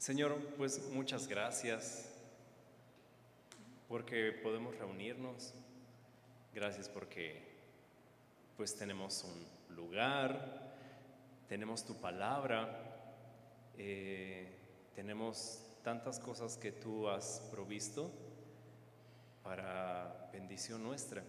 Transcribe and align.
Señor, 0.00 0.34
pues 0.56 0.88
muchas 0.92 1.28
gracias 1.28 2.08
porque 3.86 4.32
podemos 4.32 4.74
reunirnos. 4.78 5.52
Gracias 6.54 6.88
porque 6.88 7.42
pues 8.56 8.74
tenemos 8.74 9.24
un 9.24 9.76
lugar, 9.76 10.72
tenemos 11.50 11.84
tu 11.84 12.00
palabra, 12.00 13.12
eh, 13.76 14.48
tenemos 14.94 15.62
tantas 15.84 16.18
cosas 16.18 16.56
que 16.56 16.72
tú 16.72 17.06
has 17.06 17.46
provisto 17.50 18.10
para 19.44 20.30
bendición 20.32 20.82
nuestra. 20.82 21.22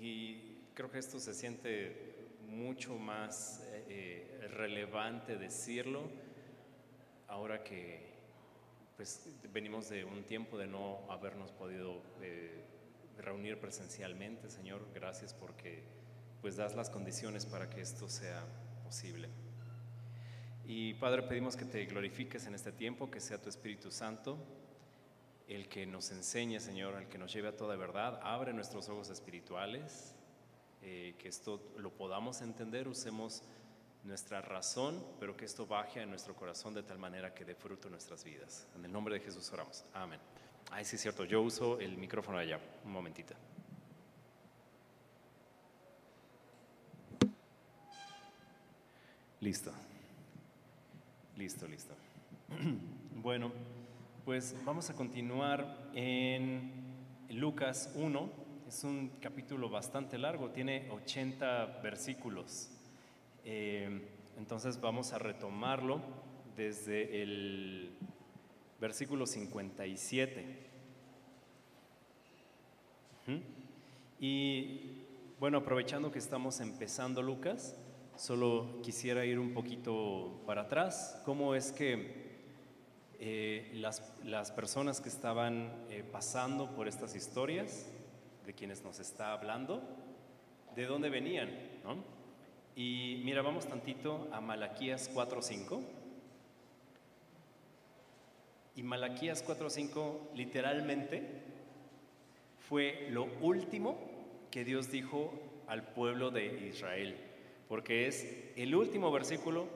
Y 0.00 0.62
creo 0.72 0.90
que 0.90 0.98
esto 0.98 1.20
se 1.20 1.34
siente 1.34 2.30
mucho 2.48 2.96
más 2.96 3.60
eh, 3.66 3.84
eh, 4.40 4.48
relevante 4.48 5.36
decirlo 5.36 6.21
ahora 7.32 7.64
que 7.64 8.12
pues 8.96 9.26
venimos 9.52 9.88
de 9.88 10.04
un 10.04 10.22
tiempo 10.24 10.58
de 10.58 10.66
no 10.66 11.00
habernos 11.08 11.50
podido 11.50 12.02
eh, 12.20 12.62
reunir 13.16 13.58
presencialmente, 13.58 14.50
Señor, 14.50 14.86
gracias 14.94 15.32
porque 15.32 15.82
pues 16.42 16.56
das 16.56 16.76
las 16.76 16.90
condiciones 16.90 17.46
para 17.46 17.70
que 17.70 17.80
esto 17.80 18.08
sea 18.08 18.44
posible. 18.84 19.28
Y 20.66 20.94
Padre, 20.94 21.22
pedimos 21.22 21.56
que 21.56 21.64
te 21.64 21.84
glorifiques 21.86 22.46
en 22.46 22.54
este 22.54 22.70
tiempo, 22.70 23.10
que 23.10 23.18
sea 23.18 23.40
tu 23.40 23.48
Espíritu 23.48 23.90
Santo 23.90 24.38
el 25.48 25.68
que 25.68 25.86
nos 25.86 26.10
enseñe, 26.12 26.60
Señor, 26.60 26.94
el 27.00 27.08
que 27.08 27.18
nos 27.18 27.32
lleve 27.32 27.48
a 27.48 27.56
toda 27.56 27.76
verdad. 27.76 28.20
Abre 28.22 28.52
nuestros 28.52 28.88
ojos 28.88 29.08
espirituales, 29.08 30.14
eh, 30.82 31.14
que 31.18 31.28
esto 31.28 31.72
lo 31.78 31.92
podamos 31.92 32.42
entender, 32.42 32.88
usemos 32.88 33.42
nuestra 34.04 34.40
razón, 34.40 35.02
pero 35.20 35.36
que 35.36 35.44
esto 35.44 35.66
baje 35.66 36.00
a 36.00 36.06
nuestro 36.06 36.34
corazón 36.34 36.74
de 36.74 36.82
tal 36.82 36.98
manera 36.98 37.34
que 37.34 37.44
dé 37.44 37.54
fruto 37.54 37.88
nuestras 37.88 38.24
vidas. 38.24 38.66
En 38.76 38.84
el 38.84 38.92
nombre 38.92 39.14
de 39.14 39.20
Jesús 39.20 39.50
oramos. 39.52 39.84
Amén. 39.94 40.18
Ay, 40.70 40.84
sí 40.84 40.96
es 40.96 41.02
cierto, 41.02 41.24
yo 41.24 41.42
uso 41.42 41.78
el 41.80 41.96
micrófono 41.96 42.38
allá. 42.38 42.58
Un 42.84 42.92
momentito. 42.92 43.34
Listo. 49.40 49.72
Listo, 51.36 51.66
listo. 51.66 51.94
Bueno, 53.22 53.52
pues 54.24 54.56
vamos 54.64 54.90
a 54.90 54.94
continuar 54.94 55.90
en 55.94 56.72
Lucas 57.28 57.92
1. 57.94 58.30
Es 58.66 58.82
un 58.82 59.10
capítulo 59.20 59.68
bastante 59.68 60.18
largo, 60.18 60.50
tiene 60.50 60.90
80 60.90 61.80
versículos. 61.84 62.68
Eh, 63.44 64.08
entonces 64.36 64.80
vamos 64.80 65.12
a 65.12 65.18
retomarlo 65.18 66.00
desde 66.56 67.22
el 67.22 67.90
versículo 68.80 69.26
57. 69.26 70.70
Y 74.18 75.02
bueno, 75.38 75.58
aprovechando 75.58 76.10
que 76.10 76.18
estamos 76.18 76.60
empezando 76.60 77.22
Lucas, 77.22 77.76
solo 78.16 78.80
quisiera 78.82 79.24
ir 79.24 79.38
un 79.38 79.54
poquito 79.54 80.42
para 80.46 80.62
atrás. 80.62 81.20
¿Cómo 81.24 81.54
es 81.54 81.72
que 81.72 82.32
eh, 83.18 83.70
las, 83.74 84.52
personas 84.52 85.00
que 85.00 85.08
estaban 85.08 85.86
eh, 85.88 86.04
pasando 86.10 86.74
por 86.74 86.88
estas 86.88 87.14
historias, 87.14 87.86
de 88.44 88.52
quienes 88.54 88.82
nos 88.82 88.98
está 88.98 89.32
hablando, 89.32 89.82
de 90.74 90.86
dónde 90.86 91.08
venían? 91.08 91.50
Y 92.74 93.20
mira, 93.24 93.42
vamos 93.42 93.66
tantito 93.66 94.28
a 94.32 94.40
Malaquías 94.40 95.10
4.5. 95.14 95.80
Y 98.76 98.82
Malaquías 98.82 99.46
4.5 99.46 100.34
literalmente 100.34 101.22
fue 102.68 103.08
lo 103.10 103.24
último 103.42 103.98
que 104.50 104.64
Dios 104.64 104.90
dijo 104.90 105.32
al 105.66 105.82
pueblo 105.82 106.30
de 106.30 106.68
Israel, 106.68 107.16
porque 107.68 108.06
es 108.06 108.26
el 108.56 108.74
último 108.74 109.12
versículo 109.12 109.66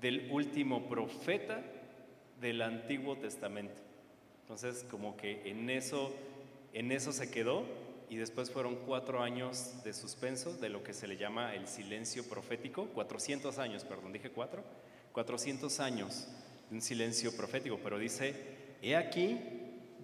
del 0.00 0.30
último 0.30 0.88
profeta 0.88 1.62
del 2.40 2.60
Antiguo 2.60 3.16
Testamento. 3.16 3.80
Entonces, 4.42 4.84
como 4.90 5.16
que 5.16 5.48
en 5.48 5.70
eso, 5.70 6.12
en 6.72 6.92
eso 6.92 7.12
se 7.12 7.30
quedó 7.30 7.64
y 8.10 8.16
después 8.16 8.50
fueron 8.50 8.74
cuatro 8.84 9.22
años 9.22 9.72
de 9.84 9.92
suspenso 9.92 10.52
de 10.56 10.68
lo 10.68 10.82
que 10.82 10.92
se 10.92 11.06
le 11.06 11.16
llama 11.16 11.54
el 11.54 11.68
silencio 11.68 12.28
profético, 12.28 12.86
400 12.86 13.56
años, 13.60 13.84
perdón, 13.84 14.12
dije 14.12 14.30
cuatro, 14.30 14.64
400 15.12 15.78
años 15.78 16.26
de 16.68 16.74
un 16.74 16.82
silencio 16.82 17.34
profético, 17.36 17.78
pero 17.80 18.00
dice, 18.00 18.34
he 18.82 18.96
aquí, 18.96 19.38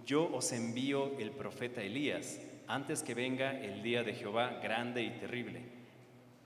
yo 0.05 0.33
os 0.33 0.53
envío 0.53 1.19
el 1.19 1.33
profeta 1.33 1.83
Elías, 1.83 2.39
antes 2.69 3.03
que 3.03 3.15
venga 3.15 3.61
el 3.61 3.83
día 3.83 4.05
de 4.05 4.15
Jehová 4.15 4.61
grande 4.63 5.03
y 5.03 5.11
terrible. 5.19 5.63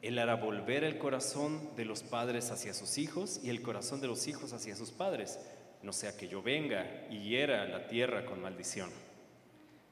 Él 0.01 0.19
hará 0.19 0.37
volver 0.37 0.83
el 0.83 0.97
corazón 0.97 1.77
de 1.77 1.85
los 1.85 2.03
padres 2.03 2.51
hacia 2.51 2.73
sus 2.73 2.97
hijos 2.97 3.39
y 3.45 3.51
el 3.51 3.61
corazón 3.61 4.01
de 4.01 4.07
los 4.07 4.27
hijos 4.29 4.55
hacia 4.55 4.77
sus 4.77 4.93
padres, 4.93 5.39
no 5.83 5.93
sea 5.93 6.17
que 6.17 6.27
yo 6.27 6.43
venga 6.43 7.07
y 7.11 7.19
hiera 7.19 7.67
la 7.67 7.87
tierra 7.87 8.25
con 8.25 8.41
maldición. 8.41 8.91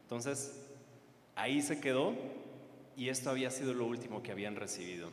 Entonces, 0.05 0.65
Ahí 1.39 1.63
se 1.63 1.81
quedó 1.81 2.17
y 2.97 3.11
esto 3.11 3.31
había 3.31 3.51
sido 3.51 3.73
lo 3.73 3.87
último 3.87 4.25
que 4.25 4.33
habían 4.33 4.57
recibido. 4.57 5.09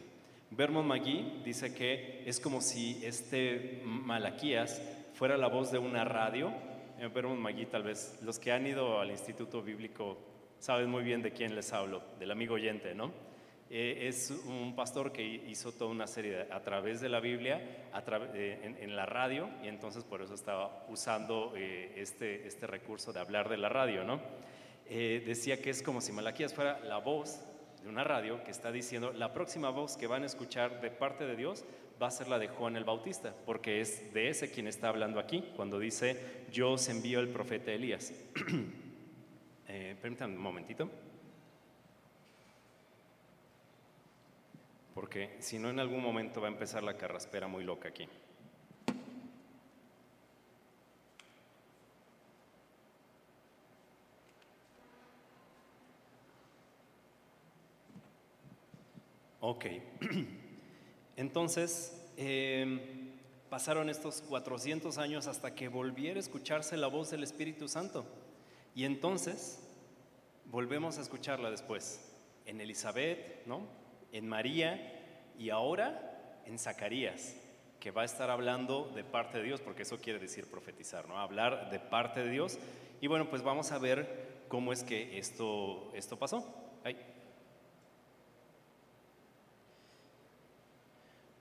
Vermont 0.50 0.88
McGee 0.88 1.44
dice 1.46 1.76
que 1.76 2.24
es 2.26 2.40
como 2.40 2.62
si 2.62 3.00
este 3.06 3.84
Malaquías 3.86 4.82
fuera 5.14 5.38
la 5.38 5.50
voz 5.50 5.72
de 5.72 5.78
una 5.78 6.04
radio. 6.04 6.52
Eh, 6.98 7.10
Vermont 7.14 7.40
McGee 7.40 7.68
tal 7.68 7.84
vez, 7.84 8.18
los 8.24 8.40
que 8.40 8.52
han 8.52 8.66
ido 8.66 9.00
al 9.00 9.12
Instituto 9.12 9.62
Bíblico 9.62 10.18
saben 10.58 10.90
muy 10.90 11.04
bien 11.04 11.22
de 11.22 11.32
quién 11.32 11.54
les 11.54 11.72
hablo, 11.74 12.02
del 12.18 12.32
amigo 12.32 12.56
oyente, 12.56 12.96
¿no? 12.96 13.12
Eh, 13.70 14.08
es 14.08 14.32
un 14.48 14.76
pastor 14.76 15.12
que 15.12 15.24
hizo 15.24 15.74
toda 15.74 15.92
una 15.92 16.08
serie 16.08 16.48
a 16.52 16.60
través 16.62 17.02
de 17.02 17.10
la 17.10 17.20
Biblia 17.20 17.62
eh, 18.34 18.76
en, 18.80 18.96
la 18.96 19.06
radio 19.06 19.48
y 19.64 19.68
entonces 19.68 20.04
por 20.04 20.24
eso 20.24 20.34
estaba 20.34 20.88
usando 20.90 21.54
este, 21.56 22.48
este 22.48 22.66
recurso 22.66 23.14
de 23.14 23.20
hablar 23.20 23.48
de 23.48 23.58
la 23.58 23.70
radio, 23.70 24.04
¿no? 24.04 24.20
Eh, 24.88 25.24
decía 25.26 25.62
que 25.62 25.72
es 25.72 25.82
como 25.82 26.00
si 26.00 26.12
Malaquías 26.12 26.54
fuera 26.54 26.80
la 26.80 26.98
voz 26.98 27.40
de 27.82 27.90
una 27.90 28.04
radio 28.04 28.44
que 28.44 28.52
está 28.52 28.72
diciendo, 28.72 29.12
la 29.14 29.34
próxima 29.34 29.70
voz 29.70 29.98
que 29.98 30.08
van 30.08 30.24
a 30.24 30.26
escuchar 30.28 30.82
de 30.82 30.92
parte 30.92 31.26
de 31.26 31.36
Dios 31.36 31.66
va 32.02 32.08
a 32.08 32.12
ser 32.12 32.28
la 32.28 32.40
de 32.40 32.48
Juan 32.48 32.76
el 32.76 32.84
Bautista, 32.84 33.34
porque 33.46 33.82
es 33.82 34.14
de 34.14 34.30
ese 34.30 34.52
quien 34.52 34.68
está 34.68 34.90
hablando 34.90 35.20
aquí, 35.20 35.44
cuando 35.56 35.80
dice, 35.80 36.46
yo 36.52 36.72
os 36.72 36.90
envío 36.90 37.20
el 37.20 37.30
profeta 37.30 37.72
Elías. 37.72 38.14
eh, 39.68 39.96
permítanme 40.02 40.36
un 40.36 40.42
momentito. 40.42 40.90
Porque 44.94 45.36
si 45.40 45.60
no, 45.60 45.70
en 45.70 45.80
algún 45.80 46.02
momento 46.02 46.42
va 46.42 46.48
a 46.48 46.52
empezar 46.52 46.84
la 46.84 46.98
carraspera 46.98 47.48
muy 47.48 47.64
loca 47.64 47.90
aquí. 47.90 48.08
Ok, 59.48 59.66
entonces 61.18 62.04
em, 62.18 62.82
pasaron 63.48 63.92
estos 63.92 64.24
400 64.24 64.98
años 64.98 65.28
hasta 65.28 65.54
que 65.54 65.68
volviera 65.68 66.18
a 66.18 66.20
escucharse 66.20 66.76
la 66.78 66.88
voz 66.88 67.12
del 67.12 67.22
Espíritu 67.22 67.68
Santo. 67.68 68.08
Y 68.74 68.86
entonces 68.86 69.60
volvemos 70.46 70.98
a 70.98 71.02
escucharla 71.02 71.52
después, 71.52 72.02
en 72.48 72.60
Elizabeth, 72.60 73.46
¿no? 73.46 73.68
en 74.12 74.28
María 74.28 75.32
y 75.38 75.52
ahora 75.52 76.42
en 76.48 76.58
Zacarías, 76.58 77.36
que 77.80 77.92
va 77.92 78.02
a 78.02 78.06
estar 78.06 78.32
hablando 78.32 78.92
de 78.96 79.04
parte 79.04 79.38
de 79.38 79.44
Dios, 79.44 79.62
porque 79.62 79.84
eso 79.84 80.00
quiere 80.00 80.18
decir 80.18 80.50
profetizar, 80.50 81.08
¿no? 81.08 81.20
hablar 81.20 81.70
de 81.70 81.80
parte 81.80 82.24
de 82.24 82.32
Dios. 82.32 82.58
Y 83.00 83.06
bueno, 83.06 83.30
pues 83.30 83.44
vamos 83.44 83.72
a 83.72 83.78
ver 83.78 84.48
cómo 84.48 84.74
es 84.74 84.84
que 84.84 85.20
esto, 85.20 85.92
esto 85.94 86.18
pasó. 86.18 86.52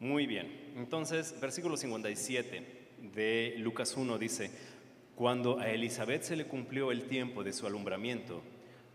Muy 0.05 0.27
bien, 0.27 0.75
entonces 0.77 1.35
versículo 1.41 1.79
57 1.79 2.62
de 3.15 3.55
Lucas 3.56 3.97
1 3.97 4.19
dice, 4.19 4.51
cuando 5.15 5.59
a 5.59 5.71
Elizabeth 5.71 6.25
se 6.25 6.37
le 6.37 6.45
cumplió 6.45 6.93
el 6.93 7.09
tiempo 7.09 7.43
de 7.43 7.55
su 7.55 7.67
alumbramiento, 7.67 8.43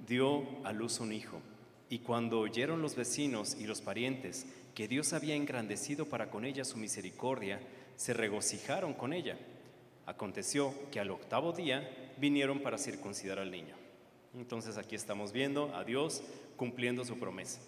dio 0.08 0.46
a 0.64 0.72
luz 0.72 1.00
un 1.00 1.12
hijo. 1.12 1.42
Y 1.90 1.98
cuando 1.98 2.40
oyeron 2.40 2.84
los 2.84 2.96
vecinos 2.96 3.58
y 3.60 3.66
los 3.66 3.82
parientes 3.82 4.46
que 4.76 4.88
Dios 4.88 5.14
había 5.14 5.34
engrandecido 5.34 6.06
para 6.06 6.30
con 6.30 6.46
ella 6.46 6.64
su 6.64 6.78
misericordia, 6.78 7.60
se 7.96 8.14
regocijaron 8.14 8.94
con 8.94 9.12
ella. 9.12 9.40
Aconteció 10.06 10.76
que 10.92 11.00
al 11.00 11.10
octavo 11.10 11.54
día 11.54 11.90
vinieron 12.20 12.60
para 12.60 12.78
circuncidar 12.78 13.40
al 13.40 13.50
niño. 13.50 13.76
Entonces 14.38 14.78
aquí 14.78 14.94
estamos 14.94 15.32
viendo 15.32 15.76
a 15.76 15.84
Dios 15.84 16.22
cumpliendo 16.56 17.04
su 17.04 17.18
promesa. 17.18 17.62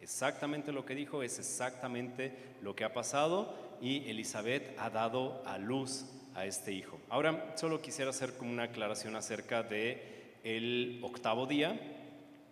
Exactamente 0.00 0.72
lo 0.72 0.84
que 0.84 0.94
dijo 0.94 1.22
es 1.22 1.38
exactamente 1.38 2.32
lo 2.62 2.74
que 2.74 2.84
ha 2.84 2.92
pasado 2.92 3.54
y 3.80 4.08
Elizabeth 4.08 4.78
ha 4.78 4.90
dado 4.90 5.42
a 5.46 5.58
luz 5.58 6.06
a 6.34 6.46
este 6.46 6.72
hijo. 6.72 6.98
Ahora, 7.08 7.54
solo 7.56 7.80
quisiera 7.82 8.10
hacer 8.10 8.34
como 8.36 8.50
una 8.50 8.64
aclaración 8.64 9.16
acerca 9.16 9.62
de 9.62 10.38
el 10.42 11.00
octavo 11.02 11.46
día, 11.46 11.78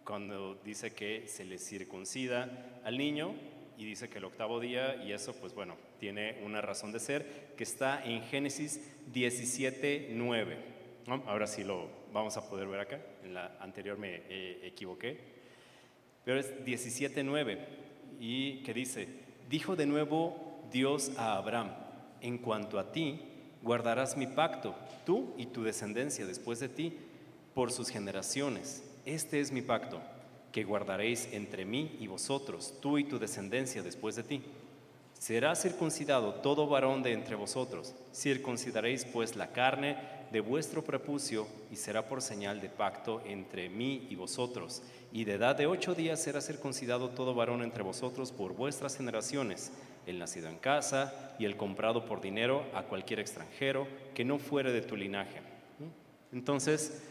cuando 0.04 0.56
dice 0.64 0.92
que 0.92 1.26
se 1.26 1.44
le 1.44 1.58
circuncida 1.58 2.80
al 2.84 2.98
niño 2.98 3.34
y 3.76 3.84
dice 3.84 4.08
que 4.08 4.18
el 4.18 4.24
octavo 4.24 4.60
día, 4.60 4.96
y 5.04 5.12
eso 5.12 5.34
pues 5.34 5.54
bueno, 5.54 5.76
tiene 6.00 6.40
una 6.44 6.60
razón 6.60 6.92
de 6.92 7.00
ser, 7.00 7.54
que 7.56 7.64
está 7.64 8.04
en 8.04 8.22
Génesis 8.22 8.80
17, 9.12 10.10
9. 10.12 10.56
Ahora 11.26 11.46
sí 11.46 11.64
lo 11.64 11.88
vamos 12.12 12.36
a 12.36 12.48
poder 12.48 12.68
ver 12.68 12.80
acá, 12.80 13.00
en 13.22 13.34
la 13.34 13.56
anterior 13.60 13.96
me 13.96 14.22
eh, 14.28 14.60
equivoqué, 14.64 15.38
pero 16.28 16.40
es 16.40 16.62
17, 16.62 17.25
9, 17.25 17.58
y 18.20 18.62
que 18.62 18.75
dice, 18.75 19.08
dijo 19.48 19.76
de 19.76 19.86
nuevo 19.86 20.60
Dios 20.70 21.10
a 21.16 21.38
Abraham, 21.38 21.70
en 22.20 22.36
cuanto 22.36 22.78
a 22.78 22.92
ti, 22.92 23.22
guardarás 23.62 24.14
mi 24.14 24.26
pacto, 24.26 24.75
tú 25.06 25.32
y 25.38 25.46
tu 25.46 25.62
descendencia 25.62 26.26
después 26.26 26.60
de 26.60 26.69
ti, 26.69 26.92
por 27.54 27.72
sus 27.72 27.88
generaciones. 27.88 28.84
Este 29.06 29.40
es 29.40 29.52
mi 29.52 29.62
pacto, 29.62 30.02
que 30.52 30.64
guardaréis 30.64 31.30
entre 31.32 31.64
mí 31.64 31.96
y 31.98 32.08
vosotros, 32.08 32.75
tú 32.82 32.98
y 32.98 33.04
tu 33.04 33.19
descendencia 33.19 33.82
después 33.82 34.14
de 34.14 34.25
ti. 34.25 34.42
Será 35.14 35.54
circuncidado 35.56 36.34
todo 36.34 36.66
varón 36.66 37.02
de 37.02 37.14
entre 37.14 37.36
vosotros. 37.36 37.94
Circuncidaréis 38.12 39.06
pues 39.06 39.34
la 39.34 39.52
carne 39.52 39.96
de 40.30 40.40
vuestro 40.40 40.82
prepucio 40.84 41.46
y 41.70 41.76
será 41.76 42.08
por 42.08 42.22
señal 42.22 42.60
de 42.60 42.69
pacto 42.69 43.22
entre 43.25 43.69
mí 43.69 44.06
y 44.10 44.14
vosotros. 44.14 44.82
Y 45.12 45.25
de 45.25 45.34
edad 45.34 45.56
de 45.56 45.66
ocho 45.66 45.94
días 45.94 46.22
será 46.22 46.40
circuncidado 46.40 47.10
todo 47.10 47.34
varón 47.34 47.62
entre 47.62 47.82
vosotros 47.82 48.32
por 48.32 48.54
vuestras 48.54 48.96
generaciones 48.96 49.72
el 50.08 50.19
nacido 50.19 50.48
en 50.48 50.58
casa 50.58 51.34
y 51.38 51.44
el 51.44 51.56
comprado 51.56 52.06
por 52.06 52.20
dinero 52.20 52.64
a 52.75 52.82
cualquier 52.82 53.20
extranjero 53.20 53.86
que 54.14 54.25
no 54.25 54.38
fuere 54.38 54.72
de 54.72 54.80
tu 54.80 54.96
linaje. 54.96 55.40
Entonces, 56.32 57.02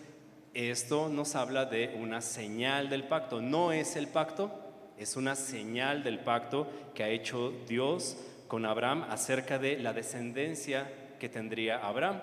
esto 0.53 1.07
nos 1.09 1.35
habla 1.35 1.65
de 1.65 1.95
una 1.99 2.21
señal 2.21 2.89
del 2.89 3.03
pacto. 3.03 3.41
No 3.41 3.71
es 3.71 3.95
el 3.95 4.07
pacto, 4.07 4.51
es 4.97 5.15
una 5.15 5.35
señal 5.35 6.03
del 6.03 6.19
pacto 6.19 6.67
que 6.95 7.03
ha 7.03 7.09
hecho 7.09 7.53
Dios 7.67 8.17
con 8.47 8.65
Abraham 8.65 9.05
acerca 9.09 9.59
de 9.59 9.77
la 9.77 9.93
descendencia 9.93 10.91
que 11.19 11.29
tendría 11.29 11.85
Abraham. 11.85 12.21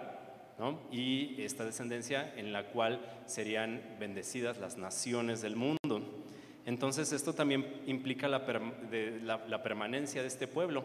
Y 0.91 1.43
esta 1.43 1.65
descendencia 1.65 2.33
en 2.37 2.53
la 2.53 2.69
cual 2.69 3.01
serían 3.27 3.97
bendecidas 3.99 4.59
las 4.59 4.77
naciones 4.77 5.43
del 5.43 5.57
mundo. 5.57 6.25
Entonces 6.65 7.13
esto 7.13 7.35
también 7.35 7.83
implica 7.87 8.29
la, 8.29 8.45
permanencia 9.63 10.23
de 10.23 10.29
este 10.29 10.47
pueblo, 10.47 10.85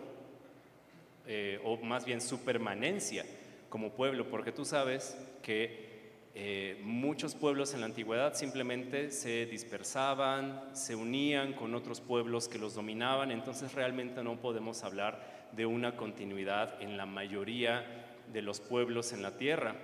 eh, 1.25 1.61
o 1.63 1.77
más 1.77 2.05
bien 2.05 2.19
su 2.19 2.43
permanencia 2.43 3.25
como 3.69 3.91
pueblo, 3.91 4.29
porque 4.29 4.51
tú 4.51 4.65
sabes 4.65 5.17
que 5.41 5.87
eh, 6.35 6.79
muchos 6.83 7.35
pueblos 7.35 7.73
en 7.73 7.79
la 7.79 7.85
antigüedad 7.85 8.33
simplemente 8.33 9.11
se 9.11 9.45
dispersaban, 9.45 10.69
se 10.73 10.95
unían 10.95 11.53
con 11.53 11.73
otros 11.75 12.01
pueblos 12.01 12.47
que 12.47 12.57
los 12.57 12.75
dominaban, 12.75 13.31
entonces 13.31 13.73
realmente 13.73 14.23
no 14.23 14.41
podemos 14.41 14.83
hablar 14.83 15.49
de 15.53 15.65
una 15.65 15.95
continuidad 15.95 16.81
en 16.81 16.97
la 16.97 17.05
mayoría 17.05 18.08
de 18.31 18.41
los 18.41 18.59
pueblos 18.59 19.13
en 19.13 19.21
la 19.21 19.37
tierra, 19.37 19.75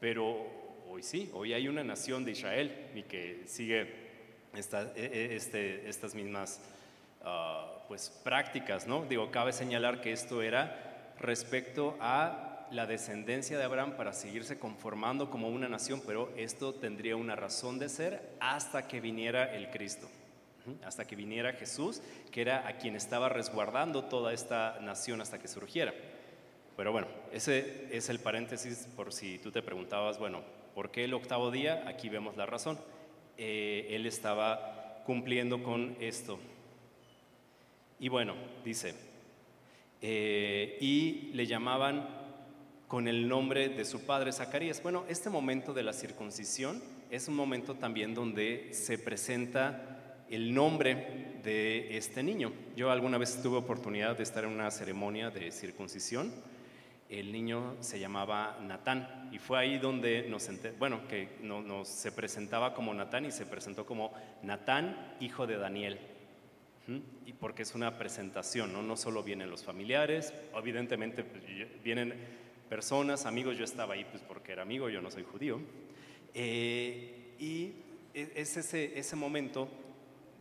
pero 0.00 0.46
hoy 0.88 1.02
sí, 1.02 1.30
hoy 1.32 1.52
hay 1.54 1.68
una 1.68 1.82
nación 1.82 2.24
de 2.24 2.32
Israel 2.32 2.90
y 2.94 3.02
que 3.04 3.42
sigue 3.46 3.80
e, 4.54 4.60
e, 4.94 5.36
este, 5.36 5.88
estas 5.88 6.14
mismas 6.14 6.60
ah, 7.24 7.84
pues, 7.88 8.10
prácticas, 8.22 8.86
¿no? 8.86 9.04
Digo, 9.04 9.30
cabe 9.30 9.52
señalar 9.52 10.00
que 10.00 10.12
esto 10.12 10.42
era 10.42 11.14
respecto 11.18 11.96
a 12.00 12.66
la 12.70 12.86
descendencia 12.86 13.58
de 13.58 13.64
Abraham 13.64 13.96
para 13.96 14.12
seguirse 14.12 14.58
conformando 14.58 15.30
como 15.30 15.48
una 15.48 15.68
nación, 15.68 16.02
pero 16.06 16.32
esto 16.36 16.74
tendría 16.74 17.16
una 17.16 17.36
razón 17.36 17.78
de 17.78 17.88
ser 17.88 18.36
hasta 18.40 18.88
que 18.88 19.00
viniera 19.00 19.54
el 19.54 19.70
Cristo, 19.70 20.08
hasta 20.84 21.06
que 21.06 21.16
viniera 21.16 21.52
Jesús, 21.52 22.02
que 22.30 22.40
era 22.40 22.66
a 22.66 22.78
quien 22.78 22.96
estaba 22.96 23.28
resguardando 23.28 24.04
toda 24.04 24.32
esta 24.32 24.78
nación 24.80 25.20
hasta 25.20 25.38
que 25.38 25.48
surgiera. 25.48 25.92
Pero 26.76 26.92
bueno, 26.92 27.06
ese 27.32 27.88
es 27.90 28.08
el 28.08 28.18
paréntesis 28.18 28.88
por 28.96 29.12
si 29.12 29.38
tú 29.38 29.50
te 29.50 29.62
preguntabas, 29.62 30.18
bueno, 30.18 30.42
¿por 30.74 30.90
qué 30.90 31.04
el 31.04 31.14
octavo 31.14 31.50
día? 31.50 31.84
Aquí 31.86 32.08
vemos 32.08 32.36
la 32.36 32.46
razón. 32.46 32.78
Eh, 33.36 33.88
él 33.90 34.06
estaba 34.06 35.02
cumpliendo 35.04 35.62
con 35.62 35.96
esto. 36.00 36.38
Y 37.98 38.08
bueno, 38.08 38.34
dice, 38.64 38.94
eh, 40.00 40.78
y 40.80 41.30
le 41.34 41.46
llamaban 41.46 42.08
con 42.88 43.08
el 43.08 43.28
nombre 43.28 43.68
de 43.68 43.84
su 43.84 44.04
padre 44.04 44.32
Zacarías. 44.32 44.82
Bueno, 44.82 45.04
este 45.08 45.30
momento 45.30 45.72
de 45.72 45.82
la 45.82 45.92
circuncisión 45.92 46.82
es 47.10 47.28
un 47.28 47.36
momento 47.36 47.74
también 47.74 48.14
donde 48.14 48.68
se 48.72 48.98
presenta 48.98 50.24
el 50.28 50.52
nombre 50.52 51.38
de 51.42 51.96
este 51.96 52.22
niño. 52.22 52.52
Yo 52.76 52.90
alguna 52.90 53.18
vez 53.18 53.40
tuve 53.42 53.58
oportunidad 53.58 54.16
de 54.16 54.22
estar 54.22 54.44
en 54.44 54.50
una 54.50 54.70
ceremonia 54.70 55.30
de 55.30 55.50
circuncisión 55.52 56.32
el 57.12 57.30
niño 57.30 57.76
se 57.80 58.00
llamaba 58.00 58.58
Natán 58.62 59.28
y 59.30 59.38
fue 59.38 59.58
ahí 59.58 59.78
donde 59.78 60.26
nos 60.30 60.48
bueno, 60.78 61.06
que 61.08 61.36
no, 61.42 61.84
se 61.84 62.10
presentaba 62.10 62.72
como 62.72 62.94
Natán 62.94 63.26
y 63.26 63.30
se 63.30 63.44
presentó 63.44 63.84
como 63.84 64.14
Natán, 64.42 65.16
hijo 65.20 65.46
de 65.46 65.58
Daniel. 65.58 65.98
Y 67.26 67.34
porque 67.34 67.62
es 67.62 67.74
una 67.74 67.98
presentación, 67.98 68.72
¿no? 68.72 68.82
no 68.82 68.96
solo 68.96 69.22
vienen 69.22 69.50
los 69.50 69.62
familiares, 69.62 70.32
evidentemente 70.56 71.22
pues, 71.22 71.44
vienen 71.84 72.14
personas, 72.68 73.26
amigos, 73.26 73.58
yo 73.58 73.64
estaba 73.64 73.94
ahí 73.94 74.06
pues 74.10 74.22
porque 74.22 74.52
era 74.52 74.62
amigo, 74.62 74.88
yo 74.88 75.02
no 75.02 75.10
soy 75.10 75.22
judío. 75.22 75.60
Eh, 76.34 77.34
y 77.38 77.74
e, 78.14 78.32
es 78.36 78.56
ese, 78.56 78.98
ese 78.98 79.16
momento 79.16 79.68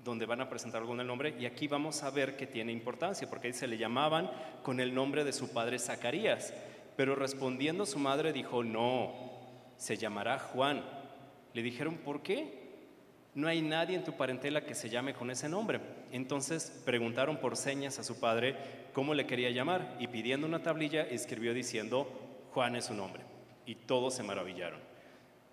donde 0.03 0.25
van 0.25 0.41
a 0.41 0.49
presentar 0.49 0.81
algún 0.81 1.05
nombre 1.05 1.35
y 1.39 1.45
aquí 1.45 1.67
vamos 1.67 2.03
a 2.03 2.09
ver 2.09 2.35
que 2.35 2.47
tiene 2.47 2.71
importancia 2.71 3.29
porque 3.29 3.47
ahí 3.47 3.53
se 3.53 3.67
le 3.67 3.77
llamaban 3.77 4.29
con 4.63 4.79
el 4.79 4.93
nombre 4.93 5.23
de 5.23 5.33
su 5.33 5.53
padre 5.53 5.79
Zacarías, 5.79 6.53
pero 6.95 7.15
respondiendo 7.15 7.85
su 7.85 7.99
madre 7.99 8.33
dijo, 8.33 8.63
no, 8.63 9.13
se 9.77 9.97
llamará 9.97 10.39
Juan. 10.39 10.83
Le 11.53 11.61
dijeron, 11.63 11.95
¿por 11.97 12.21
qué? 12.21 12.61
No 13.33 13.47
hay 13.47 13.61
nadie 13.61 13.95
en 13.95 14.03
tu 14.03 14.13
parentela 14.13 14.65
que 14.65 14.75
se 14.75 14.89
llame 14.89 15.13
con 15.13 15.31
ese 15.31 15.47
nombre. 15.47 15.79
Entonces 16.11 16.81
preguntaron 16.85 17.37
por 17.37 17.55
señas 17.55 17.97
a 17.97 18.03
su 18.03 18.19
padre 18.19 18.55
cómo 18.93 19.13
le 19.13 19.25
quería 19.25 19.49
llamar 19.51 19.95
y 19.99 20.07
pidiendo 20.07 20.47
una 20.47 20.63
tablilla 20.63 21.03
escribió 21.03 21.53
diciendo, 21.53 22.11
Juan 22.53 22.75
es 22.75 22.85
su 22.85 22.93
nombre. 22.93 23.23
Y 23.65 23.75
todos 23.75 24.13
se 24.13 24.23
maravillaron. 24.23 24.79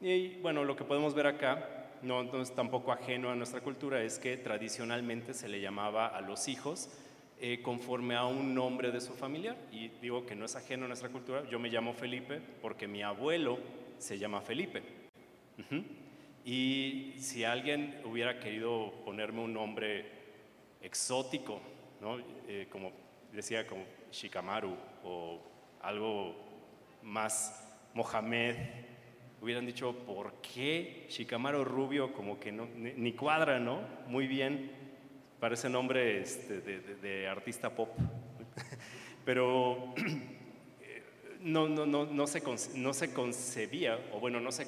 Y 0.00 0.36
bueno, 0.40 0.64
lo 0.64 0.76
que 0.76 0.84
podemos 0.84 1.14
ver 1.14 1.26
acá 1.26 1.77
no, 2.02 2.22
es 2.40 2.54
tampoco 2.54 2.92
ajeno 2.92 3.30
a 3.30 3.34
nuestra 3.34 3.60
cultura, 3.60 4.02
es 4.02 4.18
que 4.18 4.36
tradicionalmente 4.36 5.34
se 5.34 5.48
le 5.48 5.60
llamaba 5.60 6.06
a 6.06 6.20
los 6.20 6.48
hijos 6.48 6.90
eh, 7.40 7.60
conforme 7.62 8.16
a 8.16 8.24
un 8.24 8.54
nombre 8.54 8.90
de 8.90 9.00
su 9.00 9.14
familiar. 9.14 9.56
Y 9.72 9.88
digo 10.00 10.26
que 10.26 10.34
no 10.34 10.44
es 10.44 10.56
ajeno 10.56 10.84
a 10.84 10.88
nuestra 10.88 11.08
cultura, 11.08 11.48
yo 11.48 11.58
me 11.58 11.68
llamo 11.68 11.94
Felipe 11.94 12.40
porque 12.60 12.88
mi 12.88 13.02
abuelo 13.02 13.58
se 13.98 14.18
llama 14.18 14.40
Felipe. 14.40 14.82
Y 16.44 17.14
si 17.18 17.44
alguien 17.44 18.00
hubiera 18.04 18.38
querido 18.38 18.92
ponerme 19.04 19.40
un 19.40 19.52
nombre 19.52 20.06
exótico, 20.80 21.60
¿no? 22.00 22.18
Eh, 22.46 22.68
como 22.70 22.92
decía, 23.32 23.66
como 23.66 23.84
Shikamaru 24.12 24.74
o 25.04 25.40
algo 25.82 26.34
más 27.02 27.68
Mohamed, 27.94 28.56
hubieran 29.40 29.66
dicho, 29.66 29.92
¿por 29.92 30.34
qué 30.40 31.06
Shikamaru 31.08 31.64
Rubio? 31.64 32.12
Como 32.12 32.38
que 32.38 32.52
no, 32.52 32.66
ni, 32.76 33.12
cuadra, 33.12 33.58
¿no? 33.58 33.80
Muy 34.06 34.26
bien, 34.26 34.70
parece 35.38 35.68
nombre 35.68 36.20
este, 36.20 36.60
de, 36.60 37.28
artista 37.28 37.74
pop. 37.74 37.90
Pero 39.24 39.94
no, 41.40 41.68
no, 41.68 41.86
no, 41.86 42.06
no, 42.06 42.26
se, 42.26 42.42
no 42.74 42.94
se 42.94 43.12
concebía, 43.12 43.98
o 44.12 44.20
bueno, 44.20 44.40
no 44.40 44.50
se 44.50 44.66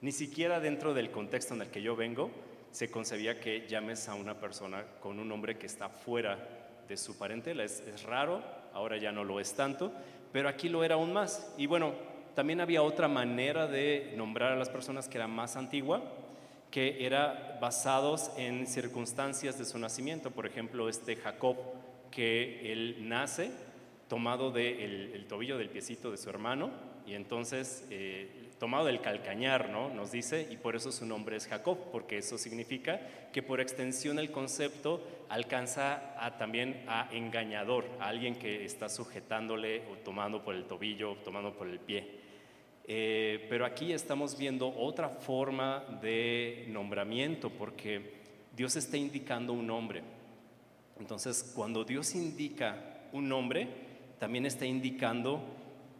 ni 0.00 0.12
siquiera 0.12 0.60
dentro 0.60 0.94
del 0.94 1.10
contexto 1.10 1.54
en 1.54 1.62
el 1.62 1.68
que 1.68 1.82
yo 1.82 1.94
vengo, 1.94 2.30
se 2.70 2.90
concebía 2.90 3.40
que 3.40 3.66
llames 3.68 4.08
a 4.08 4.14
una 4.14 4.38
persona 4.38 4.84
con 5.00 5.18
un 5.18 5.28
nombre 5.28 5.58
que 5.58 5.66
está 5.66 5.88
fuera 5.88 6.82
de 6.88 6.96
su 6.96 7.18
parentela. 7.18 7.64
Es, 7.64 7.80
es 7.80 8.04
raro, 8.04 8.42
ahora 8.72 8.96
ya 8.96 9.12
no 9.12 9.24
lo 9.24 9.40
es 9.40 9.52
tanto, 9.54 9.92
pero 10.32 10.48
aquí 10.48 10.68
lo 10.68 10.84
era 10.84 10.94
aún 10.94 11.12
más. 11.12 11.52
Y 11.58 11.66
bueno, 11.66 11.92
también 12.34 12.60
había 12.60 12.82
otra 12.82 13.08
manera 13.08 13.66
de 13.66 14.14
nombrar 14.16 14.52
a 14.52 14.56
las 14.56 14.68
personas 14.68 15.08
que 15.08 15.18
era 15.18 15.28
más 15.28 15.56
antigua, 15.56 16.02
que 16.70 17.04
era 17.04 17.58
basados 17.60 18.30
en 18.36 18.66
circunstancias 18.66 19.58
de 19.58 19.64
su 19.64 19.78
nacimiento. 19.78 20.30
Por 20.30 20.46
ejemplo, 20.46 20.88
este 20.88 21.16
Jacob, 21.16 21.56
que 22.10 22.72
él 22.72 23.08
nace 23.08 23.50
tomado 24.08 24.50
del 24.50 25.12
el 25.14 25.26
tobillo 25.26 25.58
del 25.58 25.70
piecito 25.70 26.10
de 26.10 26.16
su 26.16 26.28
hermano, 26.30 26.70
y 27.06 27.14
entonces 27.14 27.86
eh, 27.90 28.50
tomado 28.60 28.84
del 28.84 29.00
calcañar, 29.00 29.70
¿no? 29.70 29.88
Nos 29.88 30.12
dice, 30.12 30.46
y 30.50 30.56
por 30.58 30.76
eso 30.76 30.92
su 30.92 31.06
nombre 31.06 31.34
es 31.34 31.46
Jacob, 31.46 31.78
porque 31.90 32.18
eso 32.18 32.36
significa 32.36 33.00
que 33.32 33.42
por 33.42 33.58
extensión 33.60 34.18
el 34.18 34.30
concepto 34.30 35.02
alcanza 35.30 36.14
también 36.38 36.84
a 36.86 37.08
engañador, 37.10 37.86
a 38.00 38.08
alguien 38.08 38.38
que 38.38 38.66
está 38.66 38.90
sujetándole 38.90 39.82
o 39.90 39.96
tomando 40.04 40.44
por 40.44 40.54
el 40.54 40.64
tobillo, 40.64 41.16
tomando 41.24 41.54
por 41.54 41.68
el 41.68 41.80
pie. 41.80 42.19
Eh, 42.92 43.46
pero 43.48 43.64
aquí 43.64 43.92
estamos 43.92 44.36
viendo 44.36 44.66
otra 44.76 45.08
forma 45.08 45.84
de 46.02 46.64
nombramiento, 46.70 47.48
porque 47.48 48.14
Dios 48.56 48.74
está 48.74 48.96
indicando 48.96 49.52
un 49.52 49.68
nombre. 49.68 50.02
Entonces, 50.98 51.52
cuando 51.54 51.84
Dios 51.84 52.16
indica 52.16 53.06
un 53.12 53.28
nombre, 53.28 53.68
también 54.18 54.44
está 54.44 54.66
indicando 54.66 55.40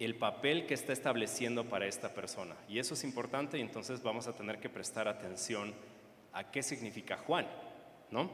el 0.01 0.17
papel 0.17 0.67
que 0.67 0.75
está 0.75 0.93
estableciendo 0.93 1.65
para 1.65 1.87
esta 1.87 2.13
persona. 2.13 2.57
Y 2.69 2.81
eso 2.81 2.95
es 2.95 3.05
importante 3.05 3.57
y 3.57 3.61
entonces 3.61 4.03
vamos 4.03 4.27
a 4.27 4.33
tener 4.33 4.59
que 4.59 4.69
prestar 4.69 5.07
atención 5.07 5.73
a 6.33 6.51
qué 6.51 6.61
significa 6.61 7.19
Juan, 7.19 7.47
¿no? 8.11 8.29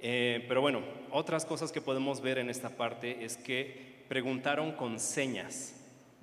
Eh, 0.00 0.44
pero 0.48 0.60
bueno, 0.60 0.82
otras 1.12 1.46
cosas 1.46 1.72
que 1.72 1.80
podemos 1.80 2.20
ver 2.20 2.36
en 2.36 2.50
esta 2.50 2.76
parte 2.76 3.24
es 3.24 3.38
que 3.38 4.04
preguntaron 4.06 4.72
con 4.72 5.00
señas, 5.00 5.79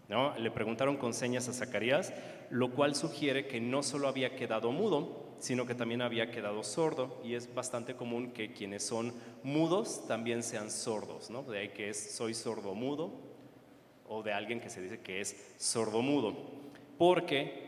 ¿no? 0.10 0.38
Le 0.38 0.52
preguntaron 0.52 0.98
con 0.98 1.14
señas 1.14 1.48
a 1.50 1.54
Zacarías, 1.54 2.14
lo 2.50 2.72
cual 2.72 2.96
sugiere 2.96 3.48
que 3.48 3.60
no 3.60 3.84
solo 3.84 4.08
había 4.08 4.36
quedado 4.36 4.72
mudo, 4.72 5.36
sino 5.40 5.66
que 5.66 5.76
también 5.76 6.02
había 6.02 6.32
quedado 6.32 6.64
sordo, 6.64 7.22
y 7.24 7.36
es 7.36 7.54
bastante 7.54 7.96
común 7.96 8.32
que 8.32 8.54
quienes 8.54 8.84
son 8.84 9.14
mudos 9.44 10.08
también 10.08 10.44
sean 10.44 10.72
sordos, 10.72 11.30
¿no? 11.30 11.44
De 11.44 11.60
ahí 11.60 11.70
que 11.70 11.90
es 11.90 12.16
soy 12.16 12.34
sordo 12.34 12.74
mudo, 12.74 13.28
o 14.08 14.24
de 14.24 14.34
alguien 14.34 14.60
que 14.60 14.70
se 14.70 14.82
dice 14.82 15.02
que 15.02 15.22
es 15.22 15.36
sordomudo. 15.58 16.36
Porque 16.98 17.68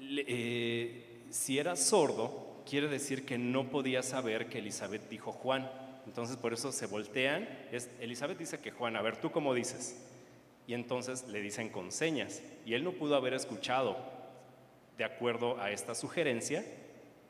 eh, 0.00 1.24
si 1.30 1.58
era 1.58 1.76
sordo, 1.76 2.62
quiere 2.68 2.88
decir 2.88 3.24
que 3.24 3.38
no 3.38 3.70
podía 3.70 4.02
saber 4.02 4.48
que 4.48 4.58
Elizabeth 4.58 5.08
dijo 5.08 5.32
Juan. 5.32 5.70
Entonces 6.06 6.36
por 6.36 6.52
eso 6.52 6.72
se 6.72 6.86
voltean. 6.86 7.48
Es, 7.70 7.90
Elizabeth 8.00 8.38
dice 8.38 8.58
que 8.58 8.72
Juan, 8.72 8.96
a 8.96 9.02
ver, 9.02 9.16
¿tú 9.16 9.30
cómo 9.30 9.54
dices? 9.54 10.04
Y 10.66 10.74
entonces 10.74 11.26
le 11.28 11.40
dicen 11.40 11.68
con 11.68 11.92
señas. 11.92 12.42
Y 12.64 12.74
él 12.74 12.84
no 12.84 12.92
pudo 12.92 13.16
haber 13.16 13.34
escuchado 13.34 13.96
de 14.96 15.04
acuerdo 15.04 15.60
a 15.60 15.70
esta 15.70 15.94
sugerencia. 15.94 16.64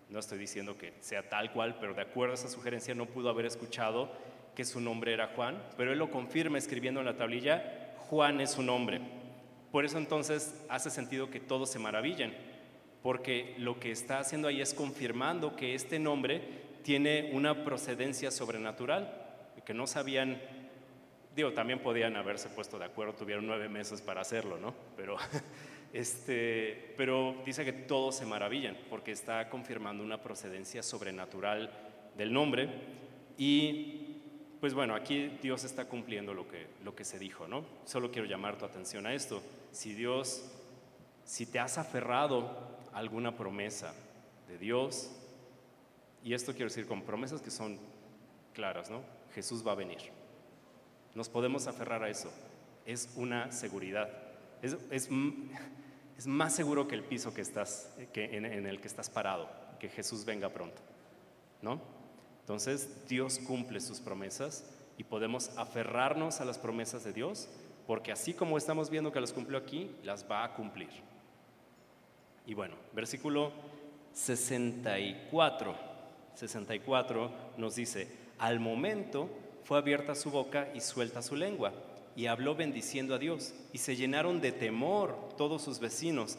No 0.09 0.19
estoy 0.19 0.39
diciendo 0.39 0.77
que 0.77 0.93
sea 1.01 1.29
tal 1.29 1.53
cual, 1.53 1.77
pero 1.81 1.95
de 1.95 2.03
acuerdo 2.03 2.33
a 2.33 2.37
esa 2.37 2.49
sugerencia 2.49 2.95
no 2.95 3.07
pudo 3.07 3.31
haber 3.31 3.47
escuchado 3.47 4.11
que 4.55 4.65
su 4.65 4.81
nombre 4.81 5.15
era 5.15 5.29
Juan, 5.29 5.63
pero 5.77 5.93
él 5.93 5.99
lo 5.99 6.11
confirma 6.11 6.59
escribiendo 6.59 7.01
en 7.01 7.07
la 7.07 7.17
tablilla, 7.17 7.95
Juan 8.11 8.41
es 8.41 8.51
su 8.51 8.63
nombre. 8.63 9.01
Por 9.71 9.87
eso 9.87 9.97
entonces 9.97 10.63
hace 10.69 10.91
sentido 10.91 11.31
que 11.31 11.41
todos 11.41 11.71
se 11.71 11.79
maravillen, 11.79 12.35
porque 13.03 13.55
lo 13.59 13.81
que 13.81 13.91
está 13.91 14.19
haciendo 14.19 14.49
ahí 14.49 14.61
es 14.61 14.75
confirmando 14.75 15.57
que 15.57 15.75
este 15.75 15.99
nombre 15.99 16.43
tiene 16.83 17.31
una 17.33 17.65
procedencia 17.65 18.31
sobrenatural, 18.31 19.19
que 19.65 19.73
no 19.73 19.87
sabían, 19.87 20.41
digo, 21.35 21.53
también 21.53 21.81
podían 21.81 22.17
haberse 22.17 22.49
puesto 22.49 22.79
de 22.79 22.85
acuerdo, 22.85 23.15
tuvieron 23.15 23.47
nueve 23.47 23.69
meses 23.69 24.01
para 24.01 24.21
hacerlo, 24.21 24.59
¿no? 24.59 24.75
Pero, 24.97 25.17
este, 25.93 26.95
pero 26.97 27.37
dice 27.45 27.65
que 27.65 27.73
todos 27.73 28.17
se 28.17 28.27
maravillan, 28.27 28.77
porque 28.91 29.13
está 29.13 29.49
confirmando 29.49 30.05
una 30.05 30.23
procedencia 30.23 30.83
sobrenatural 30.83 31.71
del 32.17 32.33
nombre 32.33 32.69
y 33.39 34.09
pues 34.61 34.75
bueno, 34.75 34.95
aquí 34.95 35.39
Dios 35.43 35.65
está 35.65 35.87
cumpliendo 35.87 36.33
lo 36.35 36.47
que, 36.47 36.69
lo 36.85 36.95
que 36.95 37.05
se 37.05 37.19
dijo, 37.19 37.49
¿no? 37.49 37.65
Solo 37.85 38.13
quiero 38.13 38.29
llamar 38.29 38.59
tu 38.59 38.65
atención 38.65 39.07
a 39.07 39.13
esto. 39.13 39.43
Si 39.73 39.93
Dios, 39.93 40.49
si 41.25 41.47
te 41.47 41.59
has 41.59 41.79
aferrado 41.79 42.79
a 42.93 42.99
alguna 42.99 43.37
promesa 43.37 43.93
de 44.47 44.59
Dios, 44.59 45.11
y 46.23 46.33
esto 46.33 46.53
quiero 46.53 46.69
decir 46.69 46.87
con 46.87 47.03
promesas 47.03 47.43
que 47.43 47.51
son 47.51 47.77
claras, 48.53 48.89
¿no? 48.89 49.03
Jesús 49.35 49.67
va 49.67 49.73
a 49.73 49.75
venir. 49.75 49.99
Nos 51.15 51.29
podemos 51.29 51.67
aferrar 51.67 52.03
a 52.03 52.09
eso. 52.09 52.31
Es 52.87 53.11
una 53.17 53.53
seguridad. 53.53 54.09
Es, 54.63 54.77
es, 54.91 55.09
es 56.19 56.27
más 56.27 56.55
seguro 56.55 56.89
que 56.89 56.95
el 56.95 57.05
piso 57.05 57.35
que 57.35 57.41
estás, 57.41 57.91
que 58.13 58.37
en, 58.37 58.45
en 58.45 58.67
el 58.67 58.81
que 58.81 58.89
estás 58.89 59.11
parado, 59.11 59.49
que 59.79 59.89
Jesús 59.89 60.25
venga 60.25 60.49
pronto, 60.49 60.81
¿no? 61.61 61.81
Entonces 62.41 62.89
Dios 63.09 63.39
cumple 63.39 63.81
sus 63.81 64.01
promesas 64.01 64.65
y 64.99 65.05
podemos 65.05 65.57
aferrarnos 65.57 66.41
a 66.41 66.45
las 66.45 66.59
promesas 66.59 67.05
de 67.05 67.13
Dios 67.13 67.49
porque 67.87 68.13
así 68.13 68.35
como 68.35 68.59
estamos 68.59 68.91
viendo 68.91 69.13
que 69.13 69.21
las 69.21 69.33
cumplió 69.33 69.59
aquí, 69.59 69.91
las 70.03 70.31
va 70.31 70.45
a 70.45 70.55
cumplir. 70.55 70.91
Y 72.47 72.55
bueno, 72.55 72.75
versículo 72.93 73.53
64, 74.13 75.75
64 76.35 77.31
nos 77.57 77.75
dice, 77.75 78.09
al 78.39 78.61
momento 78.61 79.29
fue 79.65 79.79
abierta 79.79 80.15
su 80.15 80.31
boca 80.31 80.69
y 80.75 80.81
suelta 80.81 81.23
su 81.23 81.37
lengua, 81.37 81.73
y 82.15 82.27
habló 82.27 82.55
bendiciendo 82.55 83.15
a 83.15 83.19
Dios, 83.19 83.55
y 83.73 83.79
se 83.79 83.97
llenaron 83.97 84.41
de 84.41 84.53
temor 84.53 85.17
todos 85.37 85.63
sus 85.63 85.79
vecinos, 85.79 86.39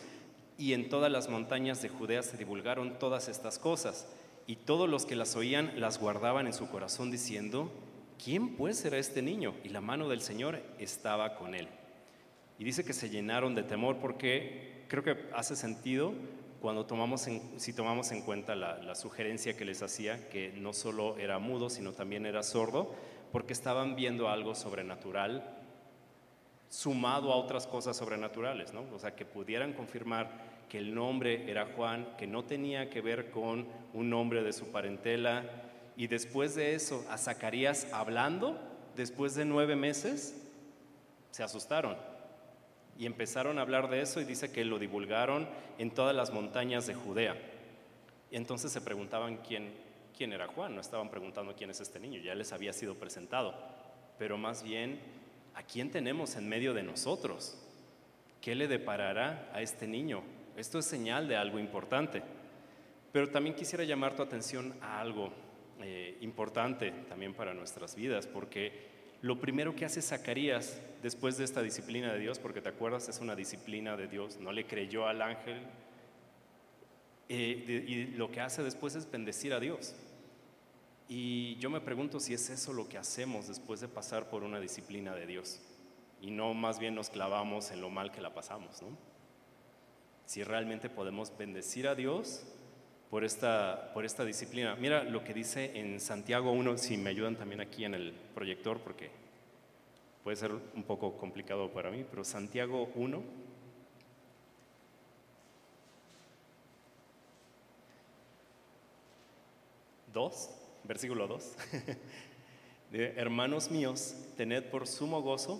y 0.57 0.73
en 0.73 0.89
todas 0.89 1.11
las 1.11 1.29
montañas 1.29 1.81
de 1.81 1.89
Judea 1.89 2.23
se 2.23 2.37
divulgaron 2.37 2.99
todas 2.99 3.27
estas 3.27 3.59
cosas. 3.59 4.07
Y 4.45 4.57
todos 4.57 4.89
los 4.89 5.05
que 5.05 5.15
las 5.15 5.35
oían 5.35 5.79
las 5.79 5.99
guardaban 5.99 6.47
en 6.47 6.53
su 6.53 6.69
corazón 6.69 7.11
diciendo, 7.11 7.71
¿quién 8.23 8.55
pues 8.55 8.77
será 8.77 8.97
este 8.97 9.21
niño? 9.21 9.55
Y 9.63 9.69
la 9.69 9.81
mano 9.81 10.09
del 10.09 10.21
Señor 10.21 10.61
estaba 10.79 11.35
con 11.35 11.55
él. 11.55 11.67
Y 12.59 12.63
dice 12.63 12.83
que 12.83 12.93
se 12.93 13.09
llenaron 13.09 13.55
de 13.55 13.63
temor 13.63 13.97
porque 13.97 14.85
creo 14.89 15.03
que 15.03 15.17
hace 15.33 15.55
sentido 15.55 16.13
cuando 16.61 16.85
tomamos 16.85 17.27
si 17.57 17.73
tomamos 17.73 18.11
en 18.11 18.21
cuenta 18.21 18.55
la 18.55 18.95
sugerencia 18.95 19.57
que 19.57 19.65
les 19.65 19.81
hacía, 19.81 20.29
que 20.29 20.53
no 20.53 20.71
solo 20.71 21.17
era 21.17 21.39
mudo, 21.39 21.69
sino 21.69 21.93
también 21.93 22.25
era 22.25 22.43
sordo, 22.43 22.93
porque 23.33 23.51
estaban 23.51 23.95
viendo 23.95 24.29
algo 24.29 24.53
sobrenatural 24.53 25.43
sumado 26.69 27.33
a 27.33 27.35
otras 27.35 27.65
cosas 27.65 27.97
sobrenaturales, 27.97 28.73
¿no? 28.73 28.85
O 28.93 28.99
sea, 28.99 29.15
que 29.15 29.25
pudieran 29.25 29.73
confirmar 29.73 30.29
que 30.69 30.77
el 30.77 30.93
nombre 30.93 31.49
era 31.49 31.65
Juan, 31.75 32.15
que 32.15 32.27
no 32.27 32.43
tenía 32.43 32.91
que 32.91 33.01
ver 33.01 33.31
con 33.31 33.67
un 33.93 34.09
nombre 34.09 34.43
de 34.43 34.53
su 34.53 34.71
parentela. 34.71 35.43
Y 35.97 36.07
después 36.07 36.53
de 36.53 36.75
eso, 36.75 37.05
a 37.09 37.17
Zacarías 37.17 37.91
hablando, 37.91 38.59
después 38.95 39.33
de 39.33 39.45
nueve 39.45 39.75
meses, 39.75 40.39
se 41.31 41.41
asustaron 41.41 41.97
y 42.99 43.07
empezaron 43.07 43.57
a 43.57 43.63
hablar 43.63 43.89
de 43.89 44.01
eso 44.01 44.21
y 44.21 44.25
dice 44.25 44.51
que 44.51 44.63
lo 44.63 44.77
divulgaron 44.77 45.49
en 45.79 45.89
todas 45.89 46.15
las 46.15 46.31
montañas 46.31 46.85
de 46.85 46.93
Judea. 46.93 47.35
Y 48.29 48.35
entonces 48.35 48.71
se 48.71 48.81
preguntaban 48.81 49.37
quién, 49.37 49.73
quién 50.13 50.33
era 50.33 50.47
Juan, 50.47 50.75
no 50.75 50.81
estaban 50.81 51.09
preguntando 51.09 51.55
quién 51.55 51.69
es 51.69 51.81
este 51.81 51.99
niño, 51.99 52.21
ya 52.21 52.35
les 52.35 52.53
había 52.53 52.73
sido 52.73 52.95
presentado, 52.95 53.53
pero 54.17 54.37
más 54.37 54.63
bien, 54.63 54.99
¿a 55.55 55.63
quién 55.63 55.91
tenemos 55.91 56.35
en 56.35 56.47
medio 56.47 56.73
de 56.73 56.83
nosotros? 56.83 57.57
¿Qué 58.41 58.55
le 58.55 58.67
deparará 58.67 59.49
a 59.53 59.61
este 59.61 59.87
niño? 59.87 60.21
Esto 60.57 60.79
es 60.79 60.85
señal 60.85 61.27
de 61.27 61.35
algo 61.35 61.59
importante. 61.59 62.21
Pero 63.11 63.29
también 63.29 63.55
quisiera 63.55 63.83
llamar 63.83 64.15
tu 64.15 64.23
atención 64.23 64.73
a 64.81 64.99
algo 64.99 65.31
eh, 65.81 66.17
importante 66.21 66.91
también 67.07 67.33
para 67.33 67.53
nuestras 67.53 67.95
vidas, 67.95 68.27
porque 68.27 69.17
lo 69.21 69.39
primero 69.39 69.75
que 69.75 69.85
hace 69.85 70.01
Zacarías 70.01 70.81
después 71.01 71.37
de 71.37 71.43
esta 71.43 71.61
disciplina 71.61 72.11
de 72.11 72.19
Dios, 72.19 72.39
porque 72.39 72.61
te 72.61 72.69
acuerdas, 72.69 73.07
es 73.09 73.19
una 73.19 73.35
disciplina 73.35 73.95
de 73.95 74.07
Dios, 74.07 74.37
no 74.39 74.51
le 74.51 74.65
creyó 74.65 75.07
al 75.07 75.21
ángel, 75.21 75.61
eh, 77.29 77.85
y 77.87 78.05
lo 78.17 78.31
que 78.31 78.41
hace 78.41 78.63
después 78.63 78.95
es 78.95 79.09
bendecir 79.09 79.53
a 79.53 79.59
Dios. 79.59 79.95
Y 81.07 81.55
yo 81.57 81.69
me 81.69 81.81
pregunto 81.81 82.19
si 82.19 82.33
es 82.33 82.49
eso 82.49 82.73
lo 82.73 82.87
que 82.87 82.97
hacemos 82.97 83.47
después 83.47 83.81
de 83.81 83.87
pasar 83.87 84.29
por 84.29 84.43
una 84.43 84.59
disciplina 84.59 85.13
de 85.13 85.27
Dios, 85.27 85.59
y 86.21 86.31
no 86.31 86.53
más 86.53 86.79
bien 86.79 86.95
nos 86.95 87.09
clavamos 87.09 87.71
en 87.71 87.81
lo 87.81 87.89
mal 87.89 88.11
que 88.11 88.21
la 88.21 88.33
pasamos, 88.33 88.81
¿no? 88.81 89.13
si 90.25 90.43
realmente 90.43 90.89
podemos 90.89 91.31
bendecir 91.37 91.87
a 91.87 91.95
Dios 91.95 92.43
por 93.09 93.23
esta, 93.23 93.91
por 93.93 94.05
esta 94.05 94.25
disciplina. 94.25 94.75
Mira 94.75 95.03
lo 95.03 95.23
que 95.23 95.33
dice 95.33 95.77
en 95.79 95.99
Santiago 95.99 96.51
1, 96.51 96.77
si 96.77 96.97
me 96.97 97.09
ayudan 97.09 97.35
también 97.35 97.61
aquí 97.61 97.85
en 97.85 97.93
el 97.93 98.13
proyector, 98.33 98.79
porque 98.79 99.11
puede 100.23 100.37
ser 100.37 100.51
un 100.51 100.83
poco 100.83 101.17
complicado 101.17 101.69
para 101.71 101.91
mí, 101.91 102.05
pero 102.09 102.23
Santiago 102.23 102.89
1. 102.95 103.42
Dos, 110.13 110.51
versículo 110.83 111.27
2. 111.27 111.55
Hermanos 112.93 113.71
míos, 113.71 114.15
tened 114.37 114.65
por 114.65 114.87
sumo 114.87 115.23
gozo 115.23 115.59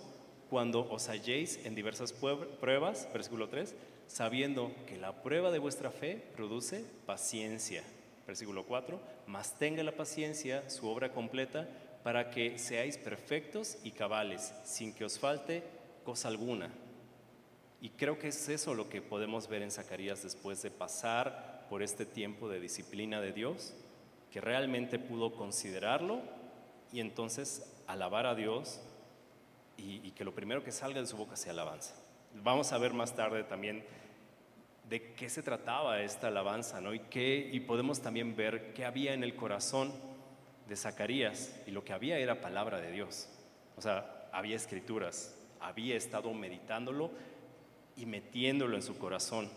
cuando 0.51 0.87
os 0.91 1.09
halléis 1.09 1.59
en 1.65 1.73
diversas 1.73 2.13
pruebas, 2.13 3.09
versículo 3.11 3.49
3, 3.49 3.73
sabiendo 4.05 4.71
que 4.85 4.97
la 4.97 5.23
prueba 5.23 5.49
de 5.49 5.57
vuestra 5.57 5.89
fe 5.89 6.23
produce 6.35 6.85
paciencia. 7.07 7.83
Versículo 8.27 8.63
4, 8.65 8.99
mas 9.25 9.57
tenga 9.57 9.81
la 9.81 9.93
paciencia 9.93 10.69
su 10.69 10.87
obra 10.87 11.11
completa 11.11 11.67
para 12.03 12.29
que 12.29 12.59
seáis 12.59 12.99
perfectos 12.99 13.77
y 13.83 13.91
cabales, 13.91 14.53
sin 14.63 14.93
que 14.93 15.05
os 15.05 15.17
falte 15.17 15.63
cosa 16.05 16.27
alguna. 16.27 16.69
Y 17.81 17.89
creo 17.89 18.19
que 18.19 18.27
es 18.27 18.47
eso 18.49 18.75
lo 18.75 18.87
que 18.87 19.01
podemos 19.01 19.47
ver 19.47 19.63
en 19.63 19.71
Zacarías 19.71 20.21
después 20.21 20.61
de 20.61 20.69
pasar 20.69 21.65
por 21.69 21.81
este 21.81 22.05
tiempo 22.05 22.47
de 22.47 22.59
disciplina 22.59 23.19
de 23.19 23.33
Dios, 23.33 23.73
que 24.33 24.41
realmente 24.41 24.97
pudo 24.97 25.35
considerarlo 25.35 26.19
y 26.91 27.01
entonces 27.01 27.71
alabar 27.85 28.25
a 28.25 28.33
Dios 28.33 28.81
y, 29.77 30.09
que 30.11 30.25
lo 30.25 30.33
primero 30.33 30.63
que 30.63 30.71
salga 30.71 30.99
de 30.99 31.05
su 31.05 31.17
boca 31.17 31.35
sea 31.35 31.51
alabanza. 31.51 31.93
Vamos 32.43 32.71
a 32.71 32.79
ver 32.79 32.93
más 32.93 33.15
tarde 33.15 33.43
también 33.43 33.83
de 34.89 35.13
qué 35.13 35.29
se 35.29 35.43
trataba 35.43 36.01
esta 36.01 36.29
alabanza, 36.29 36.81
¿no? 36.81 36.95
Y, 36.95 36.99
qué, 36.99 37.47
y 37.51 37.59
podemos 37.59 38.01
también 38.01 38.35
ver 38.35 38.73
qué 38.73 38.85
había 38.85 39.13
en 39.13 39.23
el 39.23 39.35
corazón 39.35 39.93
de 40.67 40.75
Zacarías 40.77 41.55
y 41.67 41.71
lo 41.71 41.83
que 41.83 41.93
había 41.93 42.17
era 42.17 42.41
palabra 42.41 42.81
de 42.81 42.91
Dios. 42.91 43.29
O 43.75 43.81
sea, 43.81 44.29
había 44.31 44.55
escrituras, 44.55 45.35
había 45.59 45.95
estado 45.95 46.33
meditándolo 46.33 47.11
y 47.95 48.07
metiéndolo 48.07 48.75
en 48.75 48.81
su 48.81 48.97
corazón. 48.97 49.47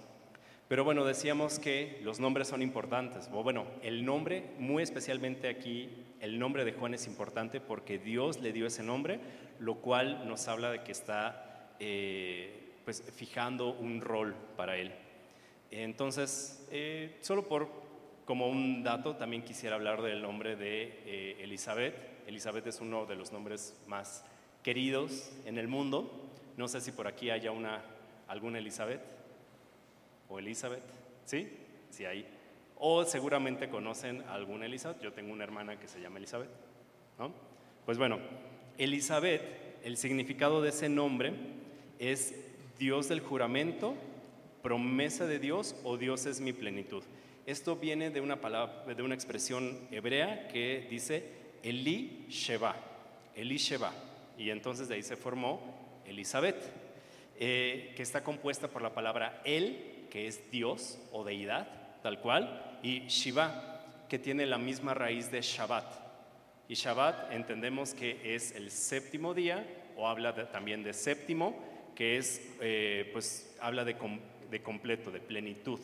Pero 0.68 0.82
bueno, 0.82 1.04
decíamos 1.04 1.60
que 1.60 2.00
los 2.02 2.18
nombres 2.18 2.48
son 2.48 2.60
importantes. 2.60 3.30
O 3.32 3.44
bueno, 3.44 3.66
el 3.82 4.04
nombre, 4.04 4.50
muy 4.58 4.82
especialmente 4.82 5.48
aquí, 5.48 5.88
el 6.20 6.40
nombre 6.40 6.64
de 6.64 6.72
Juan 6.72 6.94
es 6.94 7.06
importante 7.06 7.60
porque 7.60 7.98
Dios 7.98 8.40
le 8.40 8.52
dio 8.52 8.66
ese 8.66 8.82
nombre, 8.82 9.20
lo 9.60 9.76
cual 9.76 10.26
nos 10.26 10.48
habla 10.48 10.72
de 10.72 10.82
que 10.82 10.90
está 10.90 11.70
eh, 11.78 12.72
pues, 12.84 13.04
fijando 13.14 13.74
un 13.74 14.00
rol 14.00 14.34
para 14.56 14.76
él. 14.76 14.92
Entonces, 15.70 16.66
eh, 16.72 17.16
solo 17.20 17.46
por 17.46 17.68
como 18.24 18.48
un 18.48 18.82
dato, 18.82 19.14
también 19.14 19.44
quisiera 19.44 19.76
hablar 19.76 20.02
del 20.02 20.20
nombre 20.20 20.56
de 20.56 21.00
eh, 21.06 21.36
Elizabeth. 21.42 21.94
Elizabeth 22.26 22.66
es 22.66 22.80
uno 22.80 23.06
de 23.06 23.14
los 23.14 23.30
nombres 23.30 23.78
más 23.86 24.24
queridos 24.64 25.30
en 25.44 25.58
el 25.58 25.68
mundo. 25.68 26.28
No 26.56 26.66
sé 26.66 26.80
si 26.80 26.90
por 26.90 27.06
aquí 27.06 27.30
haya 27.30 27.52
una, 27.52 27.84
alguna 28.26 28.58
Elizabeth 28.58 29.15
o 30.28 30.38
Elizabeth, 30.38 30.82
¿sí? 31.24 31.48
Sí, 31.90 32.04
ahí. 32.04 32.26
O 32.78 33.04
seguramente 33.04 33.68
conocen 33.68 34.22
a 34.22 34.34
alguna 34.34 34.66
Elizabeth. 34.66 35.00
Yo 35.00 35.12
tengo 35.12 35.32
una 35.32 35.44
hermana 35.44 35.78
que 35.78 35.88
se 35.88 36.00
llama 36.00 36.18
Elizabeth, 36.18 36.50
¿no? 37.18 37.32
Pues 37.84 37.98
bueno, 37.98 38.18
Elizabeth, 38.78 39.42
el 39.84 39.96
significado 39.96 40.60
de 40.60 40.70
ese 40.70 40.88
nombre 40.88 41.32
es 41.98 42.34
Dios 42.78 43.08
del 43.08 43.20
juramento, 43.20 43.94
promesa 44.62 45.26
de 45.26 45.38
Dios 45.38 45.76
o 45.84 45.96
Dios 45.96 46.26
es 46.26 46.40
mi 46.40 46.52
plenitud. 46.52 47.02
Esto 47.46 47.76
viene 47.76 48.10
de 48.10 48.20
una 48.20 48.40
palabra, 48.40 48.92
de 48.92 49.02
una 49.02 49.14
expresión 49.14 49.78
hebrea 49.92 50.48
que 50.48 50.86
dice 50.90 51.22
Eli 51.62 52.26
Sheba, 52.28 52.74
Eli 53.34 53.56
Sheba. 53.56 53.92
Y 54.36 54.50
entonces 54.50 54.88
de 54.88 54.96
ahí 54.96 55.02
se 55.02 55.16
formó 55.16 55.60
Elizabeth, 56.04 56.56
eh, 57.38 57.92
que 57.96 58.02
está 58.02 58.24
compuesta 58.24 58.68
por 58.68 58.82
la 58.82 58.92
palabra 58.92 59.40
El, 59.44 59.95
que 60.08 60.26
es 60.26 60.50
Dios 60.50 60.98
o 61.12 61.24
deidad, 61.24 61.68
tal 62.02 62.20
cual, 62.20 62.78
y 62.82 63.06
Shiva, 63.08 64.06
que 64.08 64.18
tiene 64.18 64.46
la 64.46 64.58
misma 64.58 64.94
raíz 64.94 65.30
de 65.30 65.40
Shabbat. 65.40 66.06
Y 66.68 66.74
Shabbat 66.74 67.32
entendemos 67.32 67.94
que 67.94 68.34
es 68.34 68.52
el 68.52 68.70
séptimo 68.70 69.34
día, 69.34 69.66
o 69.96 70.08
habla 70.08 70.34
también 70.50 70.82
de 70.82 70.92
séptimo, 70.92 71.56
que 71.94 72.18
es, 72.18 72.40
eh, 72.60 73.08
pues, 73.12 73.56
habla 73.60 73.84
de, 73.84 73.96
de 74.50 74.62
completo, 74.62 75.10
de 75.10 75.20
plenitud 75.20 75.80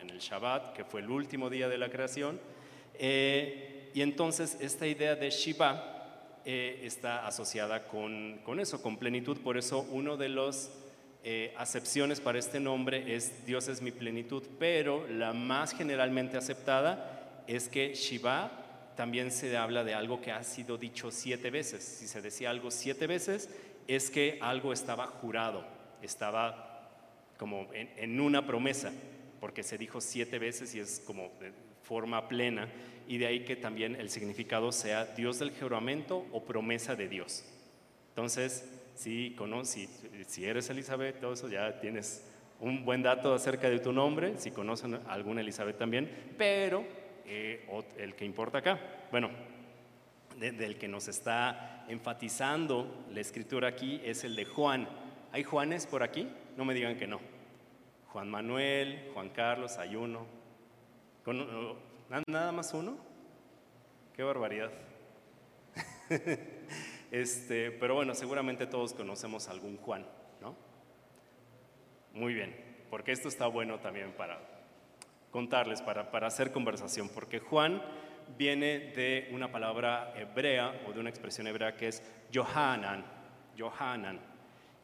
en 0.00 0.10
el 0.10 0.18
Shabbat, 0.18 0.72
que 0.72 0.84
fue 0.84 1.00
el 1.00 1.10
último 1.10 1.48
día 1.48 1.68
de 1.68 1.78
la 1.78 1.88
creación. 1.88 2.40
Eh, 2.94 3.90
y 3.94 4.02
entonces 4.02 4.58
esta 4.60 4.86
idea 4.86 5.14
de 5.14 5.30
Shiva 5.30 6.40
eh, 6.44 6.80
está 6.82 7.26
asociada 7.26 7.84
con, 7.84 8.40
con, 8.44 8.58
eso, 8.58 8.82
con 8.82 8.96
plenitud. 8.96 9.38
Por 9.38 9.56
eso 9.56 9.86
uno 9.90 10.16
de 10.16 10.30
los 10.30 10.70
eh, 11.30 11.52
acepciones 11.58 12.22
para 12.22 12.38
este 12.38 12.58
nombre 12.58 13.14
es 13.14 13.44
Dios 13.44 13.68
es 13.68 13.82
mi 13.82 13.90
plenitud, 13.90 14.42
pero 14.58 15.06
la 15.08 15.34
más 15.34 15.74
generalmente 15.74 16.38
aceptada 16.38 17.42
es 17.46 17.68
que 17.68 17.92
Shiva 17.92 18.94
también 18.96 19.30
se 19.30 19.54
habla 19.54 19.84
de 19.84 19.92
algo 19.92 20.22
que 20.22 20.32
ha 20.32 20.42
sido 20.42 20.78
dicho 20.78 21.10
siete 21.10 21.50
veces. 21.50 21.84
Si 21.84 22.08
se 22.08 22.22
decía 22.22 22.48
algo 22.48 22.70
siete 22.70 23.06
veces, 23.06 23.50
es 23.86 24.08
que 24.08 24.38
algo 24.40 24.72
estaba 24.72 25.06
jurado, 25.06 25.66
estaba 26.00 26.88
como 27.36 27.68
en 27.74 28.18
una 28.20 28.46
promesa 28.46 28.90
porque 29.38 29.62
se 29.62 29.76
dijo 29.76 30.00
siete 30.00 30.38
veces 30.38 30.74
y 30.74 30.80
es 30.80 30.98
como 31.00 31.30
de 31.40 31.52
forma 31.82 32.26
plena, 32.26 32.70
y 33.06 33.18
de 33.18 33.26
ahí 33.26 33.44
que 33.44 33.54
también 33.54 33.96
el 33.96 34.08
significado 34.08 34.72
sea 34.72 35.04
Dios 35.04 35.40
del 35.40 35.50
juramento 35.50 36.24
o 36.32 36.42
promesa 36.46 36.96
de 36.96 37.06
Dios. 37.06 37.44
Entonces, 38.08 38.64
si, 38.98 39.30
conoces, 39.36 39.88
si, 40.26 40.44
eres 40.44 40.68
Elizabeth, 40.70 41.20
todo 41.20 41.34
eso 41.34 41.48
ya 41.48 41.78
tienes 41.78 42.28
un 42.58 42.84
buen 42.84 43.00
dato 43.00 43.32
acerca 43.32 43.70
de 43.70 43.78
tu 43.78 43.92
nombre, 43.92 44.36
si 44.38 44.50
conocen 44.50 44.98
alguna 45.06 45.40
Elizabeth 45.40 45.78
también, 45.78 46.34
pero 46.36 46.84
eh, 47.24 47.64
el 47.96 48.16
que 48.16 48.24
importa 48.24 48.58
acá, 48.58 48.80
bueno, 49.12 49.30
del 50.36 50.78
que 50.78 50.88
nos 50.88 51.06
está 51.06 51.84
enfatizando 51.88 53.06
la 53.12 53.20
escritura 53.20 53.68
aquí 53.68 54.00
es 54.04 54.24
el 54.24 54.34
de 54.34 54.44
Juan. 54.44 54.88
¿Hay 55.30 55.44
Juanes 55.44 55.86
por 55.86 56.02
aquí? 56.02 56.28
No 56.56 56.64
me 56.64 56.74
digan 56.74 56.96
que 56.96 57.06
no. 57.06 57.20
Juan 58.08 58.28
Manuel, 58.28 59.10
Juan 59.14 59.28
Carlos, 59.30 59.78
hay 59.78 59.94
uno. 59.94 60.26
¿Nada 62.26 62.50
más 62.50 62.74
uno? 62.74 62.96
Qué 64.16 64.24
barbaridad. 64.24 64.72
este, 67.10 67.70
pero 67.70 67.94
bueno, 67.94 68.14
seguramente 68.14 68.66
todos 68.66 68.94
conocemos 68.94 69.48
algún 69.48 69.76
Juan, 69.78 70.06
¿no? 70.40 70.54
Muy 72.12 72.34
bien, 72.34 72.54
porque 72.90 73.12
esto 73.12 73.28
está 73.28 73.46
bueno 73.46 73.78
también 73.78 74.12
para 74.12 74.38
contarles, 75.30 75.82
para, 75.82 76.10
para 76.10 76.26
hacer 76.26 76.52
conversación, 76.52 77.08
porque 77.08 77.38
Juan 77.38 77.82
viene 78.36 78.78
de 78.78 79.28
una 79.32 79.50
palabra 79.50 80.12
hebrea 80.16 80.82
o 80.86 80.92
de 80.92 81.00
una 81.00 81.10
expresión 81.10 81.46
hebrea 81.46 81.76
que 81.76 81.88
es 81.88 82.02
Johanan, 82.34 83.04
Johanan, 83.58 84.20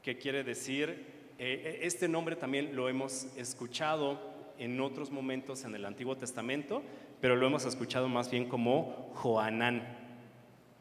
que 0.03 0.17
quiere 0.17 0.45
decir 0.45 1.15
eh, 1.39 1.63
eh, 1.65 1.79
este 1.83 2.07
nombre 2.09 2.37
también 2.37 2.77
lo 2.77 2.89
hemos 2.89 3.25
escuchado 3.37 4.21
en 4.59 4.81
otros 4.81 5.11
momentos 5.11 5.65
en 5.65 5.75
el 5.75 5.85
Antiguo 5.85 6.17
Testamento, 6.17 6.83
pero 7.21 7.35
lo 7.35 7.47
hemos 7.47 7.65
escuchado 7.65 8.09
más 8.09 8.31
bien 8.31 8.49
como 8.49 9.11
Joanán. 9.15 10.04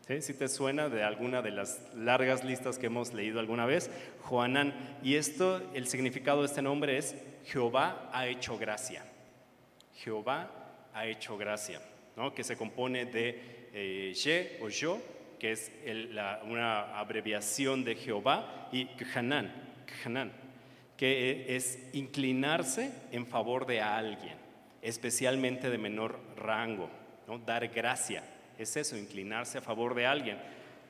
Si 0.08 0.34
te 0.34 0.50
suena 0.50 0.90
de 0.90 1.02
alguna 1.02 1.42
de 1.42 1.52
las 1.52 1.82
largas 1.96 2.44
listas 2.44 2.78
que 2.78 2.88
hemos 2.88 3.14
leído 3.14 3.40
alguna 3.40 3.66
vez, 3.66 3.90
Joanán. 4.24 4.74
Y 5.02 5.16
esto, 5.16 5.62
el 5.74 5.88
significado 5.88 6.42
de 6.42 6.48
este 6.48 6.62
nombre 6.62 6.98
es 6.98 7.16
Jehová 7.46 8.10
ha 8.12 8.28
hecho 8.28 8.58
gracia. 8.58 9.06
Jehová 9.96 10.52
ha 10.94 11.06
hecho 11.08 11.38
gracia, 11.38 11.82
¿no? 12.18 12.34
que 12.34 12.44
se 12.44 12.58
compone 12.58 13.06
de 13.06 13.70
eh, 13.74 14.58
o 14.62 14.68
Yo, 14.68 15.00
que 15.40 15.54
es 15.54 15.72
una 16.46 17.00
abreviación 17.00 17.86
de 17.86 17.96
Jehová, 17.96 18.70
y 18.74 18.88
Khanan 18.88 19.54
que 20.98 21.56
es 21.56 21.80
inclinarse 21.94 22.92
en 23.12 23.26
favor 23.26 23.66
de 23.66 23.82
alguien, 23.82 24.38
especialmente 24.82 25.70
de 25.70 25.78
menor 25.78 26.20
rango, 26.36 26.90
¿no? 27.28 27.40
dar 27.40 27.68
gracia. 27.70 28.24
Es 28.58 28.78
eso, 28.78 28.98
inclinarse 28.98 29.58
a 29.58 29.62
favor 29.62 29.96
de 29.96 30.06
alguien. 30.06 30.38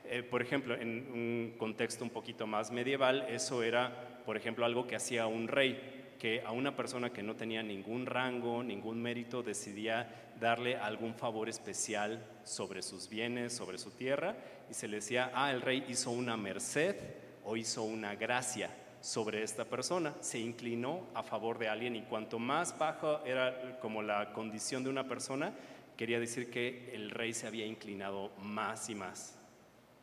Eh, 0.04 0.22
por 0.22 0.42
ejemplo, 0.42 0.74
en 0.74 1.10
un 1.12 1.54
contexto 1.56 2.04
un 2.04 2.10
poquito 2.10 2.46
más 2.46 2.70
medieval, 2.70 3.26
eso 3.28 3.62
era, 3.62 4.20
por 4.26 4.36
ejemplo, 4.36 4.64
algo 4.64 4.86
que 4.86 4.96
hacía 4.96 5.26
un 5.26 5.48
rey, 5.48 6.14
que 6.18 6.42
a 6.42 6.52
una 6.52 6.76
persona 6.76 7.10
que 7.10 7.22
no 7.22 7.36
tenía 7.36 7.62
ningún 7.62 8.06
rango, 8.06 8.62
ningún 8.62 9.00
mérito, 9.00 9.42
decidía 9.42 10.32
darle 10.38 10.76
algún 10.76 11.14
favor 11.14 11.48
especial 11.48 12.24
sobre 12.44 12.82
sus 12.82 13.08
bienes, 13.08 13.54
sobre 13.54 13.78
su 13.78 13.92
tierra, 13.92 14.36
y 14.70 14.74
se 14.74 14.88
le 14.88 14.96
decía, 14.96 15.30
ah, 15.34 15.50
el 15.50 15.62
rey 15.62 15.84
hizo 15.88 16.10
una 16.10 16.36
merced 16.36 16.96
o 17.44 17.56
hizo 17.56 17.82
una 17.82 18.14
gracia 18.14 18.70
sobre 19.00 19.42
esta 19.42 19.66
persona, 19.66 20.14
se 20.20 20.38
inclinó 20.38 21.08
a 21.14 21.22
favor 21.22 21.58
de 21.58 21.68
alguien 21.68 21.94
y 21.94 22.02
cuanto 22.02 22.38
más 22.38 22.78
bajo 22.78 23.22
era 23.26 23.78
como 23.80 24.02
la 24.02 24.32
condición 24.32 24.82
de 24.82 24.88
una 24.88 25.06
persona, 25.06 25.52
quería 25.96 26.20
decir 26.20 26.50
que 26.50 26.90
el 26.94 27.10
rey 27.10 27.32
se 27.32 27.46
había 27.46 27.66
inclinado 27.66 28.30
más 28.40 28.88
y 28.90 28.94
más. 28.94 29.36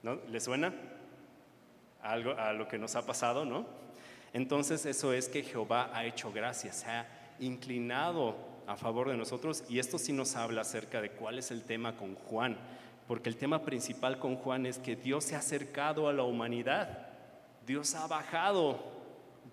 ¿No? 0.03 0.15
¿Le 0.29 0.39
suena? 0.39 0.73
Algo 2.01 2.31
a 2.31 2.53
lo 2.53 2.67
que 2.67 2.77
nos 2.77 2.95
ha 2.95 3.05
pasado, 3.05 3.45
¿no? 3.45 3.65
Entonces 4.33 4.85
eso 4.85 5.13
es 5.13 5.27
que 5.27 5.43
Jehová 5.43 5.91
ha 5.93 6.05
hecho 6.05 6.31
gracias, 6.31 6.77
se 6.77 6.87
ha 6.87 7.07
inclinado 7.39 8.35
a 8.65 8.77
favor 8.77 9.09
de 9.09 9.17
nosotros 9.17 9.63
y 9.67 9.79
esto 9.79 9.99
sí 9.99 10.13
nos 10.13 10.35
habla 10.35 10.61
acerca 10.61 11.01
de 11.01 11.11
cuál 11.11 11.37
es 11.37 11.51
el 11.51 11.63
tema 11.63 11.97
con 11.97 12.15
Juan, 12.15 12.57
porque 13.07 13.29
el 13.29 13.35
tema 13.35 13.63
principal 13.63 14.19
con 14.19 14.37
Juan 14.37 14.65
es 14.65 14.79
que 14.79 14.95
Dios 14.95 15.25
se 15.25 15.35
ha 15.35 15.39
acercado 15.39 16.07
a 16.07 16.13
la 16.13 16.23
humanidad. 16.23 17.09
Dios 17.67 17.93
ha 17.95 18.07
bajado, 18.07 18.79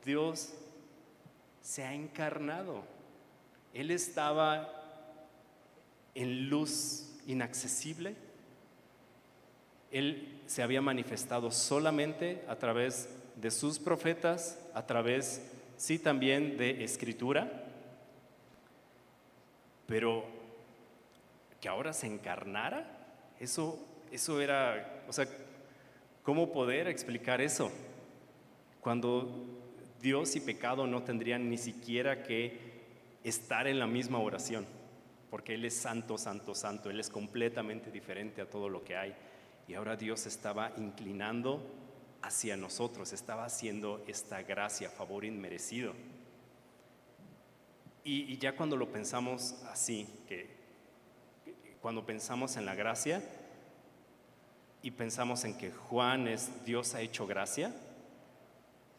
Dios 0.05 0.55
se 1.61 1.85
ha 1.85 1.93
encarnado. 1.93 2.85
Él 3.75 3.91
estaba 3.91 4.78
en 6.19 6.51
luz 6.51 7.05
inaccesible. 7.29 8.17
Él 9.93 10.41
se 10.47 10.65
había 10.65 10.83
manifestado 10.83 11.53
solamente 11.53 12.43
a 12.49 12.57
través 12.57 13.09
de 13.37 13.53
sus 13.53 13.79
profetas, 13.79 14.59
a 14.75 14.85
través 14.85 15.41
sí 15.77 16.01
también 16.01 16.59
de 16.59 16.83
escritura, 16.83 17.67
pero 19.87 20.25
que 21.61 21.69
ahora 21.69 21.93
se 21.93 22.09
encarnara, 22.09 22.85
eso, 23.39 23.79
eso 24.11 24.41
era, 24.41 25.05
o 25.07 25.13
sea, 25.13 25.29
¿cómo 26.25 26.53
poder 26.53 26.89
explicar 26.89 27.41
eso? 27.41 27.71
Cuando 28.81 29.47
Dios 30.03 30.35
y 30.35 30.41
pecado 30.41 30.89
no 30.89 31.05
tendrían 31.05 31.49
ni 31.49 31.59
siquiera 31.59 32.25
que 32.25 32.59
estar 33.23 33.69
en 33.69 33.79
la 33.79 33.87
misma 33.87 34.19
oración, 34.19 34.67
porque 35.31 35.55
Él 35.55 35.65
es 35.65 35.75
santo, 35.75 36.19
santo, 36.19 36.55
santo, 36.55 36.91
Él 36.91 37.01
es 37.01 37.11
completamente 37.11 37.91
diferente 37.91 38.41
a 38.41 38.49
todo 38.49 38.69
lo 38.69 38.85
que 38.85 38.97
hay. 38.97 39.15
Y 39.67 39.75
ahora 39.75 39.97
Dios 39.97 40.27
estaba 40.27 40.73
inclinando 40.79 41.63
hacia 42.23 42.57
nosotros, 42.57 43.13
estaba 43.13 43.45
haciendo 43.45 44.03
esta 44.07 44.43
gracia, 44.43 44.89
favor 44.91 45.25
inmerecido. 45.25 45.93
Y, 48.05 48.39
ya 48.39 48.57
cuando 48.57 48.77
lo 48.77 48.91
pensamos 48.91 49.63
así, 49.71 50.09
que 50.27 50.49
cuando 51.83 52.07
pensamos 52.07 52.57
en 52.57 52.65
la 52.65 52.75
gracia 52.75 53.23
y 54.83 54.93
pensamos 54.93 55.45
en 55.45 55.59
que 55.59 55.71
Juan 55.71 56.27
es 56.27 56.65
Dios 56.65 56.95
ha 56.95 57.03
hecho 57.03 57.27
gracia, 57.27 57.75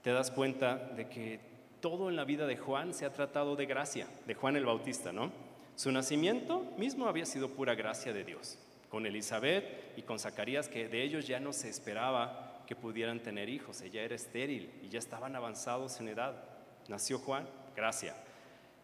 te 0.03 0.11
das 0.11 0.29
cuenta 0.29 0.77
de 0.77 1.09
que 1.09 1.39
todo 1.81 2.09
en 2.09 2.15
la 2.15 2.23
vida 2.23 2.45
de 2.45 2.57
Juan 2.57 2.93
se 2.93 3.05
ha 3.05 3.11
tratado 3.11 3.55
de 3.55 3.65
gracia, 3.65 4.07
de 4.27 4.35
Juan 4.35 4.55
el 4.55 4.65
Bautista, 4.65 5.11
¿no? 5.11 5.31
Su 5.79 5.93
nacimiento 5.93 6.73
mismo 6.77 7.07
había 7.07 7.25
sido 7.25 7.51
pura 7.51 7.73
gracia 7.73 8.11
de 8.11 8.25
Dios, 8.25 8.59
con 8.89 9.05
Elizabeth 9.05 9.63
y 9.95 10.01
con 10.01 10.19
Zacarías, 10.19 10.67
que 10.67 10.89
de 10.89 11.01
ellos 11.01 11.25
ya 11.25 11.39
no 11.39 11.53
se 11.53 11.69
esperaba 11.69 12.65
que 12.67 12.75
pudieran 12.75 13.21
tener 13.21 13.47
hijos, 13.47 13.79
ella 13.79 14.01
era 14.01 14.13
estéril 14.13 14.69
y 14.83 14.89
ya 14.89 14.99
estaban 14.99 15.37
avanzados 15.37 16.01
en 16.01 16.09
edad. 16.09 16.43
Nació 16.89 17.17
Juan, 17.19 17.47
gracia. 17.77 18.13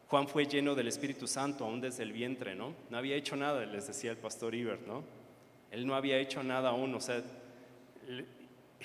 Juan 0.08 0.30
fue 0.30 0.46
lleno 0.46 0.74
del 0.74 0.88
Espíritu 0.88 1.28
Santo 1.28 1.66
aún 1.66 1.82
desde 1.82 2.02
el 2.02 2.14
vientre, 2.14 2.56
¿no? 2.56 2.74
No 2.90 2.98
había 2.98 3.18
hecho 3.18 3.36
nada, 3.36 3.66
les 3.66 3.88
decía 3.88 4.12
el 4.12 4.18
pastor 4.18 4.56
Ibert, 4.56 4.88
¿no? 4.88 5.04
Él 5.72 5.86
no 5.86 5.96
había 5.96 6.18
hecho 6.18 6.44
nada 6.44 6.70
aún, 6.70 6.96
o 6.96 7.02
sea, 7.02 7.22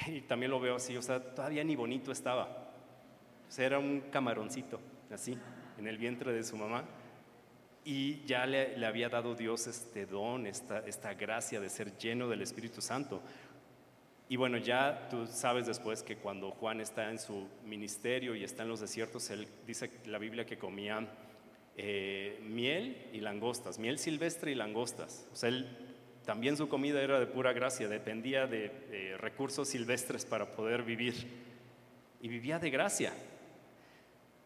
y 0.09 0.21
también 0.23 0.51
lo 0.51 0.59
veo 0.59 0.75
así, 0.75 0.97
o 0.97 1.03
sea, 1.03 1.21
todavía 1.33 1.63
ni 1.63 1.77
bonito 1.77 2.11
estaba. 2.11 2.73
O 3.49 3.53
sea, 3.53 3.67
era 3.67 3.79
un 3.79 4.01
camaroncito, 4.11 4.81
así, 5.13 5.39
en 5.79 5.87
el 5.87 5.97
vientre 5.97 6.33
de 6.33 6.43
su 6.43 6.57
mamá. 6.57 6.85
Y 7.93 8.25
ya 8.25 8.47
le, 8.47 8.87
había 8.87 9.09
dado 9.09 9.35
Dios 9.35 9.67
este 9.67 10.07
don, 10.07 10.47
esta, 10.47 10.79
esta 10.87 11.13
gracia 11.15 11.59
de 11.59 11.69
ser 11.69 11.99
lleno 11.99 12.29
del 12.29 12.41
Espíritu 12.41 12.81
Santo. 12.81 13.21
Y 14.29 14.37
bueno, 14.37 14.59
ya 14.59 15.09
tú 15.11 15.27
sabes 15.27 15.67
después 15.67 16.05
que 16.05 16.15
cuando 16.15 16.53
Juan 16.53 16.81
está 16.81 17.11
en 17.11 17.19
su 17.19 17.49
ministerio 17.65 18.37
y 18.37 18.45
está 18.45 18.63
en 18.63 18.69
los 18.69 18.79
desiertos, 18.79 19.29
él 19.31 19.49
dice 19.67 19.91
la 20.07 20.19
Biblia 20.19 20.47
que 20.47 20.57
comía 20.57 21.05
eh, 21.77 22.39
miel 22.45 23.09
y 23.13 23.23
langostas, 23.23 23.81
miel 23.81 23.99
silvestre 23.99 24.53
y 24.53 24.55
langostas. 24.55 25.27
O 25.33 25.35
sea, 25.35 25.49
él 25.49 25.67
también 26.25 26.57
su 26.57 26.69
comida 26.69 27.03
era 27.03 27.19
de 27.19 27.27
pura 27.27 27.53
gracia, 27.53 27.89
dependía 27.89 28.47
de, 28.47 29.17
recursos 29.19 29.67
silvestres 29.67 30.25
para 30.25 30.53
poder 30.55 30.85
vivir. 30.85 31.27
Y 32.23 32.29
vivía 32.29 32.61
de 32.61 32.71
gracia. 32.71 33.13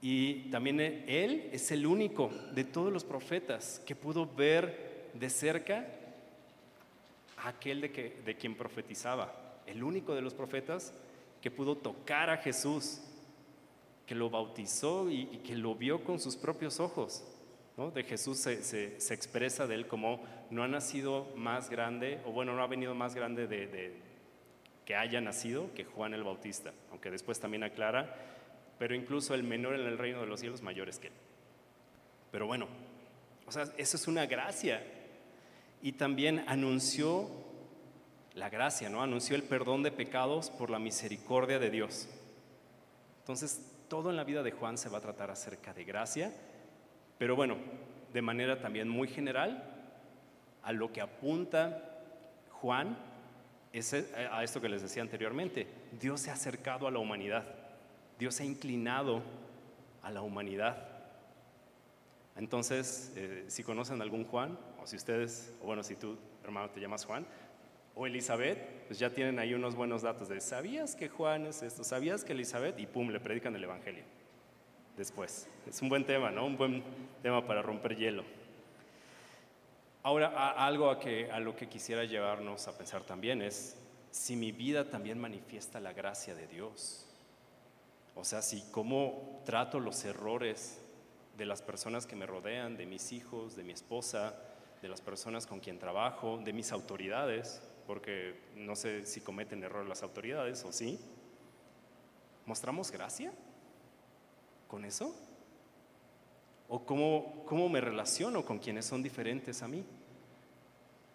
Y 0.05 0.51
también 0.51 0.81
él 0.81 1.49
es 1.51 1.71
el 1.71 1.87
único 1.87 2.31
de 2.53 2.65
todos 2.65 2.93
los 2.93 3.05
profetas 3.05 3.81
que 3.87 3.97
pudo 3.97 4.27
ver 4.27 5.09
de 5.15 5.31
cerca 5.31 5.89
a 7.39 7.49
aquel 7.49 7.81
de, 7.81 7.91
que, 7.91 8.21
de 8.23 8.37
quien 8.37 8.55
profetizaba. 8.55 9.63
El 9.65 9.83
único 9.83 10.15
de 10.15 10.21
los 10.21 10.35
profetas 10.35 10.93
que 11.41 11.51
pudo 11.51 11.79
tocar 11.79 12.29
a 12.29 12.37
Jesús, 12.37 13.01
que 14.07 14.15
lo 14.15 14.29
bautizó 14.29 15.11
y 15.11 15.39
que 15.39 15.57
lo 15.57 15.75
vio 15.75 16.05
con 16.05 16.21
sus 16.21 16.37
propios 16.37 16.81
ojos. 16.81 17.25
De 17.95 18.05
Jesús 18.05 18.39
se, 18.39 19.15
expresa 19.15 19.67
de 19.67 19.75
él 19.75 19.89
como 19.89 20.23
no 20.49 20.63
ha 20.63 20.69
nacido 20.69 21.27
más 21.35 21.71
grande, 21.71 22.21
o 22.25 22.31
bueno, 22.31 22.55
no 22.55 22.63
ha 22.63 22.69
venido 22.69 22.95
más 22.95 23.17
grande 23.17 23.49
de, 23.49 23.95
que 24.85 24.95
haya 24.95 25.21
nacido 25.21 25.73
que 25.75 25.85
Juan 25.85 26.15
el 26.15 26.23
Bautista, 26.23 26.73
aunque 26.93 27.11
después 27.11 27.41
también 27.41 27.65
aclara, 27.65 28.15
pero 28.79 28.95
incluso 28.95 29.35
el 29.35 29.43
menor 29.43 29.75
en 29.75 29.87
el 29.87 29.99
reino 29.99 30.21
de 30.21 30.27
los 30.27 30.41
cielos 30.41 30.63
mayores 30.63 30.99
que 30.99 31.09
él. 31.09 31.13
Pero 32.31 32.47
bueno, 32.47 32.67
o 33.47 33.53
sea, 33.53 33.65
eso 33.77 33.97
es 33.97 34.09
una 34.09 34.27
gracia. 34.27 34.83
Y 35.83 35.93
también 35.93 36.45
anunció 36.47 37.29
la 38.35 38.49
gracia, 38.49 38.89
¿no? 38.89 39.03
Anunció 39.03 39.37
el 39.37 39.43
perdón 39.43 39.83
de 39.83 39.93
pecados 39.93 40.51
por 40.51 40.71
la 40.71 40.79
misericordia 40.79 41.59
de 41.59 41.71
Dios. 41.71 42.09
Entonces, 43.21 43.61
todo 43.89 44.11
en 44.11 44.17
la 44.17 44.25
vida 44.25 44.43
de 44.43 44.51
Juan 44.51 44.79
se 44.79 44.89
va 44.89 44.99
a 44.99 45.03
tratar 45.03 45.31
acerca 45.31 45.73
de 45.73 45.85
gracia 45.85 46.33
pero 47.19 47.37
bueno, 47.37 47.57
de 48.13 48.23
manera 48.23 48.61
también 48.61 48.89
muy 48.89 49.09
general, 49.09 49.63
a 50.63 50.73
lo 50.73 50.93
que 50.93 51.01
apunta 51.01 52.01
Juan 52.51 52.97
es 53.73 53.93
a 53.93 54.43
esto 54.43 54.61
que 54.61 54.69
les 54.69 54.83
decía 54.83 55.03
anteriormente. 55.03 55.67
Dios 56.01 56.21
se 56.21 56.31
ha 56.31 56.35
acercado 56.35 56.87
a 56.87 56.91
la 56.91 56.99
humanidad. 56.99 57.45
Dios 58.19 58.41
ha 58.41 58.45
inclinado 58.45 59.23
a 60.03 60.11
la 60.11 60.23
humanidad. 60.23 60.89
Entonces, 62.37 63.13
eh, 63.17 63.45
si 63.49 63.63
conocen 63.63 64.03
algún 64.03 64.25
Juan, 64.25 64.59
o 64.83 64.87
si 64.87 64.97
ustedes, 64.97 65.53
o 65.63 65.67
bueno, 65.67 65.83
si 65.83 65.97
tú, 65.97 66.17
hermano, 66.43 66.71
te 66.71 66.81
llamas 66.81 67.05
Juan, 67.05 67.27
o 67.95 68.07
Elizabeth, 68.07 68.59
pues 68.89 68.99
ya 68.99 69.11
tienen 69.11 69.39
ahí 69.39 69.55
unos 69.55 69.77
buenos 69.77 70.03
datos 70.03 70.29
de, 70.29 70.41
¿sabías 70.41 70.97
que 70.97 71.09
Juan 71.09 71.47
es 71.47 71.63
esto? 71.63 71.85
¿Sabías 71.85 72.25
que 72.25 72.33
Elizabeth? 72.33 72.79
Y 72.79 72.87
pum, 72.87 73.11
le 73.11 73.21
predican 73.21 73.55
el 73.55 73.65
Evangelio 73.65 74.05
después. 74.97 75.49
Es 75.69 75.81
un 75.83 75.89
buen 75.89 76.05
tema, 76.05 76.31
¿no? 76.31 76.47
Un 76.47 76.57
buen 76.57 76.83
tema 77.23 77.47
para 77.47 77.63
romper 77.63 77.97
hielo. 77.97 78.25
Ahora, 80.03 80.51
algo 80.51 80.91
a 80.91 81.41
lo 81.41 81.57
que 81.57 81.69
quisiera 81.69 82.05
llevarnos 82.05 82.69
a 82.69 82.77
pensar 82.77 83.03
también 83.05 83.41
es 83.41 83.77
si 84.11 84.37
mi 84.37 84.53
vida 84.53 84.91
también 84.91 85.19
manifiesta 85.19 85.81
la 85.81 85.93
gracia 85.93 86.35
de 86.35 86.47
Dios. 86.47 87.04
O 88.15 88.25
sea, 88.25 88.43
si 88.43 88.63
cómo 88.71 89.43
trato 89.45 89.81
los 89.81 90.05
errores 90.05 90.81
de 91.37 91.47
las 91.47 91.63
personas 91.63 92.07
que 92.07 92.17
me 92.17 92.27
rodean, 92.27 92.77
de 92.77 92.87
mis 92.87 93.13
hijos, 93.13 93.57
de 93.57 93.65
mi 93.65 93.73
esposa, 93.73 94.35
de 94.83 94.89
las 94.89 95.01
personas 95.01 95.47
con 95.47 95.61
quien 95.61 95.79
trabajo, 95.79 96.39
de 96.45 96.53
mis 96.53 96.71
autoridades, 96.73 97.63
porque 97.87 98.41
no 98.55 98.77
sé 98.77 99.05
si 99.07 99.21
cometen 99.21 99.63
error 99.65 99.87
las 99.87 100.03
autoridades 100.03 100.65
o 100.65 100.73
sí. 100.73 101.01
¿Mostramos 102.47 102.91
gracia? 102.91 103.33
con 104.75 104.85
eso? 104.85 105.15
¿O 106.69 106.85
cómo, 106.85 107.45
cómo 107.47 107.69
me 107.69 107.81
relaciono 107.81 108.45
con 108.45 108.59
quienes 108.59 108.85
son 108.85 109.05
diferentes 109.05 109.63
a 109.63 109.69
mí? 109.69 109.85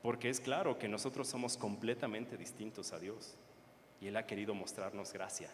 Porque 0.01 0.29
es 0.29 0.39
claro 0.39 0.79
que 0.79 0.87
nosotros 0.87 1.27
somos 1.27 1.57
completamente 1.57 2.37
distintos 2.37 2.93
a 2.93 2.99
Dios 2.99 3.35
y 3.99 4.07
Él 4.07 4.15
ha 4.15 4.25
querido 4.25 4.53
mostrarnos 4.53 5.11
gracia. 5.11 5.49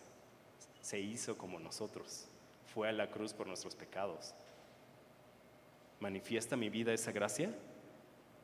Se 0.86 1.00
hizo 1.00 1.36
como 1.36 1.60
nosotros, 1.60 2.28
fue 2.72 2.88
a 2.88 2.92
la 2.92 3.10
cruz 3.10 3.34
por 3.34 3.48
nuestros 3.48 3.76
pecados. 3.76 4.36
¿Manifiesta 6.00 6.56
mi 6.56 6.70
vida 6.70 6.94
esa 6.94 7.12
gracia? 7.12 7.50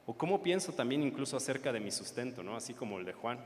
¿O 0.08 0.15
cómo 0.15 0.41
pienso 0.41 0.73
también 0.73 1.04
incluso 1.04 1.38
acerca 1.38 1.71
de 1.71 1.80
mi 1.80 1.91
sustento, 1.91 2.41
¿no? 2.41 2.56
así 2.56 2.73
como 2.73 2.97
el 2.97 3.06
de 3.06 3.13
Juan? 3.13 3.38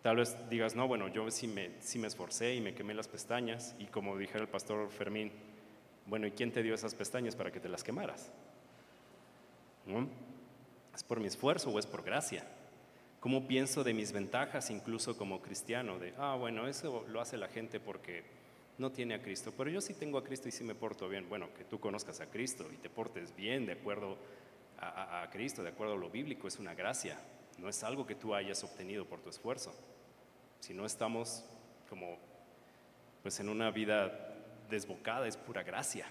Tal 0.00 0.16
vez 0.16 0.34
digas, 0.48 0.74
no, 0.74 0.88
bueno, 0.88 1.08
yo 1.08 1.30
sí 1.30 1.46
me, 1.46 1.72
sí 1.82 1.98
me 1.98 2.06
esforcé 2.06 2.54
y 2.54 2.62
me 2.62 2.72
quemé 2.72 2.94
las 2.94 3.06
pestañas 3.06 3.74
y 3.78 3.84
como 3.84 4.16
dijera 4.16 4.40
el 4.40 4.48
pastor 4.48 4.88
Fermín, 4.88 5.30
bueno, 6.06 6.26
¿y 6.26 6.30
quién 6.30 6.52
te 6.52 6.62
dio 6.62 6.74
esas 6.74 6.94
pestañas 6.94 7.36
para 7.36 7.50
que 7.50 7.60
te 7.60 7.68
las 7.68 7.84
quemaras? 7.84 8.32
¿Es 10.94 11.04
por 11.04 11.20
mi 11.20 11.26
esfuerzo 11.26 11.68
o 11.68 11.78
es 11.78 11.84
por 11.84 12.02
gracia? 12.02 12.46
¿Cómo 13.24 13.46
pienso 13.46 13.82
de 13.84 13.94
mis 13.94 14.12
ventajas 14.12 14.68
incluso 14.68 15.16
como 15.16 15.40
cristiano? 15.40 15.98
De, 15.98 16.12
ah, 16.18 16.36
bueno, 16.38 16.68
eso 16.68 17.06
lo 17.08 17.22
hace 17.22 17.38
la 17.38 17.48
gente 17.48 17.80
porque 17.80 18.22
no 18.76 18.92
tiene 18.92 19.14
a 19.14 19.22
Cristo, 19.22 19.50
pero 19.56 19.70
yo 19.70 19.80
sí 19.80 19.94
tengo 19.94 20.18
a 20.18 20.24
Cristo 20.24 20.46
y 20.46 20.52
sí 20.52 20.62
me 20.62 20.74
porto 20.74 21.08
bien. 21.08 21.26
Bueno, 21.26 21.48
que 21.56 21.64
tú 21.64 21.80
conozcas 21.80 22.20
a 22.20 22.26
Cristo 22.26 22.68
y 22.70 22.76
te 22.76 22.90
portes 22.90 23.34
bien 23.34 23.64
de 23.64 23.72
acuerdo 23.72 24.18
a, 24.78 25.26
Cristo, 25.32 25.62
de 25.62 25.70
acuerdo 25.70 25.94
a 25.94 25.96
lo 25.96 26.10
bíblico, 26.10 26.48
es 26.48 26.58
una 26.58 26.74
gracia, 26.74 27.18
no 27.56 27.70
es 27.70 27.82
algo 27.82 28.06
que 28.06 28.14
tú 28.14 28.34
hayas 28.34 28.62
obtenido 28.62 29.06
por 29.06 29.22
tu 29.22 29.30
esfuerzo 29.30 29.74
si 30.60 30.74
no 30.74 30.84
estamos 30.84 31.46
como 31.88 32.18
pues 33.22 33.40
en 33.40 33.48
una 33.48 33.70
vida 33.70 34.36
desbocada, 34.68 35.26
es 35.26 35.38
pura 35.38 35.62
gracia. 35.62 36.04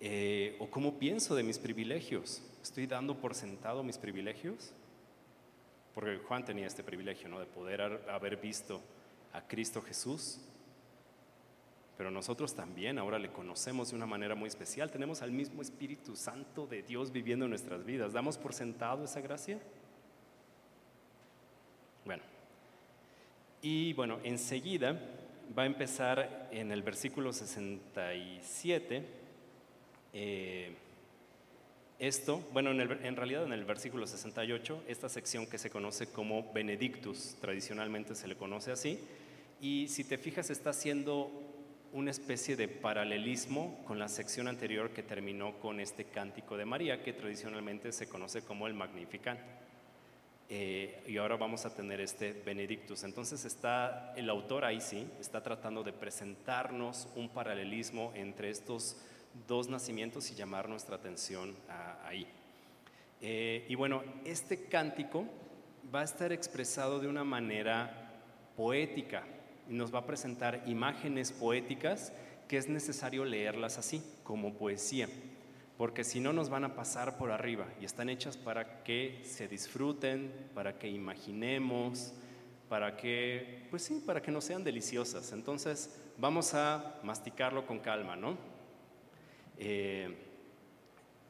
Eh, 0.00 0.54
¿O 0.58 0.68
cómo 0.68 0.98
pienso 0.98 1.34
de 1.34 1.44
mis 1.44 1.58
privilegios? 1.58 2.42
¿Estoy 2.62 2.86
dando 2.86 3.16
por 3.16 3.34
sentado 3.34 3.82
mis 3.82 3.96
privilegios? 3.96 4.74
Porque 5.94 6.18
Juan 6.18 6.44
tenía 6.44 6.66
este 6.66 6.82
privilegio, 6.82 7.28
¿no? 7.28 7.38
De 7.38 7.46
poder 7.46 7.80
haber 8.08 8.36
visto 8.36 8.80
a 9.32 9.42
Cristo 9.42 9.80
Jesús. 9.80 10.40
Pero 11.96 12.10
nosotros 12.10 12.54
también 12.54 12.98
ahora 12.98 13.18
le 13.18 13.30
conocemos 13.30 13.90
de 13.90 13.96
una 13.96 14.06
manera 14.06 14.34
muy 14.34 14.48
especial. 14.48 14.90
Tenemos 14.90 15.22
al 15.22 15.30
mismo 15.30 15.62
Espíritu 15.62 16.16
Santo 16.16 16.66
de 16.66 16.82
Dios 16.82 17.12
viviendo 17.12 17.44
en 17.44 17.50
nuestras 17.50 17.84
vidas. 17.84 18.12
¿Damos 18.12 18.36
por 18.36 18.52
sentado 18.52 19.04
esa 19.04 19.20
gracia? 19.20 19.60
Bueno, 22.04 22.22
y 23.62 23.92
bueno, 23.92 24.18
enseguida 24.24 25.00
va 25.56 25.62
a 25.62 25.66
empezar 25.66 26.48
en 26.50 26.72
el 26.72 26.82
versículo 26.82 27.32
67. 27.32 29.04
Eh, 30.12 30.76
esto, 32.06 32.46
bueno, 32.52 32.70
en, 32.70 33.16
realidad 33.16 33.44
en 33.44 33.52
el 33.52 33.64
versículo 33.64 34.06
68, 34.06 34.84
esta 34.88 35.08
sección 35.08 35.46
que 35.46 35.58
se 35.58 35.70
conoce 35.70 36.06
como 36.08 36.52
Benedictus, 36.52 37.36
tradicionalmente 37.40 38.14
se 38.14 38.28
le 38.28 38.36
conoce 38.36 38.72
así, 38.72 38.98
y 39.60 39.88
si 39.88 40.04
te 40.04 40.18
fijas 40.18 40.50
está 40.50 40.70
haciendo 40.70 41.30
una 41.92 42.10
especie 42.10 42.56
de 42.56 42.68
paralelismo 42.68 43.82
con 43.86 43.98
la 43.98 44.08
sección 44.08 44.48
anterior 44.48 44.90
que 44.90 45.02
terminó 45.02 45.58
con 45.60 45.80
este 45.80 46.04
cántico 46.04 46.56
de 46.56 46.64
María, 46.64 47.02
que 47.02 47.12
tradicionalmente 47.12 47.92
se 47.92 48.08
conoce 48.08 48.42
como 48.42 48.66
el 48.66 48.74
Magnificat. 48.74 49.38
Eh, 50.50 51.02
y 51.06 51.16
ahora 51.16 51.36
vamos 51.36 51.64
a 51.64 51.74
tener 51.74 52.00
este 52.00 52.32
Benedictus. 52.32 53.04
Entonces 53.04 53.44
está 53.44 54.12
el 54.16 54.28
autor 54.28 54.64
ahí 54.64 54.80
sí, 54.80 55.08
está 55.20 55.42
tratando 55.42 55.82
de 55.82 55.92
presentarnos 55.92 57.08
un 57.14 57.30
paralelismo 57.30 58.12
entre 58.14 58.50
estos 58.50 58.96
dos 59.46 59.68
nacimientos 59.68 60.30
y 60.30 60.34
llamar 60.34 60.68
nuestra 60.68 60.96
atención 60.96 61.54
ahí. 62.04 62.26
Eh, 63.20 63.66
y 63.68 63.74
bueno, 63.74 64.02
este 64.24 64.64
cántico 64.64 65.24
va 65.94 66.00
a 66.00 66.04
estar 66.04 66.32
expresado 66.32 67.00
de 67.00 67.08
una 67.08 67.24
manera 67.24 68.12
poética 68.56 69.24
y 69.68 69.74
nos 69.74 69.94
va 69.94 70.00
a 70.00 70.06
presentar 70.06 70.62
imágenes 70.66 71.32
poéticas 71.32 72.12
que 72.48 72.58
es 72.58 72.68
necesario 72.68 73.24
leerlas 73.24 73.78
así, 73.78 74.02
como 74.22 74.54
poesía 74.54 75.08
porque 75.76 76.04
si 76.04 76.20
no 76.20 76.32
nos 76.32 76.50
van 76.50 76.64
a 76.64 76.74
pasar 76.76 77.18
por 77.18 77.30
arriba 77.30 77.66
y 77.80 77.84
están 77.84 78.08
hechas 78.08 78.36
para 78.36 78.84
que 78.84 79.20
se 79.24 79.48
disfruten, 79.48 80.32
para 80.54 80.78
que 80.78 80.88
imaginemos, 80.88 82.12
para 82.68 82.96
que, 82.96 83.66
pues 83.70 83.82
sí, 83.82 84.02
para 84.06 84.22
que 84.22 84.30
no 84.30 84.40
sean 84.40 84.62
deliciosas. 84.62 85.32
Entonces 85.32 86.00
vamos 86.16 86.54
a 86.54 87.00
masticarlo 87.02 87.66
con 87.66 87.80
calma, 87.80 88.14
¿no? 88.14 88.36
Eh, 89.58 90.14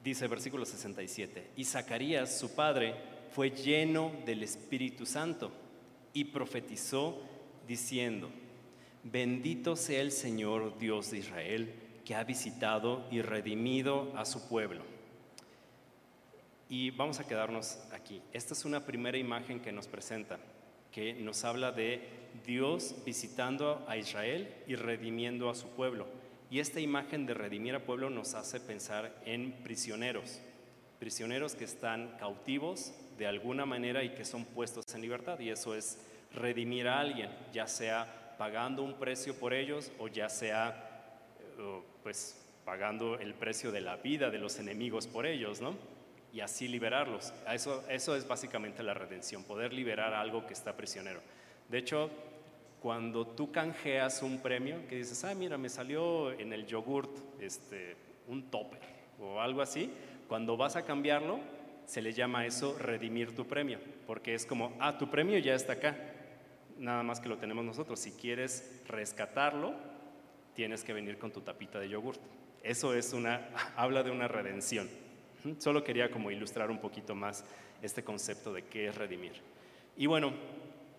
dice 0.02 0.28
versículo 0.28 0.64
67, 0.64 1.50
y 1.56 1.64
Zacarías, 1.64 2.38
su 2.38 2.54
padre, 2.54 2.94
fue 3.30 3.50
lleno 3.50 4.12
del 4.24 4.42
Espíritu 4.42 5.06
Santo 5.06 5.50
y 6.12 6.24
profetizó 6.24 7.20
diciendo, 7.66 8.30
bendito 9.02 9.76
sea 9.76 10.00
el 10.00 10.12
Señor 10.12 10.78
Dios 10.78 11.10
de 11.10 11.18
Israel 11.18 11.74
que 12.04 12.14
ha 12.14 12.24
visitado 12.24 13.06
y 13.10 13.22
redimido 13.22 14.12
a 14.16 14.24
su 14.24 14.48
pueblo. 14.48 14.84
Y 16.68 16.90
vamos 16.90 17.20
a 17.20 17.26
quedarnos 17.26 17.78
aquí. 17.92 18.22
Esta 18.32 18.54
es 18.54 18.64
una 18.64 18.84
primera 18.84 19.18
imagen 19.18 19.60
que 19.60 19.72
nos 19.72 19.88
presenta, 19.88 20.38
que 20.92 21.14
nos 21.14 21.44
habla 21.44 21.72
de 21.72 22.08
Dios 22.46 22.94
visitando 23.04 23.84
a 23.88 23.96
Israel 23.96 24.54
y 24.66 24.74
redimiendo 24.74 25.50
a 25.50 25.54
su 25.54 25.68
pueblo. 25.68 26.06
Y 26.50 26.60
esta 26.60 26.80
imagen 26.80 27.26
de 27.26 27.34
redimir 27.34 27.74
a 27.74 27.84
pueblo 27.84 28.10
nos 28.10 28.34
hace 28.34 28.60
pensar 28.60 29.14
en 29.24 29.52
prisioneros, 29.62 30.40
prisioneros 30.98 31.54
que 31.54 31.64
están 31.64 32.16
cautivos 32.18 32.92
de 33.18 33.26
alguna 33.26 33.66
manera 33.66 34.04
y 34.04 34.10
que 34.10 34.24
son 34.24 34.44
puestos 34.44 34.84
en 34.94 35.00
libertad. 35.00 35.38
Y 35.40 35.50
eso 35.50 35.74
es 35.74 35.98
redimir 36.32 36.88
a 36.88 37.00
alguien, 37.00 37.30
ya 37.52 37.66
sea 37.66 38.36
pagando 38.38 38.82
un 38.82 38.94
precio 38.94 39.34
por 39.38 39.54
ellos 39.54 39.90
o 39.98 40.08
ya 40.08 40.28
sea 40.28 40.90
pues 42.02 42.40
pagando 42.64 43.18
el 43.18 43.34
precio 43.34 43.70
de 43.70 43.80
la 43.80 43.96
vida 43.96 44.30
de 44.30 44.38
los 44.38 44.58
enemigos 44.58 45.06
por 45.06 45.26
ellos, 45.26 45.60
¿no? 45.60 45.74
Y 46.32 46.40
así 46.40 46.66
liberarlos. 46.66 47.32
Eso, 47.50 47.84
eso 47.88 48.16
es 48.16 48.26
básicamente 48.26 48.82
la 48.82 48.94
redención, 48.94 49.44
poder 49.44 49.72
liberar 49.72 50.14
algo 50.14 50.46
que 50.46 50.52
está 50.52 50.76
prisionero. 50.76 51.20
De 51.68 51.78
hecho, 51.78 52.10
cuando 52.84 53.26
tú 53.26 53.50
canjeas 53.50 54.22
un 54.22 54.40
premio, 54.40 54.86
que 54.86 54.96
dices, 54.96 55.24
ah, 55.24 55.34
mira, 55.34 55.56
me 55.56 55.70
salió 55.70 56.30
en 56.32 56.52
el 56.52 56.66
yogurt 56.66 57.16
este, 57.40 57.96
un 58.28 58.50
topper 58.50 58.78
o 59.18 59.40
algo 59.40 59.62
así, 59.62 59.90
cuando 60.28 60.58
vas 60.58 60.76
a 60.76 60.84
cambiarlo, 60.84 61.40
se 61.86 62.02
le 62.02 62.12
llama 62.12 62.44
eso 62.44 62.78
redimir 62.78 63.34
tu 63.34 63.46
premio, 63.46 63.78
porque 64.06 64.34
es 64.34 64.44
como, 64.44 64.76
ah, 64.80 64.98
tu 64.98 65.08
premio 65.08 65.38
ya 65.38 65.54
está 65.54 65.72
acá, 65.72 65.96
nada 66.78 67.02
más 67.02 67.20
que 67.20 67.30
lo 67.30 67.38
tenemos 67.38 67.64
nosotros. 67.64 67.98
Si 67.98 68.10
quieres 68.10 68.82
rescatarlo, 68.86 69.74
tienes 70.52 70.84
que 70.84 70.92
venir 70.92 71.16
con 71.16 71.32
tu 71.32 71.40
tapita 71.40 71.80
de 71.80 71.88
yogurt. 71.88 72.20
Eso 72.62 72.92
es 72.92 73.14
una, 73.14 73.48
habla 73.76 74.02
de 74.02 74.10
una 74.10 74.28
redención. 74.28 74.90
Solo 75.56 75.82
quería 75.82 76.10
como 76.10 76.30
ilustrar 76.30 76.70
un 76.70 76.80
poquito 76.80 77.14
más 77.14 77.46
este 77.80 78.04
concepto 78.04 78.52
de 78.52 78.64
qué 78.66 78.88
es 78.88 78.94
redimir. 78.94 79.40
Y 79.96 80.04
bueno, 80.04 80.34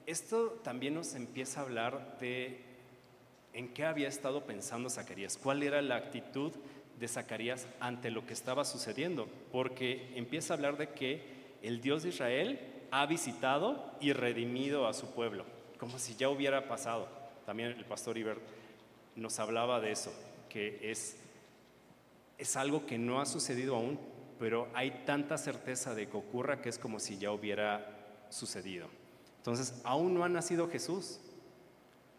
esto 0.05 0.59
también 0.63 0.93
nos 0.93 1.15
empieza 1.15 1.59
a 1.59 1.63
hablar 1.63 2.17
de 2.19 2.59
en 3.53 3.73
qué 3.73 3.85
había 3.85 4.07
estado 4.07 4.45
pensando 4.45 4.89
Zacarías, 4.89 5.37
cuál 5.37 5.63
era 5.63 5.81
la 5.81 5.95
actitud 5.95 6.51
de 6.99 7.07
Zacarías 7.07 7.67
ante 7.79 8.11
lo 8.11 8.25
que 8.25 8.33
estaba 8.33 8.65
sucediendo, 8.65 9.27
porque 9.51 10.11
empieza 10.15 10.53
a 10.53 10.57
hablar 10.57 10.77
de 10.77 10.89
que 10.89 11.21
el 11.61 11.81
Dios 11.81 12.03
de 12.03 12.09
Israel 12.09 12.59
ha 12.91 13.05
visitado 13.05 13.91
y 13.99 14.13
redimido 14.13 14.87
a 14.87 14.93
su 14.93 15.13
pueblo, 15.13 15.45
como 15.79 15.99
si 15.99 16.15
ya 16.15 16.29
hubiera 16.29 16.67
pasado. 16.67 17.07
También 17.45 17.69
el 17.69 17.85
pastor 17.85 18.17
Iber 18.17 18.37
nos 19.15 19.39
hablaba 19.39 19.79
de 19.79 19.91
eso, 19.91 20.13
que 20.49 20.91
es, 20.91 21.17
es 22.37 22.55
algo 22.55 22.85
que 22.85 22.97
no 22.97 23.21
ha 23.21 23.25
sucedido 23.25 23.75
aún, 23.75 23.99
pero 24.37 24.67
hay 24.73 25.03
tanta 25.05 25.37
certeza 25.37 25.95
de 25.95 26.07
que 26.07 26.17
ocurra 26.17 26.61
que 26.61 26.69
es 26.69 26.77
como 26.77 26.99
si 26.99 27.17
ya 27.17 27.31
hubiera 27.31 28.27
sucedido. 28.29 28.87
Entonces, 29.45 29.79
aún 29.83 30.15
no 30.15 30.23
ha 30.23 30.29
nacido 30.29 30.67
Jesús. 30.67 31.19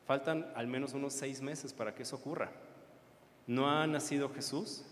Faltan 0.07 0.49
al 0.55 0.69
menos 0.69 0.95
unos 0.95 1.13
seis 1.13 1.43
meses 1.43 1.73
para 1.73 1.93
que 1.93 2.05
eso 2.05 2.15
ocurra. 2.15 2.53
No 3.49 3.69
ha 3.69 3.85
nacido 3.89 4.29
Jesús, 4.29 4.85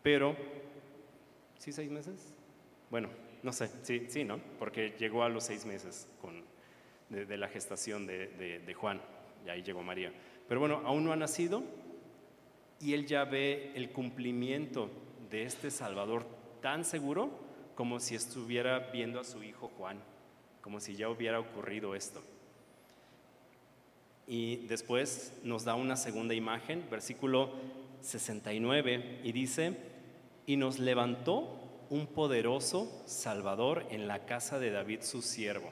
pero... 0.00 0.36
¿Sí 1.58 1.72
seis 1.72 1.90
meses? 1.90 2.32
Bueno, 2.88 3.08
no 3.42 3.52
sé, 3.52 3.68
sí, 3.82 4.06
sí, 4.08 4.22
¿no? 4.22 4.38
Porque 4.60 4.94
llegó 4.96 5.24
a 5.24 5.28
los 5.28 5.42
seis 5.42 5.66
meses 5.66 6.06
con, 6.20 6.44
de, 7.08 7.36
la 7.36 7.48
gestación 7.48 8.06
de, 8.06 8.28
de 8.64 8.74
Juan, 8.74 9.00
y 9.44 9.50
ahí 9.50 9.64
llegó 9.64 9.82
María. 9.82 10.12
Pero 10.46 10.60
bueno, 10.60 10.82
aún 10.84 11.04
no 11.04 11.12
ha 11.12 11.16
nacido 11.16 11.64
y 12.78 12.94
él 12.94 13.06
ya 13.06 13.24
ve 13.24 13.72
el 13.74 13.90
cumplimiento 13.90 14.88
de 15.28 15.42
este 15.42 15.72
Salvador 15.72 16.24
tan 16.62 16.84
seguro 16.84 17.30
como 17.74 17.98
si 17.98 18.14
estuviera 18.14 18.90
viendo 18.92 19.18
a 19.18 19.24
su 19.24 19.42
hijo 19.42 19.72
Juan, 19.76 20.00
como 20.60 20.80
si 20.80 20.94
ya 20.96 21.08
hubiera 21.08 21.40
ocurrido 21.40 21.94
esto. 21.94 22.22
Y 24.26 24.66
después 24.68 25.32
nos 25.42 25.64
da 25.64 25.74
una 25.74 25.96
segunda 25.96 26.34
imagen, 26.34 26.86
versículo 26.90 27.50
69, 28.00 29.20
y 29.24 29.32
dice, 29.32 29.76
y 30.46 30.56
nos 30.56 30.78
levantó 30.78 31.56
un 31.90 32.06
poderoso 32.06 33.02
Salvador 33.06 33.84
en 33.90 34.06
la 34.06 34.26
casa 34.26 34.58
de 34.58 34.70
David 34.70 35.00
su 35.02 35.22
siervo. 35.22 35.70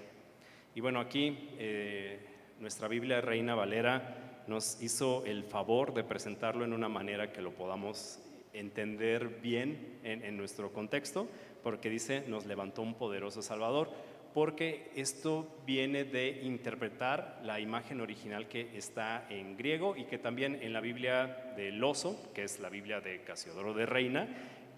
Y 0.74 0.80
bueno, 0.80 1.00
aquí 1.00 1.50
eh, 1.58 2.18
nuestra 2.58 2.88
Biblia 2.88 3.20
Reina 3.20 3.54
Valera 3.54 4.42
nos 4.48 4.82
hizo 4.82 5.24
el 5.26 5.44
favor 5.44 5.94
de 5.94 6.04
presentarlo 6.04 6.64
en 6.64 6.72
una 6.72 6.88
manera 6.88 7.32
que 7.32 7.42
lo 7.42 7.52
podamos 7.52 8.18
entender 8.52 9.40
bien 9.42 10.00
en, 10.02 10.36
nuestro 10.36 10.72
contexto, 10.72 11.28
porque 11.62 11.90
dice, 11.90 12.24
nos 12.26 12.46
levantó 12.46 12.82
un 12.82 12.94
poderoso 12.94 13.42
Salvador, 13.42 13.90
porque 14.34 14.90
esto 14.94 15.60
viene 15.66 16.04
de 16.04 16.40
interpretar 16.42 17.40
la 17.42 17.60
imagen 17.60 18.00
original 18.00 18.48
que 18.48 18.76
está 18.76 19.26
en 19.30 19.56
griego 19.56 19.96
y 19.96 20.04
que 20.04 20.18
también 20.18 20.58
en 20.62 20.72
la 20.72 20.80
Biblia 20.80 21.52
del 21.56 21.82
oso, 21.82 22.30
que 22.34 22.44
es 22.44 22.60
la 22.60 22.68
Biblia 22.68 23.00
de 23.00 23.22
Casiodoro 23.22 23.74
de 23.74 23.86
Reina, 23.86 24.28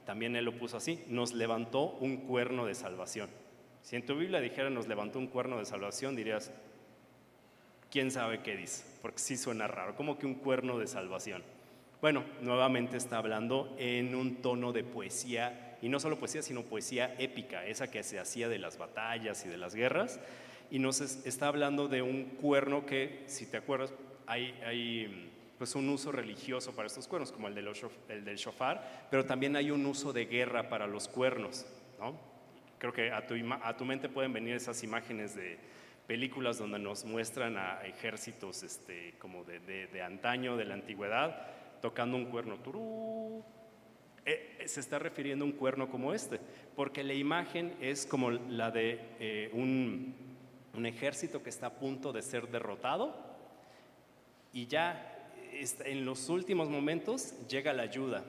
también 0.04 0.36
él 0.36 0.44
lo 0.44 0.58
puso 0.58 0.76
así, 0.76 1.04
nos 1.08 1.34
levantó 1.34 1.90
un 2.00 2.18
cuerno 2.18 2.66
de 2.66 2.74
salvación. 2.74 3.30
Si 3.82 3.96
en 3.96 4.04
tu 4.04 4.16
Biblia 4.16 4.40
dijera 4.40 4.70
nos 4.70 4.88
levantó 4.88 5.18
un 5.18 5.26
cuerno 5.26 5.58
de 5.58 5.64
salvación, 5.64 6.16
dirías, 6.16 6.52
quién 7.90 8.10
sabe 8.10 8.40
qué 8.42 8.56
dice, 8.56 8.84
porque 9.02 9.18
sí 9.18 9.36
suena 9.36 9.66
raro, 9.66 9.96
como 9.96 10.18
que 10.18 10.26
un 10.26 10.34
cuerno 10.34 10.78
de 10.78 10.86
salvación. 10.86 11.42
Bueno, 12.00 12.24
nuevamente 12.40 12.96
está 12.96 13.18
hablando 13.18 13.74
en 13.78 14.14
un 14.14 14.36
tono 14.36 14.72
de 14.72 14.84
poesía, 14.84 15.69
y 15.82 15.88
no 15.88 16.00
solo 16.00 16.18
poesía, 16.18 16.42
sino 16.42 16.62
poesía 16.62 17.14
épica, 17.18 17.66
esa 17.66 17.90
que 17.90 18.02
se 18.02 18.18
hacía 18.18 18.48
de 18.48 18.58
las 18.58 18.78
batallas 18.78 19.44
y 19.44 19.48
de 19.48 19.56
las 19.56 19.74
guerras, 19.74 20.20
y 20.70 20.78
nos 20.78 21.00
está 21.00 21.48
hablando 21.48 21.88
de 21.88 22.02
un 22.02 22.24
cuerno 22.40 22.86
que, 22.86 23.24
si 23.26 23.46
te 23.46 23.56
acuerdas, 23.56 23.92
hay, 24.26 24.54
hay 24.64 25.30
pues 25.58 25.74
un 25.74 25.88
uso 25.88 26.12
religioso 26.12 26.72
para 26.72 26.86
estos 26.86 27.08
cuernos, 27.08 27.32
como 27.32 27.48
el, 27.48 27.54
de 27.54 27.72
el 28.08 28.24
del 28.24 28.36
shofar, 28.36 29.08
pero 29.10 29.24
también 29.24 29.56
hay 29.56 29.70
un 29.70 29.84
uso 29.86 30.12
de 30.12 30.26
guerra 30.26 30.68
para 30.68 30.86
los 30.86 31.08
cuernos, 31.08 31.66
¿no? 31.98 32.18
Creo 32.78 32.92
que 32.92 33.10
a 33.10 33.26
tu, 33.26 33.34
a 33.62 33.76
tu 33.76 33.84
mente 33.84 34.08
pueden 34.08 34.32
venir 34.32 34.54
esas 34.54 34.82
imágenes 34.82 35.34
de, 35.34 35.58
películas 36.10 36.58
donde 36.58 36.80
nos 36.80 37.04
muestran 37.04 37.56
a 37.56 37.86
ejércitos 37.86 38.64
este, 38.64 39.14
como 39.20 39.44
de, 39.44 39.60
de, 39.60 40.02
antaño, 40.02 40.56
de 40.56 40.64
la 40.64 40.74
antigüedad, 40.74 41.46
tocando 41.80 42.16
un 42.16 42.24
cuerno. 42.24 42.56
Turú. 42.56 43.44
Eh, 44.26 44.64
se 44.66 44.80
está 44.80 44.98
refiriendo 44.98 45.44
a 45.44 45.48
un 45.48 45.52
cuerno 45.52 45.90
como 45.90 46.12
este, 46.12 46.40
porque 46.76 47.02
la 47.02 47.14
imagen 47.14 47.74
es 47.80 48.06
como 48.06 48.30
la 48.30 48.70
de 48.70 49.00
eh, 49.18 49.50
un, 49.52 50.14
un 50.74 50.86
ejército 50.86 51.42
que 51.42 51.50
está 51.50 51.66
a 51.66 51.74
punto 51.74 52.12
de 52.12 52.22
ser 52.22 52.48
derrotado 52.48 53.16
Y 54.52 54.66
ya 54.66 55.16
en 55.84 56.04
los 56.04 56.28
últimos 56.28 56.68
momentos 56.68 57.34
llega 57.48 57.72
la 57.72 57.82
ayuda 57.82 58.24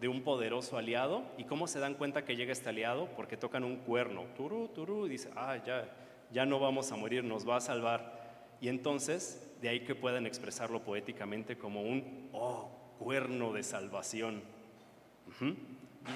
de 0.00 0.08
un 0.08 0.22
poderoso 0.22 0.76
aliado. 0.76 1.22
¿Y 1.38 1.44
cómo 1.44 1.66
se 1.66 1.78
dan 1.78 1.94
cuenta 1.94 2.24
que 2.24 2.36
llega 2.36 2.52
este 2.52 2.68
aliado? 2.68 3.08
Porque 3.16 3.36
tocan 3.36 3.64
un 3.64 3.76
cuerno, 3.76 4.24
turú, 4.36 4.68
turú, 4.68 5.06
y 5.06 5.10
dice, 5.10 5.30
ah, 5.36 5.56
ya, 5.64 5.88
ya 6.32 6.44
no 6.44 6.58
vamos 6.58 6.92
a 6.92 6.96
morir, 6.96 7.24
nos 7.24 7.48
va 7.48 7.56
a 7.56 7.60
salvar. 7.60 8.56
Y 8.60 8.68
entonces, 8.68 9.50
de 9.60 9.68
ahí 9.68 9.80
que 9.80 9.94
puedan 9.94 10.26
expresarlo 10.26 10.82
poéticamente 10.82 11.56
como 11.56 11.82
un, 11.82 12.28
oh, 12.32 12.70
cuerno 12.98 13.52
de 13.52 13.62
salvación. 13.62 14.42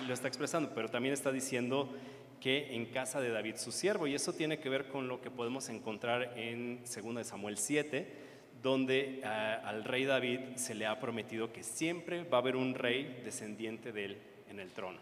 Lo 0.06 0.14
está 0.14 0.28
expresando, 0.28 0.72
pero 0.74 0.88
también 0.88 1.12
está 1.12 1.32
diciendo 1.32 1.92
que 2.40 2.74
en 2.74 2.86
casa 2.86 3.20
de 3.20 3.30
David 3.30 3.56
su 3.56 3.70
siervo, 3.70 4.06
y 4.06 4.14
eso 4.14 4.32
tiene 4.32 4.58
que 4.58 4.68
ver 4.68 4.88
con 4.88 5.08
lo 5.08 5.20
que 5.20 5.30
podemos 5.30 5.68
encontrar 5.68 6.32
en 6.36 6.80
2 6.84 7.26
Samuel 7.26 7.58
7, 7.58 8.30
donde 8.62 9.20
ah, 9.24 9.60
al 9.64 9.84
rey 9.84 10.04
David 10.04 10.56
se 10.56 10.74
le 10.74 10.86
ha 10.86 11.00
prometido 11.00 11.52
que 11.52 11.62
siempre 11.62 12.24
va 12.24 12.38
a 12.38 12.40
haber 12.40 12.56
un 12.56 12.74
rey 12.74 13.20
descendiente 13.24 13.92
de 13.92 14.04
él 14.06 14.18
en 14.48 14.60
el 14.60 14.70
trono. 14.70 14.98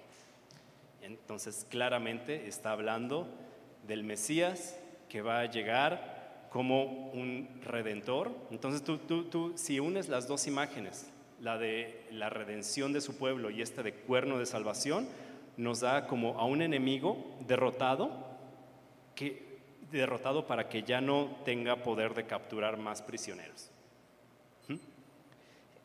Entonces 1.02 1.66
claramente 1.68 2.48
está 2.48 2.72
hablando 2.72 3.28
del 3.86 4.04
Mesías 4.04 4.78
que 5.08 5.22
va 5.22 5.40
a 5.40 5.46
llegar 5.46 6.46
como 6.50 7.10
un 7.12 7.60
redentor. 7.64 8.30
Entonces 8.50 8.82
tú, 8.82 8.98
tú, 8.98 9.24
tú 9.24 9.52
si 9.56 9.80
unes 9.80 10.08
las 10.08 10.28
dos 10.28 10.46
imágenes, 10.46 11.10
la 11.40 11.58
de 11.58 12.06
la 12.10 12.30
redención 12.30 12.92
de 12.92 13.00
su 13.00 13.16
pueblo 13.16 13.50
y 13.50 13.62
esta 13.62 13.82
de 13.82 13.94
cuerno 13.94 14.38
de 14.38 14.46
salvación, 14.46 15.08
nos 15.56 15.80
da 15.80 16.06
como 16.06 16.38
a 16.38 16.44
un 16.44 16.62
enemigo 16.62 17.36
derrotado 17.46 18.10
que 19.14 19.48
derrotado 19.90 20.46
para 20.46 20.68
que 20.68 20.82
ya 20.82 21.00
no 21.00 21.36
tenga 21.44 21.82
poder 21.82 22.14
de 22.14 22.26
capturar 22.26 22.76
más 22.76 23.02
prisioneros. 23.02 23.70
¿Mm? 24.68 24.74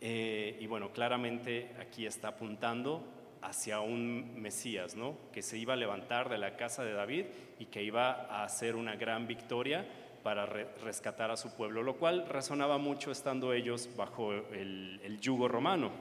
Eh, 0.01 0.57
y 0.59 0.67
bueno, 0.67 0.91
claramente 0.91 1.71
aquí 1.79 2.05
está 2.05 2.29
apuntando 2.29 3.03
hacia 3.41 3.79
un 3.79 4.41
Mesías, 4.41 4.95
¿no? 4.95 5.17
Que 5.31 5.41
se 5.41 5.57
iba 5.57 5.73
a 5.73 5.77
levantar 5.77 6.29
de 6.29 6.37
la 6.37 6.55
casa 6.55 6.83
de 6.83 6.93
David 6.93 7.25
y 7.59 7.65
que 7.65 7.83
iba 7.83 8.11
a 8.11 8.43
hacer 8.43 8.75
una 8.75 8.95
gran 8.95 9.27
victoria 9.27 9.85
para 10.23 10.45
rescatar 10.45 11.29
a 11.29 11.37
su 11.37 11.53
pueblo, 11.53 11.83
lo 11.83 11.97
cual 11.97 12.25
resonaba 12.27 12.77
mucho 12.77 13.11
estando 13.11 13.53
ellos 13.53 13.89
bajo 13.95 14.33
el, 14.33 14.99
el 15.03 15.19
yugo 15.19 15.47
romano. 15.47 15.91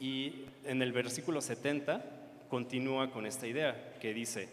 Y 0.00 0.46
en 0.64 0.82
el 0.82 0.92
versículo 0.92 1.40
70 1.40 2.02
continúa 2.48 3.10
con 3.10 3.26
esta 3.26 3.46
idea 3.46 3.94
que 4.00 4.14
dice, 4.14 4.48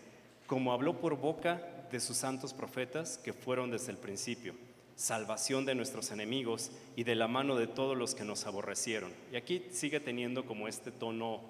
como 0.47 0.73
habló 0.73 0.99
por 0.99 1.17
boca 1.17 1.61
de 1.91 1.99
sus 1.99 2.17
santos 2.17 2.53
profetas 2.53 3.17
que 3.17 3.33
fueron 3.33 3.71
desde 3.71 3.91
el 3.91 3.97
principio, 3.97 4.55
salvación 4.95 5.65
de 5.65 5.75
nuestros 5.75 6.11
enemigos 6.11 6.71
y 6.95 7.03
de 7.03 7.15
la 7.15 7.27
mano 7.27 7.55
de 7.55 7.67
todos 7.67 7.97
los 7.97 8.15
que 8.15 8.23
nos 8.23 8.45
aborrecieron. 8.45 9.11
Y 9.31 9.35
aquí 9.35 9.65
sigue 9.71 9.99
teniendo 9.99 10.45
como 10.45 10.67
este 10.67 10.91
tono 10.91 11.41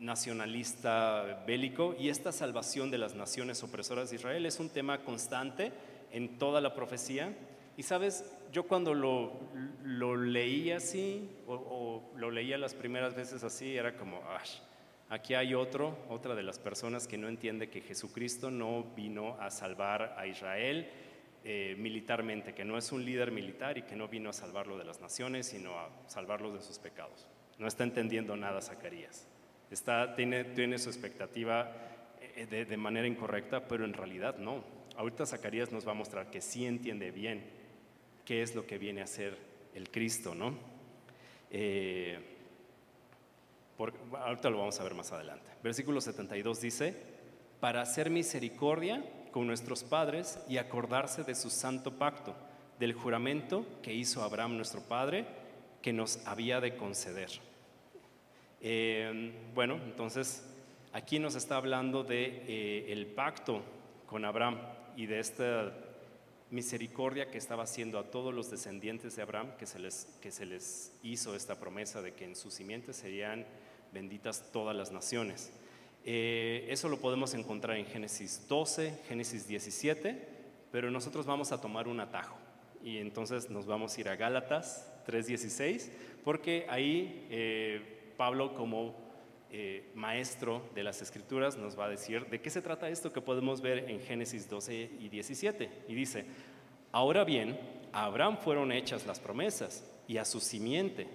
nacionalista 0.00 1.44
bélico 1.46 1.94
y 1.98 2.08
esta 2.08 2.32
salvación 2.32 2.90
de 2.90 2.98
las 2.98 3.14
naciones 3.14 3.62
opresoras 3.62 4.10
de 4.10 4.16
Israel 4.16 4.46
es 4.46 4.60
un 4.60 4.70
tema 4.70 5.04
constante 5.04 5.72
en 6.12 6.38
toda 6.38 6.60
la 6.60 6.74
profecía. 6.74 7.36
Y 7.76 7.82
sabes, 7.82 8.24
yo 8.52 8.66
cuando 8.66 8.94
lo, 8.94 9.32
lo 9.84 10.16
leí 10.16 10.72
así, 10.72 11.28
o, 11.46 12.02
lo 12.16 12.30
leía 12.30 12.58
las 12.58 12.74
primeras 12.74 13.14
veces 13.14 13.44
así, 13.44 13.76
era 13.76 13.96
como, 13.96 14.20
Aquí 15.10 15.34
hay 15.34 15.54
otro, 15.54 15.96
otra 16.10 16.34
de 16.34 16.42
las 16.42 16.58
personas 16.58 17.08
que 17.08 17.16
no 17.16 17.28
entiende 17.28 17.70
que 17.70 17.80
Jesucristo 17.80 18.50
no 18.50 18.84
vino 18.94 19.36
a 19.40 19.50
salvar 19.50 20.14
a 20.18 20.26
Israel 20.26 20.86
eh, 21.44 21.76
militarmente, 21.78 22.52
que 22.52 22.64
no 22.64 22.76
es 22.76 22.92
un 22.92 23.04
líder 23.06 23.30
militar 23.30 23.78
y 23.78 23.82
que 23.82 23.96
no 23.96 24.08
vino 24.08 24.28
a 24.28 24.34
salvarlo 24.34 24.76
de 24.76 24.84
las 24.84 25.00
naciones, 25.00 25.46
sino 25.46 25.78
a 25.78 25.88
salvarlo 26.06 26.52
de 26.52 26.60
sus 26.60 26.78
pecados. 26.78 27.26
No 27.58 27.66
está 27.66 27.84
entendiendo 27.84 28.36
nada 28.36 28.60
Zacarías. 28.60 29.26
Está, 29.70 30.14
tiene, 30.14 30.44
tiene 30.44 30.78
su 30.78 30.88
expectativa 30.88 31.70
eh, 32.36 32.46
de, 32.46 32.76
manera 32.76 33.06
incorrecta, 33.06 33.66
pero 33.66 33.84
en 33.84 33.92
realidad 33.92 34.38
no. 34.38 34.62
Ahorita 34.96 35.26
Zacarías 35.26 35.72
nos 35.72 35.86
va 35.86 35.92
a 35.92 35.94
mostrar 35.94 36.30
que 36.30 36.40
sí 36.40 36.66
entiende 36.66 37.10
bien 37.10 37.44
qué 38.24 38.42
es 38.42 38.54
lo 38.54 38.66
que 38.66 38.78
viene 38.78 39.02
a 39.02 39.06
ser 39.06 39.36
el 39.74 39.90
Cristo, 39.90 40.34
¿no? 40.34 40.54
Eh, 41.50 42.18
ahorita 43.78 44.50
lo 44.50 44.58
vamos 44.58 44.78
a 44.80 44.82
ver 44.82 44.94
más 44.94 45.12
adelante. 45.12 45.50
Versículo 45.62 46.00
72 46.00 46.60
dice, 46.60 46.94
para 47.60 47.82
hacer 47.82 48.10
misericordia 48.10 49.04
con 49.30 49.46
nuestros 49.46 49.84
padres 49.84 50.38
y 50.48 50.58
acordarse 50.58 51.24
de 51.24 51.34
su 51.34 51.50
santo 51.50 51.98
pacto, 51.98 52.34
del 52.78 52.92
juramento 52.92 53.66
que 53.82 53.94
hizo 53.94 54.22
Abraham 54.22 54.56
nuestro 54.56 54.80
padre, 54.82 55.26
que 55.82 55.92
nos 55.92 56.24
había 56.26 56.60
de 56.60 56.76
conceder. 56.76 57.30
Eh, 58.60 59.32
bueno, 59.54 59.74
entonces 59.84 60.44
aquí 60.92 61.18
nos 61.18 61.34
está 61.34 61.56
hablando 61.56 62.02
de 62.02 62.42
eh, 62.46 62.92
el 62.92 63.06
pacto 63.06 63.62
con 64.06 64.24
Abraham 64.24 64.58
y 64.96 65.06
de 65.06 65.20
esta 65.20 65.72
misericordia 66.50 67.30
que 67.30 67.38
estaba 67.38 67.64
haciendo 67.64 67.98
a 67.98 68.10
todos 68.10 68.34
los 68.34 68.50
descendientes 68.50 69.14
de 69.14 69.22
Abraham, 69.22 69.52
que 69.58 69.66
se 69.66 69.78
les, 69.78 70.18
que 70.20 70.30
se 70.30 70.46
les 70.46 70.92
hizo 71.02 71.36
esta 71.36 71.60
promesa 71.60 72.02
de 72.02 72.14
que 72.14 72.24
en 72.24 72.34
sus 72.34 72.54
simientes 72.54 72.96
serían 72.96 73.46
benditas 73.92 74.50
todas 74.50 74.74
las 74.74 74.90
naciones. 74.90 75.52
Eh, 76.04 76.66
eso 76.70 76.88
lo 76.88 76.98
podemos 76.98 77.34
encontrar 77.34 77.76
en 77.76 77.84
Génesis 77.84 78.46
12, 78.48 79.02
Génesis 79.08 79.46
17, 79.46 80.26
pero 80.72 80.90
nosotros 80.90 81.26
vamos 81.26 81.52
a 81.52 81.60
tomar 81.60 81.86
un 81.86 82.00
atajo 82.00 82.36
y 82.82 82.98
entonces 82.98 83.50
nos 83.50 83.66
vamos 83.66 83.96
a 83.96 84.00
ir 84.00 84.08
a 84.08 84.16
Gálatas 84.16 84.90
3.16, 85.06 85.90
porque 86.24 86.66
ahí 86.68 87.26
Pablo 88.18 88.52
como 88.52 88.94
eh, 89.50 89.90
maestro 89.94 90.62
de 90.74 90.82
las 90.82 91.00
escrituras 91.00 91.56
nos 91.56 91.78
va 91.78 91.86
a 91.86 91.88
decir 91.88 92.26
de 92.26 92.42
qué 92.42 92.50
se 92.50 92.60
trata 92.60 92.90
esto 92.90 93.14
que 93.14 93.22
podemos 93.22 93.62
ver 93.62 93.88
en 93.88 94.00
Génesis 94.00 94.50
12 94.50 94.90
y 95.00 95.08
17. 95.08 95.70
Y 95.88 95.94
dice, 95.94 96.26
ahora 96.92 97.24
bien, 97.24 97.58
a 97.94 98.04
Abraham 98.04 98.36
fueron 98.36 98.72
hechas 98.72 99.06
las 99.06 99.20
promesas 99.20 99.90
y 100.06 100.18
a 100.18 100.26
su 100.26 100.40
simiente 100.40 101.06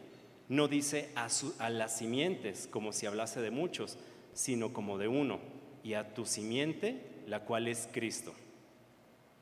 no 0.50 0.68
dice 0.68 1.10
a, 1.16 1.70
las 1.70 1.98
simientes 1.98 2.68
como 2.68 2.92
si 2.92 3.06
hablase 3.06 3.42
de 3.42 3.52
muchos, 3.52 3.98
sino 4.34 4.74
como 4.74 4.98
de 4.98 5.08
uno, 5.08 5.40
y 5.84 5.94
a 5.94 6.14
tu 6.14 6.26
simiente, 6.26 7.02
la 7.28 7.42
cual 7.42 7.68
es 7.68 7.90
Cristo. 7.92 8.34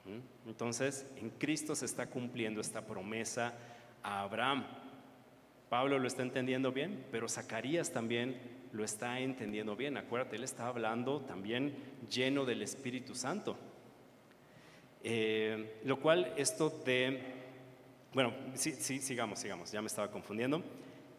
¿Mm? 0.06 0.50
Entonces, 0.50 1.06
en 1.18 1.30
Cristo 1.32 1.76
se 1.76 1.86
está 1.86 2.08
cumpliendo 2.08 2.62
esta 2.62 2.86
promesa 2.86 3.54
a 4.04 4.22
Abraham. 4.22 4.66
Pablo 5.72 6.00
lo 6.00 6.08
está 6.10 6.22
entendiendo 6.22 6.74
bien, 6.74 7.06
pero 7.14 7.30
Zacarías 7.30 7.94
también 7.94 8.36
lo 8.74 8.84
está 8.84 9.22
entendiendo 9.22 9.78
bien. 9.78 9.96
Acuérdate, 9.96 10.36
él 10.36 10.44
está 10.44 10.68
hablando 10.68 11.22
también 11.22 11.74
lleno 12.10 12.44
del 12.44 12.62
Espíritu 12.62 13.16
Santo. 13.16 13.56
Eh, 15.02 15.80
lo 15.86 16.02
cual 16.02 16.34
esto 16.36 16.70
de, 16.84 17.22
bueno, 18.14 18.34
sí, 18.54 18.74
sí, 18.74 19.00
sigamos, 19.00 19.40
sigamos, 19.40 19.72
ya 19.72 19.82
me 19.82 19.88
estaba 19.88 20.12
confundiendo. 20.12 20.62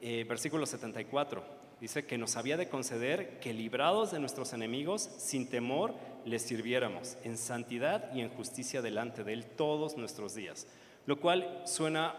Eh, 0.03 0.27
versículo 0.29 0.67
74. 0.67 1.43
Dice 1.81 2.05
que 2.05 2.19
nos 2.19 2.37
había 2.37 2.59
de 2.59 2.69
conceder 2.69 3.41
que 3.41 3.55
librados 3.55 4.13
de 4.13 4.21
nuestros 4.21 4.53
enemigos, 4.53 5.01
sin 5.17 5.49
temor, 5.49 5.95
les 6.27 6.43
sirviéramos 6.43 7.17
en 7.25 7.39
santidad 7.39 8.15
y 8.15 8.21
en 8.21 8.29
justicia 8.29 8.83
delante 8.83 9.25
de 9.25 9.33
Él 9.33 9.47
todos 9.47 9.97
nuestros 9.97 10.35
días. 10.35 10.67
Lo 11.07 11.21
cual 11.21 11.63
suena 11.65 12.15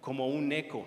como 0.00 0.26
un 0.26 0.50
eco 0.52 0.86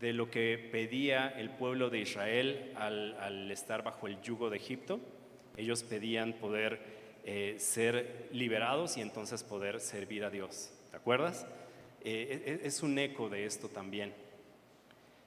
de 0.00 0.12
lo 0.12 0.30
que 0.30 0.68
pedía 0.72 1.28
el 1.28 1.50
pueblo 1.50 1.90
de 1.90 2.00
Israel 2.00 2.72
al, 2.76 3.50
estar 3.50 3.82
bajo 3.82 4.06
el 4.06 4.20
yugo 4.20 4.50
de 4.50 4.56
Egipto. 4.56 5.00
Ellos 5.56 5.82
pedían 5.82 6.34
poder 6.34 6.80
eh, 7.24 7.56
ser 7.58 8.28
liberados 8.32 8.96
y 8.96 9.00
entonces 9.00 9.42
poder 9.42 9.80
servir 9.80 10.24
a 10.24 10.30
Dios. 10.30 10.72
¿Te 10.90 10.96
acuerdas? 10.96 11.46
Eh, 12.02 12.60
es 12.62 12.82
un 12.82 12.98
eco 12.98 13.28
de 13.28 13.46
esto 13.46 13.68
también. 13.68 14.12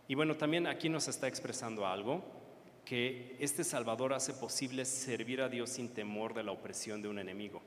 Y 0.08 0.16
bueno, 0.16 0.36
también 0.36 0.68
aquí 0.68 0.90
nos 0.90 1.08
está 1.08 1.28
expresando 1.28 1.86
algo, 1.86 2.24
que 2.86 3.36
este 3.40 3.66
Salvador 3.66 4.14
hace 4.14 4.34
posible 4.34 4.86
servir 4.86 5.42
a 5.42 5.50
Dios 5.50 5.72
sin 5.72 5.90
temor 5.90 6.34
de 6.34 6.44
la 6.44 6.54
opresión 6.54 7.02
de 7.02 7.10
un 7.10 7.20
enemigo. 7.20 7.62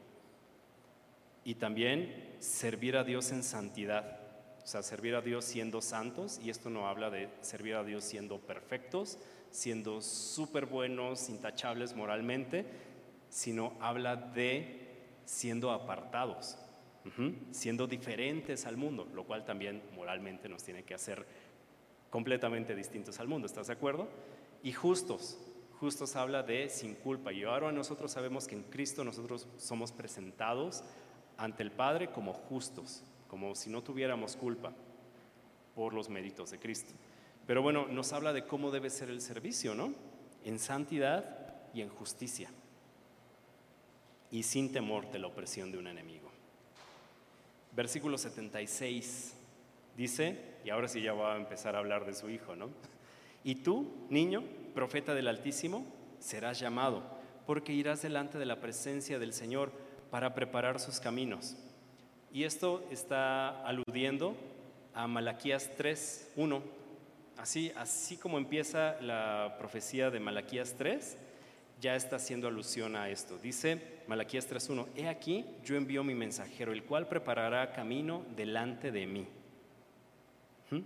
Y 1.45 1.57
también 1.57 2.37
servir 2.39 2.97
a 2.97 3.05
Dios 3.05 3.31
en 3.31 3.43
santidad, 3.43 4.20
o 4.63 4.67
sea, 4.67 4.83
servir 4.83 5.15
a 5.15 5.21
Dios 5.21 5.45
siendo 5.45 5.81
santos, 5.81 6.41
y 6.43 6.51
esto 6.51 6.71
no 6.71 6.89
habla 6.89 7.11
de 7.11 7.29
servir 7.41 7.75
a 7.75 7.85
Dios 7.85 8.05
siendo 8.05 8.39
perfectos, 8.39 9.19
siendo 9.51 10.01
súper 10.01 10.67
buenos, 10.67 11.29
intachables 11.29 11.95
moralmente, 11.95 12.67
sino 13.29 13.73
habla 13.81 14.17
de 14.17 14.81
siendo 15.25 15.71
apartados, 15.71 16.59
siendo 17.51 17.87
diferentes 17.87 18.67
al 18.67 18.77
mundo, 18.77 19.09
lo 19.15 19.25
cual 19.25 19.45
también 19.45 19.83
moralmente 19.95 20.49
nos 20.49 20.63
tiene 20.63 20.83
que 20.85 20.95
hacer 20.95 21.25
completamente 22.11 22.75
distintos 22.75 23.21
al 23.21 23.29
mundo, 23.29 23.47
¿estás 23.47 23.69
de 23.69 23.73
acuerdo? 23.73 24.09
Y 24.63 24.73
justos, 24.73 25.39
justos 25.79 26.15
habla 26.17 26.43
de 26.43 26.69
sin 26.69 26.95
culpa. 26.95 27.33
Y 27.33 27.45
ahora 27.45 27.73
nosotros 27.73 28.13
sabemos 28.13 28.47
que 28.47 28.57
en 28.57 28.65
Cristo 28.65 29.03
nosotros 29.05 29.49
somos 29.57 29.93
presentados 29.93 30.83
ante 31.39 31.63
el 31.63 31.71
Padre 31.71 32.11
como 32.11 32.35
justos, 32.35 33.03
como 33.31 33.55
si 33.55 33.71
no 33.71 33.83
tuviéramos 33.83 34.37
culpa. 34.37 34.73
por 35.77 35.95
los 35.95 36.09
méritos 36.11 36.51
de 36.51 36.59
Cristo. 36.59 36.93
Pero 37.47 37.63
bueno, 37.63 37.87
nos 37.87 38.13
habla 38.13 38.33
de 38.33 38.45
cómo 38.45 38.73
debe 38.73 38.91
ser 38.91 39.09
el 39.09 39.21
servicio, 39.21 39.73
¿no? 39.73 39.95
En 40.45 40.59
santidad 40.59 41.55
y 41.73 41.81
en 41.81 41.89
justicia. 41.89 42.51
Y 44.33 44.43
sin 44.43 44.73
temor 44.73 45.11
de 45.13 45.21
la 45.21 45.29
opresión 45.29 45.71
de 45.71 45.79
un 45.79 45.87
enemigo. 45.87 46.29
Versículo 47.75 48.19
76 48.19 49.33
dice, 49.97 50.39
y 50.65 50.71
ahora 50.71 50.89
sí 50.89 51.01
ya 51.01 51.13
va 51.13 51.35
a 51.35 51.39
empezar 51.39 51.77
a 51.77 51.79
hablar 51.79 52.05
de 52.05 52.15
su 52.15 52.29
hijo, 52.29 52.57
¿no? 52.57 52.69
Y 53.45 53.55
tú, 53.55 54.07
niño, 54.11 54.43
profeta 54.75 55.15
del 55.15 55.29
Altísimo, 55.29 55.87
serás 56.19 56.59
llamado, 56.59 57.05
porque 57.47 57.73
irás 57.73 58.03
delante 58.03 58.39
de 58.39 58.47
la 58.47 58.61
presencia 58.61 59.21
del 59.21 59.33
Señor 59.33 59.73
para 60.11 60.35
preparar 60.35 60.81
sus 60.81 60.99
caminos. 60.99 61.57
Y 62.33 62.45
esto 62.45 62.87
está 62.93 63.67
aludiendo 63.67 64.37
a 64.95 65.09
Malaquías 65.09 65.69
3, 65.77 66.33
1. 66.37 66.63
Así, 67.37 67.73
así 67.77 68.17
como 68.17 68.39
empieza 68.39 69.01
la 69.01 69.57
profecía 69.59 70.11
de 70.11 70.21
Malaquías 70.21 70.75
3, 70.79 71.17
ya 71.81 71.97
está 71.97 72.17
haciendo 72.17 72.47
alusión 72.47 72.95
a 72.95 73.09
esto. 73.09 73.37
Dice 73.39 74.01
Malaquías 74.07 74.49
3.1, 74.49 74.87
he 74.95 75.09
aquí 75.09 75.45
yo 75.65 75.75
envío 75.75 76.05
mi 76.05 76.15
mensajero, 76.15 76.73
el 76.73 76.85
cual 76.85 77.09
preparará 77.09 77.73
camino 77.73 78.25
delante 78.37 78.93
de 78.93 79.07
mí. 79.07 79.27
¿Mm? 80.71 80.81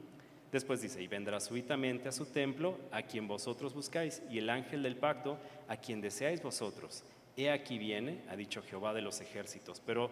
Después 0.51 0.81
dice, 0.81 1.03
y 1.03 1.09
vendrá 1.09 1.41
súbitamente 1.41 2.09
a 2.09 2.13
su 2.13 2.27
templo, 2.27 2.79
a 2.91 3.03
quien 3.03 3.29
vosotros 3.29 3.75
buscáis, 3.75 4.23
y 4.31 4.39
el 4.39 4.49
ángel 4.49 4.83
del 4.83 4.97
pacto, 4.97 5.37
a 5.69 5.77
quien 5.77 6.01
deseáis 6.01 6.41
vosotros. 6.41 7.03
He 7.37 7.51
aquí 7.51 7.77
viene, 7.77 8.23
ha 8.31 8.37
dicho 8.37 8.63
Jehová 8.63 8.95
de 8.95 9.03
los 9.03 9.21
ejércitos. 9.21 9.83
Pero 9.85 10.11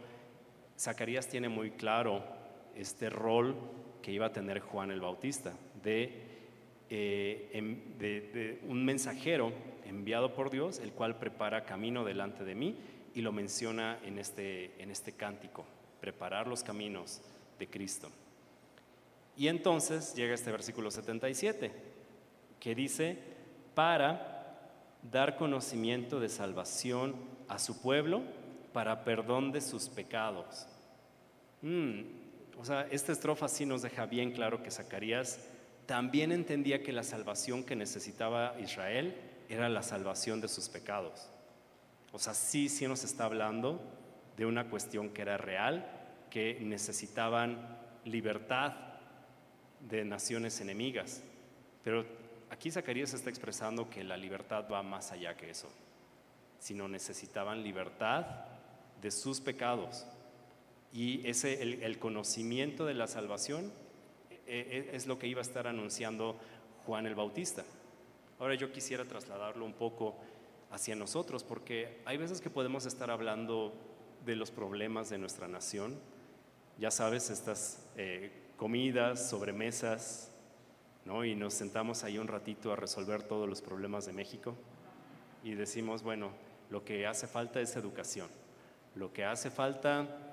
Zacarías 0.83 1.29
tiene 1.29 1.49
muy 1.49 1.71
claro 1.71 2.25
este 2.75 3.09
rol 3.09 3.55
que 4.03 4.11
iba 4.11 4.27
a 4.27 4.33
tener 4.33 4.59
Juan 4.59 4.91
el 4.91 5.01
Bautista, 5.01 5.53
de, 5.81 6.23
eh, 6.91 7.51
em, 7.53 7.97
de 7.99 8.59
un 8.67 8.85
mensajero 8.85 9.53
enviado 9.85 10.35
por 10.35 10.51
Dios, 10.51 10.81
el 10.81 10.91
cual 10.91 11.21
prepara 11.21 11.65
camino 11.65 12.05
delante 12.05 12.43
de 12.43 12.57
mí, 12.57 12.77
y 13.15 13.21
lo 13.21 13.31
menciona 13.31 14.01
en 14.03 14.19
este, 14.19 14.83
en 14.83 14.91
este 14.91 15.13
cántico, 15.13 15.65
preparar 16.01 16.49
los 16.49 16.65
caminos 16.65 17.23
de 17.61 17.69
Cristo. 17.69 18.11
Y 19.37 19.47
entonces 19.47 20.17
llega 20.17 20.35
este 20.35 20.51
versículo 20.51 20.91
77, 20.91 21.71
que 22.59 22.75
dice, 22.75 23.19
para 23.77 24.73
dar 25.13 25.37
conocimiento 25.37 26.19
de 26.19 26.29
salvación 26.29 27.15
a 27.47 27.61
su 27.61 27.81
pueblo, 27.81 28.23
para 28.73 29.05
perdón 29.05 29.53
de 29.53 29.61
sus 29.61 29.89
pecados. 29.89 30.67
Mm, 31.63 32.03
o 32.59 32.65
sea, 32.65 32.87
esta 32.91 33.13
estrofa 33.13 33.49
sí 33.49 33.65
nos 33.65 33.83
deja 33.83 34.07
bien 34.07 34.33
claro 34.33 34.63
que 34.63 34.71
Zacarías 34.71 35.41
también 35.87 36.33
entendía 36.33 36.83
que 36.83 36.93
la 36.93 37.03
salvación 37.03 37.65
que 37.65 37.77
necesitaba 37.77 38.55
Israel 38.61 39.17
era 39.49 39.69
la 39.69 39.83
salvación 39.83 40.41
de 40.41 40.49
sus 40.49 40.69
pecados. 40.69 41.29
O 42.13 42.19
sea, 42.19 42.35
sí, 42.35 42.69
sí 42.69 42.87
nos 42.87 43.05
está 43.05 43.25
hablando 43.25 43.81
de 44.37 44.47
una 44.47 44.69
cuestión 44.69 45.11
que 45.11 45.23
era 45.23 45.37
real, 45.37 45.87
que 46.31 46.59
necesitaban 46.61 47.79
libertad 48.05 48.75
de 49.81 50.05
naciones 50.05 50.61
enemigas. 50.61 51.23
Pero 51.83 52.07
aquí 52.51 52.71
Zacarías 52.71 53.13
está 53.15 53.31
expresando 53.31 53.91
que 53.91 54.05
la 54.05 54.17
libertad 54.17 54.67
va 54.71 54.83
más 54.83 55.13
allá 55.13 55.37
que 55.37 55.51
eso, 55.51 55.69
sino 56.59 56.89
necesitaban 56.89 57.63
libertad 57.63 58.27
de 59.01 59.11
sus 59.11 59.41
pecados. 59.41 60.07
Y 60.93 61.27
ese, 61.27 61.63
el, 61.63 61.99
conocimiento 61.99 62.85
de 62.85 62.95
la 62.95 63.07
salvación 63.07 63.73
e, 64.47 64.89
e, 64.93 64.97
es 64.97 65.07
lo 65.07 65.19
que 65.19 65.27
iba 65.27 65.41
a 65.41 65.43
estar 65.43 65.67
anunciando 65.67 66.39
Juan 66.85 67.07
el 67.07 67.15
Bautista. 67.15 67.65
Ahora 68.39 68.55
yo 68.55 68.73
quisiera 68.73 69.05
trasladarlo 69.05 69.65
un 69.65 69.73
poco 69.73 70.17
hacia 70.71 70.97
nosotros, 70.97 71.45
porque 71.45 72.01
hay 72.05 72.17
veces 72.17 72.41
que 72.41 72.51
podemos 72.51 72.87
estar 72.87 73.11
hablando 73.11 73.73
de 74.25 74.37
los 74.37 74.51
problemas 74.51 75.11
de 75.11 75.19
nuestra 75.19 75.49
nación, 75.49 75.99
ya 76.79 76.91
sabes, 76.91 77.31
estas 77.31 77.87
eh, 77.97 78.31
comidas, 78.57 79.31
sobremesas, 79.31 80.31
¿no? 81.05 81.25
y 81.25 81.35
nos 81.35 81.55
sentamos 81.55 82.05
ahí 82.05 82.19
un 82.19 82.29
ratito 82.29 82.73
a 82.73 82.77
resolver 82.77 83.23
todos 83.23 83.49
los 83.49 83.61
problemas 83.61 84.07
de 84.07 84.13
México 84.13 84.55
y 85.43 85.55
decimos, 85.55 86.03
bueno, 86.03 86.31
lo 86.71 86.85
que 86.85 87.07
hace 87.07 87.27
falta 87.27 87.61
es 87.61 87.77
educación, 87.77 88.29
lo 88.95 89.13
que 89.13 89.25
hace 89.25 89.51
falta 89.51 90.32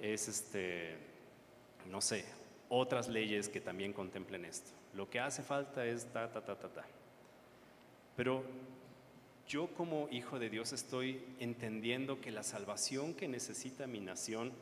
es, 0.00 0.28
este, 0.28 0.96
no 1.86 2.00
sé, 2.00 2.24
otras 2.68 3.08
leyes 3.08 3.48
que 3.48 3.60
también 3.60 3.92
contemplen 3.92 4.44
esto, 4.44 4.70
lo 4.94 5.08
que 5.10 5.20
hace 5.20 5.42
falta 5.42 5.84
es 5.84 6.06
ta, 6.06 6.30
ta, 6.30 6.44
ta, 6.44 6.56
ta, 6.56 6.68
ta. 6.68 6.84
Pero 8.16 8.44
yo 9.46 9.68
como 9.74 10.08
hijo 10.10 10.38
de 10.38 10.50
Dios 10.50 10.72
estoy 10.72 11.24
entendiendo 11.38 12.20
que 12.20 12.30
la 12.30 12.42
salvación 12.42 13.14
que 13.14 13.28
necesita 13.28 13.86
mi 13.86 14.00
nación 14.00 14.52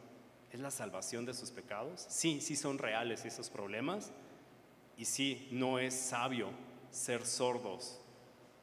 es 0.53 0.61
la 0.61 0.71
salvación 0.71 1.27
de 1.27 1.35
sus 1.35 1.51
pecados. 1.51 2.07
Sí, 2.09 2.41
sí 2.41 2.57
son 2.57 2.79
reales 2.79 3.25
esos 3.25 3.51
problemas 3.51 4.13
y 4.97 5.05
sí, 5.05 5.49
no 5.51 5.79
es 5.79 5.95
sabio 5.95 6.51
ser 6.91 7.27
sordos 7.27 8.01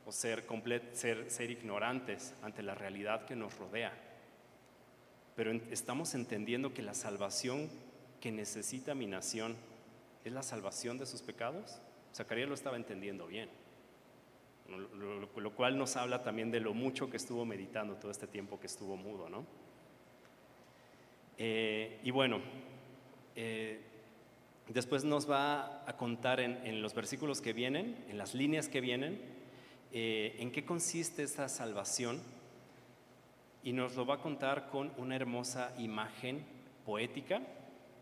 o 0.05 0.11
ser, 0.11 0.45
ser, 0.93 1.29
ser 1.29 1.51
ignorantes 1.51 2.33
ante 2.41 2.63
la 2.63 2.75
realidad 2.75 3.25
que 3.25 3.35
nos 3.35 3.55
rodea. 3.57 3.93
Pero 5.35 5.51
estamos 5.71 6.15
entendiendo 6.15 6.73
que 6.73 6.81
la 6.81 6.93
salvación 6.93 7.69
que 8.21 8.31
necesita 8.31 8.95
mi 8.95 9.07
nación 9.07 9.55
es 10.23 10.31
la 10.31 10.43
salvación 10.43 10.97
de 10.97 11.05
sus 11.05 11.21
pecados. 11.21 11.79
Zacarías 12.13 12.47
lo 12.47 12.55
estaba 12.55 12.77
entendiendo 12.77 13.27
bien 13.27 13.49
lo, 14.67 15.51
cual 15.51 15.77
nos 15.77 15.95
habla 15.95 16.23
también 16.23 16.51
de 16.51 16.59
lo 16.59 16.73
mucho 16.73 17.09
que 17.09 17.17
estuvo 17.17 17.45
meditando 17.45 17.95
todo 17.95 18.11
este 18.11 18.27
tiempo 18.27 18.59
que 18.59 18.67
estuvo 18.67 18.97
mudo, 18.97 19.29
¿no? 19.29 19.45
Eh, 21.37 21.99
y 22.03 22.11
bueno, 22.11 22.39
eh, 23.35 23.81
después 24.69 25.03
nos 25.03 25.29
va 25.29 25.83
a 25.87 25.97
contar 25.97 26.39
en, 26.39 26.81
los 26.81 26.93
versículos 26.93 27.41
que 27.41 27.53
vienen, 27.53 28.05
en 28.09 28.17
las 28.17 28.33
líneas 28.33 28.69
que 28.69 28.81
vienen, 28.81 29.21
eh, 29.91 30.35
en 30.39 30.51
qué 30.51 30.65
consiste 30.65 31.23
esta 31.23 31.47
salvación 31.47 32.21
y 33.65 33.73
nos 33.73 33.95
lo 33.95 34.05
va 34.05 34.15
a 34.15 34.19
contar 34.19 34.69
con 34.69 34.91
una 34.97 35.15
hermosa 35.15 35.73
imagen 35.79 36.45
poética 36.85 37.41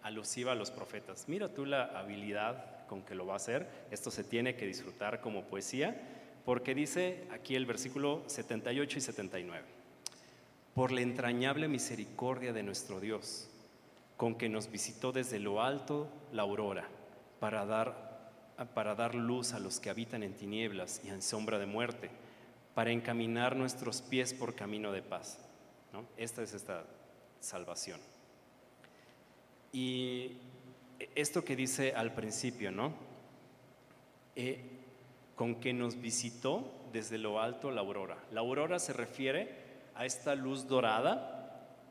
alusiva 0.04 0.52
a 0.52 0.56
los 0.56 0.72
profetas. 0.72 1.30
Mira 1.30 1.54
tú 1.54 1.66
la 1.66 1.86
habilidad 1.98 2.86
con 2.86 3.02
que 3.02 3.16
lo 3.16 3.26
va 3.26 3.34
a 3.34 3.38
hacer. 3.38 3.88
Esto 3.90 4.12
se 4.12 4.26
tiene 4.26 4.56
que 4.56 4.68
disfrutar 4.68 5.22
como 5.22 5.46
poesía 5.46 5.96
porque 6.44 6.76
dice 6.76 7.26
aquí 7.32 7.56
el 7.56 7.66
versículo 7.66 8.24
78 8.28 8.98
y 8.98 9.02
79, 9.02 9.64
por 10.76 10.92
la 10.92 11.00
entrañable 11.00 11.70
misericordia 11.70 12.52
de 12.52 12.64
nuestro 12.64 13.00
Dios, 13.00 13.50
con 14.18 14.36
que 14.36 14.50
nos 14.50 14.70
visitó 14.70 15.14
desde 15.14 15.40
lo 15.40 15.64
alto 15.64 16.10
la 16.34 16.42
aurora, 16.42 16.90
para 17.40 17.66
dar, 17.66 18.32
para 18.74 18.96
dar 18.96 19.16
luz 19.16 19.54
a 19.54 19.60
los 19.60 19.80
que 19.80 19.90
habitan 19.90 20.24
en 20.24 20.34
tinieblas 20.34 21.00
y 21.06 21.08
en 21.08 21.22
sombra 21.22 21.58
de 21.58 21.66
muerte, 21.66 22.10
para 22.74 22.92
encaminar 22.92 23.56
nuestros 23.56 24.02
pies 24.02 24.34
por 24.34 24.56
camino 24.56 24.92
de 24.92 25.02
paz. 25.02 25.40
¿No? 25.94 26.06
Esta 26.18 26.42
es 26.42 26.54
esta 26.54 26.84
salvación. 27.40 28.02
Y 29.72 30.38
esto 31.16 31.44
que 31.44 31.56
dice 31.56 31.94
al 31.94 32.14
principio, 32.14 32.72
¿no? 32.72 32.94
Eh, 34.36 34.60
con 35.36 35.56
que 35.56 35.74
nos 35.74 36.00
visitó 36.00 36.72
desde 36.92 37.18
lo 37.18 37.42
alto 37.42 37.72
la 37.72 37.82
aurora. 37.82 38.18
La 38.32 38.42
aurora 38.42 38.80
se 38.80 38.94
refiere 38.94 39.50
a 39.96 40.06
esta 40.06 40.36
luz 40.36 40.68
dorada 40.68 41.34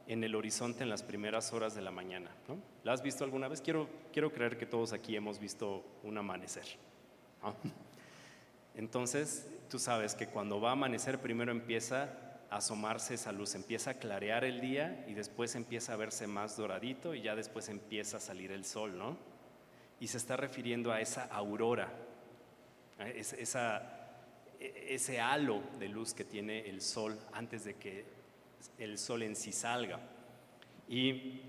en 0.06 0.24
el 0.24 0.34
horizonte 0.34 0.82
en 0.82 0.90
las 0.90 1.02
primeras 1.02 1.52
horas 1.52 1.74
de 1.74 1.82
la 1.82 1.90
mañana. 1.90 2.30
¿La 2.84 2.92
has 2.92 3.02
visto 3.02 3.24
alguna 3.24 3.48
vez? 3.48 3.60
Quiero, 3.60 3.88
quiero 4.12 4.32
creer 4.32 4.58
que 4.58 4.66
todos 4.66 4.92
aquí 4.92 5.16
hemos 5.16 5.38
visto 5.38 5.84
un 6.02 6.18
amanecer. 6.18 6.64
Entonces, 8.74 9.48
tú 9.68 9.78
sabes 9.78 10.14
que 10.14 10.26
cuando 10.26 10.60
va 10.60 10.70
a 10.70 10.72
amanecer, 10.72 11.20
primero 11.20 11.52
empieza 11.52 12.10
asomarse 12.56 13.14
esa 13.14 13.32
luz, 13.32 13.54
empieza 13.54 13.92
a 13.92 13.94
clarear 13.94 14.44
el 14.44 14.60
día 14.60 15.04
y 15.08 15.14
después 15.14 15.54
empieza 15.54 15.92
a 15.92 15.96
verse 15.96 16.26
más 16.26 16.56
doradito 16.56 17.14
y 17.14 17.22
ya 17.22 17.34
después 17.34 17.68
empieza 17.68 18.18
a 18.18 18.20
salir 18.20 18.52
el 18.52 18.64
sol, 18.64 18.96
¿no? 18.96 19.16
Y 20.00 20.08
se 20.08 20.16
está 20.16 20.36
refiriendo 20.36 20.92
a 20.92 21.00
esa 21.00 21.24
aurora 21.24 21.92
esa, 22.98 23.82
ese 24.60 25.20
halo 25.20 25.62
de 25.78 25.88
luz 25.88 26.14
que 26.14 26.24
tiene 26.24 26.68
el 26.68 26.80
sol 26.80 27.18
antes 27.32 27.64
de 27.64 27.74
que 27.74 28.04
el 28.78 28.98
sol 28.98 29.22
en 29.22 29.36
sí 29.36 29.52
salga. 29.52 30.00
Y 30.88 31.40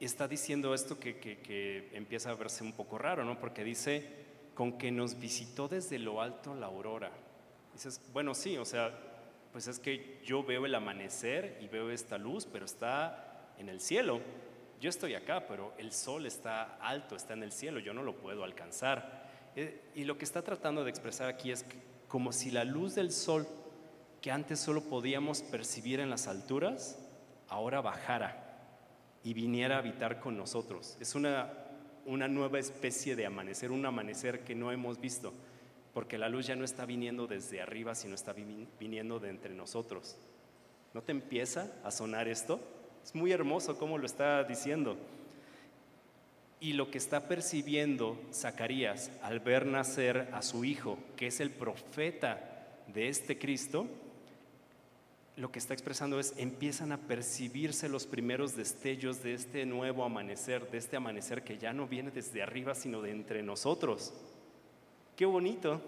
está 0.00 0.28
diciendo 0.28 0.74
esto 0.74 0.98
que, 0.98 1.90
empieza 1.92 2.30
a 2.30 2.34
verse 2.34 2.64
un 2.64 2.72
poco 2.72 2.98
raro, 2.98 3.24
¿no? 3.24 3.38
Porque 3.38 3.64
dice, 3.64 4.08
con 4.54 4.78
que 4.78 4.90
nos 4.90 5.18
visitó 5.18 5.68
desde 5.68 5.98
lo 5.98 6.20
alto 6.20 6.54
la 6.54 6.66
aurora. 6.66 7.10
Dices, 7.72 8.00
bueno, 8.12 8.34
sí, 8.34 8.56
o 8.56 8.64
sea, 8.64 8.92
pues 9.56 9.68
es 9.68 9.78
que 9.78 10.20
yo 10.22 10.44
veo 10.44 10.66
el 10.66 10.74
amanecer 10.74 11.56
y 11.62 11.66
veo 11.66 11.90
esta 11.90 12.18
luz, 12.18 12.44
pero 12.44 12.66
está 12.66 13.54
en 13.56 13.70
el 13.70 13.80
cielo. 13.80 14.20
yo 14.82 14.90
estoy 14.90 15.14
acá, 15.14 15.46
pero 15.48 15.72
el 15.78 15.92
sol 15.92 16.26
está 16.26 16.76
alto, 16.76 17.16
está 17.16 17.32
en 17.32 17.42
el 17.42 17.52
cielo, 17.52 17.80
yo 17.80 17.94
no 17.94 18.02
lo 18.02 18.16
puedo 18.16 18.44
alcanzar. 18.44 19.26
Eh, 19.56 19.80
y 19.94 20.04
lo 20.04 20.18
que 20.18 20.26
está 20.26 20.42
tratando 20.42 20.84
de 20.84 20.90
expresar 20.90 21.30
aquí 21.30 21.52
es 21.52 21.64
como 22.06 22.32
si 22.32 22.50
la 22.50 22.64
luz 22.64 22.96
del 22.96 23.10
sol 23.10 23.48
que 24.20 24.30
antes 24.30 24.60
solo 24.60 24.82
podíamos 24.82 25.40
percibir 25.40 26.00
en 26.00 26.10
las 26.10 26.26
alturas, 26.26 26.98
ahora 27.48 27.80
bajara 27.80 28.58
y 29.24 29.32
viniera 29.32 29.76
a 29.76 29.78
habitar 29.78 30.20
con 30.20 30.36
nosotros. 30.36 30.98
Es 31.00 31.14
una, 31.14 31.50
una 32.04 32.28
nueva 32.28 32.58
especie 32.58 33.16
de 33.16 33.24
amanecer, 33.24 33.70
un 33.70 33.86
amanecer 33.86 34.44
que 34.44 34.54
no 34.54 34.70
hemos 34.70 35.00
visto, 35.00 35.32
porque 35.96 36.18
la 36.18 36.28
luz 36.28 36.46
ya 36.46 36.54
no 36.54 36.66
está 36.66 36.84
viniendo 36.84 37.26
desde 37.26 37.62
arriba, 37.62 37.94
sino 37.94 38.14
está 38.14 38.34
viniendo 38.34 39.18
de 39.18 39.30
entre 39.30 39.54
nosotros. 39.54 40.14
¿No 40.92 41.00
te 41.00 41.12
empieza 41.12 41.72
a 41.84 41.90
sonar 41.90 42.28
esto? 42.28 42.60
Es 43.02 43.14
muy 43.14 43.32
hermoso 43.32 43.78
cómo 43.78 43.96
lo 43.96 44.04
está 44.04 44.44
diciendo. 44.44 44.98
Y 46.60 46.74
lo 46.74 46.90
que 46.90 46.98
está 46.98 47.28
percibiendo 47.28 48.20
Zacarías 48.30 49.10
al 49.22 49.40
ver 49.40 49.64
nacer 49.64 50.28
a 50.34 50.42
su 50.42 50.66
hijo, 50.66 50.98
que 51.16 51.28
es 51.28 51.40
el 51.40 51.50
profeta 51.50 52.66
de 52.88 53.08
este 53.08 53.38
Cristo, 53.38 53.86
lo 55.36 55.50
que 55.50 55.58
está 55.58 55.72
expresando 55.72 56.20
es, 56.20 56.34
empiezan 56.36 56.92
a 56.92 56.98
percibirse 56.98 57.88
los 57.88 58.06
primeros 58.06 58.54
destellos 58.54 59.22
de 59.22 59.32
este 59.32 59.64
nuevo 59.64 60.04
amanecer, 60.04 60.70
de 60.70 60.76
este 60.76 60.98
amanecer 60.98 61.42
que 61.42 61.56
ya 61.56 61.72
no 61.72 61.88
viene 61.88 62.10
desde 62.10 62.42
arriba, 62.42 62.74
sino 62.74 63.00
de 63.00 63.12
entre 63.12 63.42
nosotros. 63.42 64.12
Qué 65.16 65.24
bonito. 65.24 65.80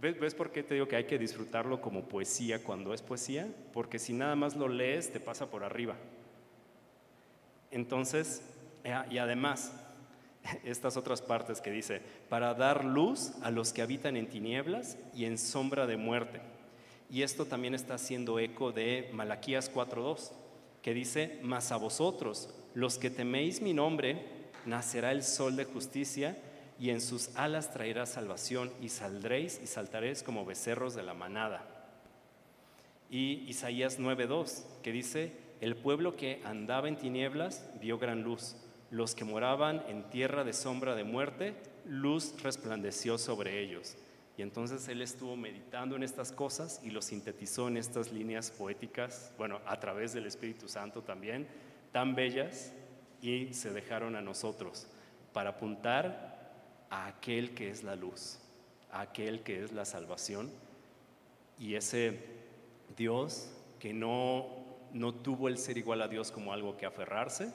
¿Ves, 0.00 0.34
por 0.34 0.50
qué 0.50 0.64
te 0.64 0.74
digo 0.74 0.88
que 0.88 0.96
hay 0.96 1.04
que 1.04 1.18
disfrutarlo 1.18 1.80
como 1.80 2.08
poesía 2.08 2.64
cuando 2.64 2.92
es 2.92 3.00
poesía? 3.00 3.48
Porque 3.72 4.00
si 4.00 4.12
nada 4.12 4.34
más 4.34 4.56
lo 4.56 4.66
lees, 4.66 5.12
te 5.12 5.20
pasa 5.20 5.50
por 5.50 5.62
arriba. 5.62 5.94
Entonces, 7.70 8.42
eh, 8.82 8.98
y 9.10 9.18
además, 9.18 9.72
estas 10.64 10.96
otras 10.96 11.22
partes 11.22 11.60
que 11.60 11.70
dice, 11.70 12.02
para 12.28 12.54
dar 12.54 12.84
luz 12.84 13.34
a 13.42 13.52
los 13.52 13.72
que 13.72 13.82
habitan 13.82 14.16
en 14.16 14.28
tinieblas 14.28 14.98
y 15.14 15.26
en 15.26 15.38
sombra 15.38 15.86
de 15.86 15.96
muerte. 15.96 16.40
Y 17.08 17.22
esto 17.22 17.44
también 17.44 17.74
está 17.74 17.94
haciendo 17.94 18.40
eco 18.40 18.72
de 18.72 19.10
Malaquías 19.12 19.72
4.2, 19.72 20.32
que 20.82 20.92
dice, 20.92 21.38
mas 21.42 21.70
a 21.70 21.76
vosotros, 21.76 22.52
los 22.74 22.98
que 22.98 23.10
teméis 23.10 23.60
mi 23.60 23.74
nombre, 23.74 24.24
nacerá 24.66 25.12
el 25.12 25.22
sol 25.22 25.54
de 25.54 25.66
justicia 25.66 26.36
y 26.80 26.88
en 26.88 27.02
sus 27.02 27.36
alas 27.36 27.72
traerá 27.72 28.06
salvación 28.06 28.72
y 28.80 28.88
saldréis 28.88 29.60
y 29.62 29.66
saltaréis 29.66 30.22
como 30.22 30.46
becerros 30.46 30.94
de 30.94 31.02
la 31.02 31.12
manada. 31.12 31.62
Y 33.10 33.44
Isaías 33.48 34.00
9:2, 34.00 34.64
que 34.82 34.90
dice, 34.90 35.36
el 35.60 35.76
pueblo 35.76 36.16
que 36.16 36.40
andaba 36.42 36.88
en 36.88 36.96
tinieblas 36.96 37.68
vio 37.82 37.98
gran 37.98 38.22
luz, 38.22 38.56
los 38.90 39.14
que 39.14 39.26
moraban 39.26 39.84
en 39.88 40.04
tierra 40.04 40.42
de 40.42 40.54
sombra 40.54 40.94
de 40.94 41.04
muerte, 41.04 41.54
luz 41.84 42.34
resplandeció 42.42 43.18
sobre 43.18 43.60
ellos. 43.60 43.98
Y 44.38 44.42
entonces 44.42 44.88
él 44.88 45.02
estuvo 45.02 45.36
meditando 45.36 45.96
en 45.96 46.02
estas 46.02 46.32
cosas 46.32 46.80
y 46.82 46.90
lo 46.90 47.02
sintetizó 47.02 47.68
en 47.68 47.76
estas 47.76 48.10
líneas 48.10 48.50
poéticas, 48.50 49.32
bueno, 49.36 49.60
a 49.66 49.78
través 49.80 50.14
del 50.14 50.24
Espíritu 50.24 50.66
Santo 50.66 51.02
también, 51.02 51.46
tan 51.92 52.14
bellas, 52.14 52.72
y 53.20 53.52
se 53.52 53.70
dejaron 53.70 54.16
a 54.16 54.22
nosotros 54.22 54.86
para 55.34 55.50
apuntar 55.50 56.29
a 56.90 57.06
aquel 57.06 57.54
que 57.54 57.70
es 57.70 57.82
la 57.82 57.96
luz, 57.96 58.38
a 58.92 59.00
aquel 59.02 59.42
que 59.42 59.64
es 59.64 59.72
la 59.72 59.84
salvación. 59.84 60.50
Y 61.58 61.74
ese 61.74 62.18
Dios 62.96 63.50
que 63.78 63.92
no, 63.92 64.46
no 64.92 65.14
tuvo 65.14 65.48
el 65.48 65.58
ser 65.58 65.78
igual 65.78 66.02
a 66.02 66.08
Dios 66.08 66.30
como 66.30 66.52
algo 66.52 66.76
que 66.76 66.86
aferrarse, 66.86 67.52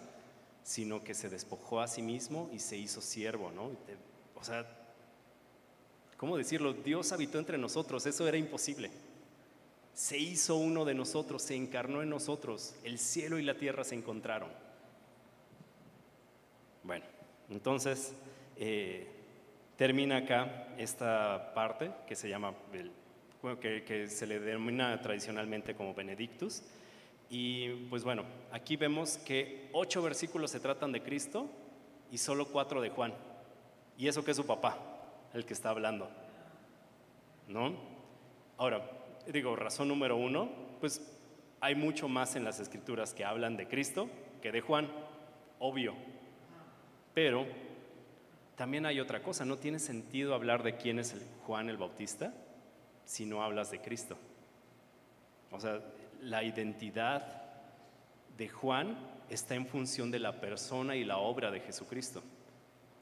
sino 0.64 1.04
que 1.04 1.14
se 1.14 1.30
despojó 1.30 1.82
a 1.82 1.88
sí 1.88 2.02
mismo 2.02 2.50
y 2.52 2.60
se 2.60 2.78
hizo 2.78 3.02
siervo, 3.02 3.52
¿no? 3.52 3.72
O 4.36 4.44
sea, 4.44 4.66
¿cómo 6.18 6.38
decirlo? 6.38 6.74
Dios 6.74 7.12
habitó 7.12 7.38
entre 7.38 7.58
nosotros, 7.58 8.06
eso 8.06 8.28
era 8.28 8.38
imposible. 8.38 8.90
Se 9.94 10.18
hizo 10.18 10.56
uno 10.56 10.84
de 10.84 10.94
nosotros, 10.94 11.44
se 11.44 11.56
encarnó 11.56 12.02
en 12.02 12.10
nosotros, 12.10 12.76
el 12.84 12.98
cielo 12.98 13.38
y 13.38 13.44
la 13.44 13.56
tierra 13.56 13.84
se 13.84 13.96
encontraron. 13.96 14.50
Bueno, 16.84 17.06
entonces, 17.50 18.14
eh, 18.58 19.08
termina 19.78 20.18
acá 20.18 20.68
esta 20.78 21.54
parte 21.54 21.92
que 22.08 22.16
se 22.16 22.30
llama, 22.30 22.54
que, 23.60 24.08
se 24.08 24.28
le 24.28 24.40
denomina 24.40 25.00
tradicionalmente 25.02 25.76
como 25.76 25.94
Benedictus. 25.94 26.64
Y 27.30 27.70
pues 27.90 28.04
bueno, 28.04 28.24
aquí 28.52 28.78
vemos 28.78 29.18
que 29.18 29.70
ocho 29.74 30.02
versículos 30.02 30.52
se 30.52 30.60
tratan 30.60 30.92
de 30.92 31.02
Cristo 31.02 31.50
y 32.12 32.18
solo 32.18 32.48
cuatro 32.48 32.82
de 32.82 32.90
Juan. 32.90 33.14
Y 33.98 34.08
eso 34.08 34.24
que 34.24 34.32
es 34.32 34.38
su 34.38 34.46
papá, 34.46 34.78
el 35.34 35.46
que 35.46 35.54
está 35.54 35.70
hablando. 35.70 36.10
¿No? 37.48 37.76
Ahora, 38.58 38.90
digo, 39.28 39.56
razón 39.56 39.88
número 39.88 40.16
uno, 40.18 40.50
pues 40.80 41.02
hay 41.60 41.76
mucho 41.76 42.08
más 42.08 42.36
en 42.36 42.44
las 42.44 42.60
escrituras 42.60 43.14
que 43.14 43.26
hablan 43.26 43.58
de 43.58 43.68
Cristo 43.68 44.10
que 44.42 44.52
de 44.52 44.62
Juan, 44.62 44.88
obvio. 45.60 45.96
Pero 47.14 47.46
también 48.56 48.86
hay 48.86 49.00
otra 49.00 49.22
cosa, 49.22 49.46
no 49.46 49.58
tiene 49.58 49.80
sentido 49.80 50.34
hablar 50.34 50.64
de 50.64 50.78
quién 50.78 51.00
es 51.00 51.16
Juan 51.46 51.70
el 51.70 51.78
Bautista 51.78 52.34
si 53.04 53.26
no 53.26 53.44
hablas 53.44 53.70
de 53.70 53.82
Cristo. 53.82 54.18
O 55.52 55.60
sea, 55.60 55.82
la 56.22 56.44
identidad 56.44 57.44
de 58.38 58.50
Juan 58.50 58.98
está 59.30 59.56
en 59.56 59.68
función 59.68 60.12
de 60.12 60.20
la 60.20 60.40
persona 60.40 60.96
y 60.96 61.04
la 61.04 61.18
obra 61.18 61.52
de 61.52 61.60
Jesucristo. 61.60 62.24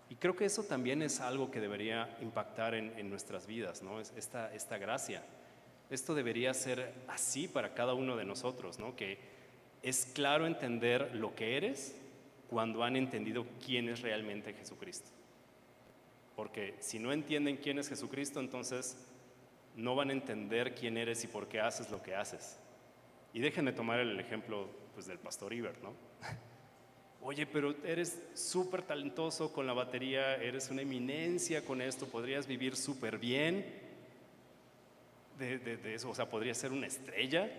Y 0.09 0.15
creo 0.15 0.35
que 0.35 0.45
eso 0.45 0.63
también 0.63 1.01
es 1.01 1.19
algo 1.21 1.49
que 1.49 1.59
debería 1.59 2.17
impactar 2.21 2.75
en, 2.75 3.09
nuestras 3.09 3.47
vidas, 3.47 3.81
¿no? 3.81 3.99
Esta, 3.99 4.53
esta 4.53 4.77
gracia. 4.77 5.23
Esto 5.89 6.13
debería 6.13 6.53
ser 6.53 6.93
así 7.07 7.47
para 7.47 7.73
cada 7.73 7.93
uno 7.93 8.15
de 8.15 8.25
nosotros, 8.25 8.79
¿no? 8.79 8.95
Que 8.95 9.17
es 9.81 10.05
claro 10.13 10.45
entender 10.45 11.15
lo 11.15 11.33
que 11.35 11.57
eres 11.57 11.95
cuando 12.49 12.83
han 12.83 12.95
entendido 12.95 13.45
quién 13.65 13.89
es 13.89 14.01
realmente 14.01 14.53
Jesucristo. 14.53 15.09
Porque 16.35 16.75
si 16.79 16.99
no 16.99 17.11
entienden 17.11 17.57
quién 17.57 17.77
es 17.77 17.89
Jesucristo, 17.89 18.39
entonces 18.39 18.97
no 19.75 19.95
van 19.95 20.09
a 20.09 20.13
entender 20.13 20.75
quién 20.75 20.97
eres 20.97 21.23
y 21.23 21.27
por 21.27 21.47
qué 21.47 21.59
haces 21.59 21.89
lo 21.91 22.01
que 22.01 22.15
haces. 22.15 22.57
Y 23.33 23.39
déjenme 23.39 23.73
tomar 23.73 23.99
el 23.99 24.19
ejemplo 24.19 24.67
pues, 24.93 25.05
del 25.07 25.19
pastor 25.19 25.53
Iber, 25.53 25.81
¿no? 25.81 25.93
Oye, 27.21 27.45
pero 27.45 27.73
eres 27.85 28.21
súper 28.33 28.81
talentoso 28.81 29.53
con 29.53 29.65
la 29.65 29.73
batería, 29.73 30.35
eres 30.35 30.69
una 30.69 30.81
eminencia 30.81 31.63
con 31.63 31.81
esto, 31.81 32.05
podrías 32.07 32.47
vivir 32.47 32.75
súper 32.75 33.17
bien 33.17 33.65
de, 35.39 35.57
de 35.57 35.95
eso, 35.95 36.09
o 36.09 36.15
sea, 36.15 36.29
podrías 36.29 36.57
ser 36.57 36.73
una 36.73 36.85
estrella. 36.85 37.49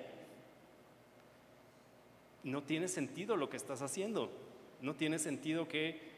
No 2.43 2.63
tiene 2.63 2.89
sentido 2.89 3.37
lo 3.37 3.49
que 3.49 3.57
estás 3.57 3.81
haciendo, 3.81 4.31
no 4.83 4.97
tiene 4.97 5.19
sentido 5.19 5.67
que 5.67 6.14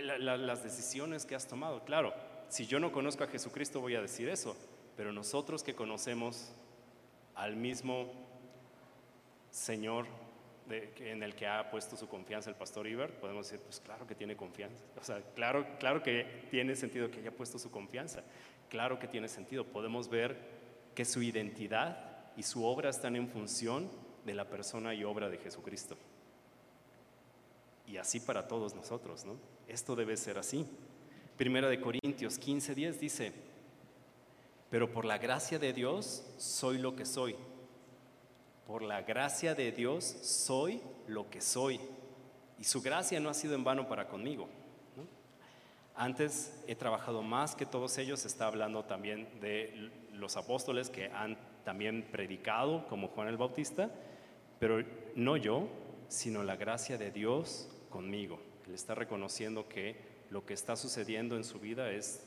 las 0.00 0.62
decisiones 0.62 1.26
que 1.26 1.34
has 1.34 1.46
tomado. 1.46 1.84
Claro, 1.84 2.14
si 2.48 2.66
yo 2.66 2.80
no 2.80 2.92
conozco 2.92 3.24
a 3.24 3.28
Jesucristo 3.28 3.80
voy 3.80 3.94
a 3.94 4.02
decir 4.02 4.28
eso, 4.28 4.56
pero 4.96 5.12
nosotros 5.12 5.62
que 5.62 5.74
conocemos 5.74 6.52
al 7.34 7.56
mismo 7.56 8.12
Señor 9.50 10.06
en 10.70 11.22
el 11.22 11.34
que 11.34 11.46
ha 11.46 11.70
puesto 11.70 11.96
su 11.96 12.08
confianza 12.08 12.48
el 12.48 12.56
pastor 12.56 12.86
Iber, 12.86 13.18
podemos 13.18 13.46
decir, 13.46 13.62
pues 13.64 13.80
claro 13.80 14.06
que 14.06 14.14
tiene 14.14 14.36
confianza. 14.36 14.82
O 15.00 15.04
sea, 15.04 15.20
claro, 15.34 15.66
claro 15.78 16.02
que 16.02 16.46
tiene 16.50 16.76
sentido 16.76 17.10
que 17.10 17.20
haya 17.20 17.32
puesto 17.32 17.58
su 17.58 17.70
confianza. 17.70 18.22
Claro 18.70 18.98
que 18.98 19.08
tiene 19.08 19.28
sentido. 19.28 19.64
Podemos 19.64 20.08
ver 20.08 20.36
que 20.94 21.04
su 21.04 21.22
identidad 21.22 22.32
y 22.36 22.42
su 22.42 22.64
obra 22.64 22.90
están 22.90 23.16
en 23.16 23.28
función 23.28 23.90
de 24.24 24.34
la 24.34 24.48
persona 24.48 24.94
y 24.94 25.04
obra 25.04 25.28
de 25.28 25.38
Jesucristo. 25.38 25.96
Y 27.86 27.98
así 27.98 28.20
para 28.20 28.48
todos 28.48 28.74
nosotros, 28.74 29.24
¿no? 29.24 29.36
Esto 29.72 29.96
debe 29.96 30.18
ser 30.18 30.36
así. 30.36 30.66
Primera 31.38 31.66
de 31.70 31.80
Corintios 31.80 32.38
15:10 32.38 32.98
dice, 32.98 33.32
pero 34.68 34.92
por 34.92 35.06
la 35.06 35.16
gracia 35.16 35.58
de 35.58 35.72
Dios 35.72 36.24
soy 36.36 36.76
lo 36.76 36.94
que 36.94 37.06
soy. 37.06 37.34
Por 38.66 38.82
la 38.82 39.00
gracia 39.00 39.54
de 39.54 39.72
Dios 39.72 40.04
soy 40.04 40.82
lo 41.06 41.30
que 41.30 41.40
soy. 41.40 41.80
Y 42.58 42.64
su 42.64 42.82
gracia 42.82 43.18
no 43.18 43.30
ha 43.30 43.34
sido 43.34 43.54
en 43.54 43.64
vano 43.64 43.88
para 43.88 44.08
conmigo. 44.08 44.46
Antes 45.94 46.52
he 46.66 46.74
trabajado 46.74 47.22
más 47.22 47.54
que 47.54 47.64
todos 47.64 47.96
ellos, 47.96 48.26
está 48.26 48.48
hablando 48.48 48.84
también 48.84 49.26
de 49.40 49.90
los 50.12 50.36
apóstoles 50.36 50.90
que 50.90 51.06
han 51.06 51.38
también 51.64 52.02
predicado, 52.12 52.86
como 52.88 53.08
Juan 53.08 53.28
el 53.28 53.38
Bautista, 53.38 53.90
pero 54.58 54.84
no 55.14 55.38
yo, 55.38 55.66
sino 56.08 56.42
la 56.42 56.56
gracia 56.56 56.98
de 56.98 57.10
Dios 57.10 57.70
conmigo. 57.88 58.51
Él 58.66 58.74
está 58.74 58.94
reconociendo 58.94 59.68
que 59.68 59.96
lo 60.30 60.46
que 60.46 60.54
está 60.54 60.76
sucediendo 60.76 61.36
en 61.36 61.44
su 61.44 61.60
vida 61.60 61.90
es 61.90 62.24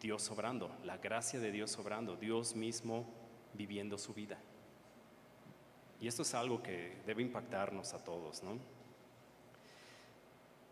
Dios 0.00 0.30
obrando, 0.30 0.70
la 0.84 0.98
gracia 0.98 1.40
de 1.40 1.50
Dios 1.50 1.78
obrando, 1.78 2.16
Dios 2.16 2.54
mismo 2.54 3.06
viviendo 3.54 3.98
su 3.98 4.12
vida. 4.14 4.38
Y 6.00 6.06
esto 6.06 6.22
es 6.22 6.34
algo 6.34 6.62
que 6.62 6.96
debe 7.06 7.22
impactarnos 7.22 7.94
a 7.94 8.04
todos, 8.04 8.42
¿no? 8.42 8.58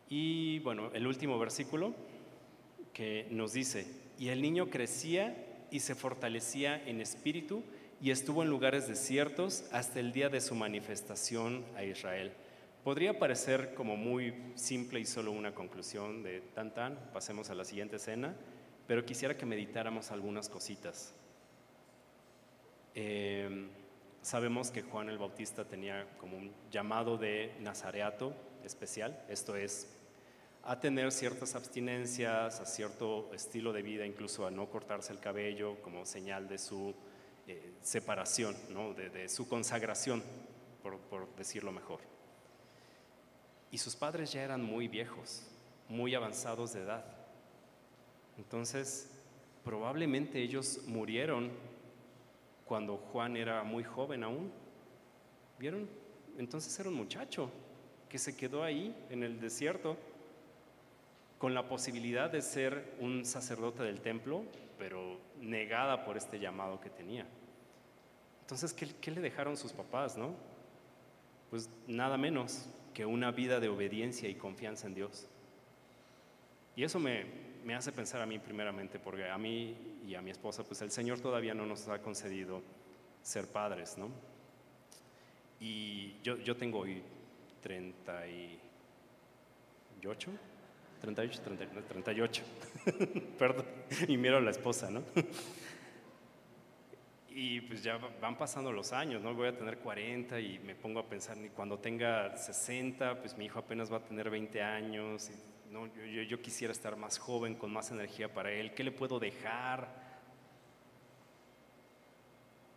Y 0.09 0.59
bueno, 0.59 0.91
el 0.93 1.07
último 1.07 1.39
versículo 1.39 1.95
que 2.93 3.27
nos 3.31 3.55
dice, 3.55 3.87
y 4.19 4.29
el 4.29 4.43
niño 4.43 4.69
crecía 4.69 5.35
y 5.71 5.81
se 5.81 5.95
fortalecía 5.95 6.83
en 6.87 7.01
espíritu 7.01 7.63
y 8.03 8.11
estuvo 8.11 8.43
en 8.43 8.51
lugares 8.51 8.89
desiertos 8.89 9.65
hasta 9.73 10.01
el 10.01 10.13
día 10.13 10.29
de 10.29 10.43
su 10.43 10.55
manifestación 10.55 11.65
a 11.77 11.85
Israel. 11.85 12.33
Podría 12.85 13.19
parecer 13.19 13.75
como 13.75 13.97
muy 13.97 14.53
simple 14.57 14.99
y 14.99 15.05
solo 15.05 15.31
una 15.31 15.55
conclusión 15.55 16.23
de 16.23 16.41
tan 16.41 16.75
tan, 16.75 16.97
pasemos 17.13 17.49
a 17.51 17.55
la 17.55 17.65
siguiente 17.65 17.97
escena, 17.97 18.35
pero 18.89 19.05
quisiera 19.05 19.37
que 19.37 19.47
meditáramos 19.47 20.11
algunas 20.11 20.49
cositas. 20.49 21.15
Em, 22.95 23.69
sabemos 24.21 24.71
que 24.71 24.83
Juan 24.83 25.09
el 25.09 25.19
Bautista 25.19 25.65
tenía 25.65 26.07
como 26.19 26.37
un 26.37 26.53
llamado 26.71 27.17
de 27.17 27.55
nazareato 27.61 28.35
especial, 28.65 29.25
esto 29.29 29.57
es 29.57 29.89
a 30.65 30.79
tener 30.79 31.11
ciertas 31.11 31.55
abstinencias, 31.55 32.61
a 32.61 32.67
cierto 32.67 33.33
estilo 33.35 33.73
de 33.73 33.83
vida, 33.83 34.07
incluso 34.07 34.47
a 34.47 34.51
no 34.51 34.69
cortarse 34.71 35.13
el 35.13 35.19
cabello 35.19 35.81
como 35.83 36.07
señal 36.07 36.49
de 36.49 36.59
su 36.59 36.95
eh, 37.49 37.75
separación, 37.83 38.57
¿no? 38.71 38.95
de, 38.95 39.29
su 39.29 39.49
consagración, 39.49 40.23
por, 40.83 41.35
decirlo 41.37 41.73
mejor. 41.73 42.01
Y 43.73 43.79
sus 43.79 43.97
padres 43.97 44.33
ya 44.33 44.43
eran 44.43 44.63
muy 44.63 44.87
viejos, 44.87 45.43
muy 45.89 46.15
avanzados 46.15 46.75
de 46.75 46.83
edad. 46.83 47.05
Entonces, 48.39 49.11
probablemente 49.65 50.41
ellos 50.41 50.83
murieron 50.87 51.51
cuando 52.67 52.99
Juan 52.99 53.37
era 53.37 53.65
muy 53.65 53.83
joven 53.83 54.23
aún. 54.23 54.53
¿Vieron? 55.59 55.89
Entonces 56.39 56.79
era 56.79 56.89
un 56.89 56.95
muchacho 56.95 57.51
que 58.09 58.19
se 58.19 58.37
quedó 58.37 58.63
ahí 58.63 58.95
en 59.11 59.23
el 59.23 59.41
desierto 59.41 59.97
con 61.39 61.55
la 61.55 61.69
posibilidad 61.69 62.31
de 62.31 62.41
ser 62.41 62.95
un 63.01 63.25
sacerdote 63.25 63.83
del 63.83 64.01
templo, 64.01 64.45
pero 64.79 65.19
negada 65.41 66.05
por 66.05 66.17
este 66.17 66.39
llamado 66.39 66.81
que 66.81 66.91
tenía. 66.91 67.27
Entonces, 68.43 68.73
¿qué, 68.73 69.11
le 69.11 69.21
dejaron 69.21 69.57
sus 69.57 69.73
papás, 69.73 70.17
no? 70.17 70.35
Pues 71.51 71.69
nada 71.87 72.17
menos 72.17 72.69
que 72.93 73.07
una 73.07 73.31
vida 73.31 73.61
de 73.61 73.69
obediencia 73.69 74.29
y 74.29 74.35
confianza 74.35 74.87
en 74.87 74.95
Dios. 74.95 75.27
Y 76.77 76.85
eso 76.85 76.99
me, 76.99 77.25
me 77.65 77.75
hace 77.75 77.93
pensar 77.93 78.23
a 78.23 78.27
mí 78.27 78.39
primeramente, 78.39 78.99
porque 78.99 79.29
a 79.29 79.37
mí 79.39 79.77
y 80.07 80.15
a 80.15 80.23
mi 80.23 80.31
esposa, 80.31 80.65
pues 80.65 80.81
el 80.83 80.91
Señor 80.91 81.21
todavía 81.21 81.55
no 81.55 81.67
nos 81.67 81.89
ha 81.89 82.01
concedido 82.01 82.63
ser 83.23 83.47
padres, 83.47 83.97
¿no? 83.99 84.11
Y 85.61 86.17
yo, 86.23 86.37
yo 86.39 86.57
tengo 86.57 86.81
hoy 86.81 87.03
38, 87.63 90.31
38, 91.01 91.43
38, 91.89 92.43
perdón, 93.39 93.67
y 94.09 94.17
miro 94.17 94.39
a 94.39 94.41
la 94.41 94.51
esposa, 94.51 94.91
¿no? 94.91 95.03
Y 97.35 97.61
pues 97.63 97.83
ya 97.83 97.99
van 98.21 98.37
pasando 98.37 98.73
los 98.73 98.93
años, 98.93 99.23
¿no? 99.23 99.35
Voy 99.35 99.49
a 99.49 99.57
tener 99.57 99.79
40 99.79 100.39
y 100.41 100.59
me 100.61 100.75
pongo 100.75 101.01
a 101.01 101.09
pensar, 101.09 101.37
cuando 101.55 101.79
tenga 101.79 102.37
60, 102.37 103.21
pues 103.21 103.37
mi 103.37 103.47
hijo 103.47 103.59
apenas 103.59 103.93
va 103.93 103.99
a 103.99 104.05
tener 104.05 104.31
20 104.31 104.63
años, 104.63 105.31
¿no? 105.71 105.87
yo, 105.87 106.23
yo 106.23 106.43
quisiera 106.43 106.73
estar 106.73 106.97
más 106.97 107.19
joven, 107.19 107.55
con 107.55 107.73
más 107.73 107.91
energía 107.91 108.33
para 108.33 108.53
él, 108.53 108.75
¿qué 108.75 108.85
le 108.85 108.93
puedo 108.93 109.19
dejar? 109.19 110.13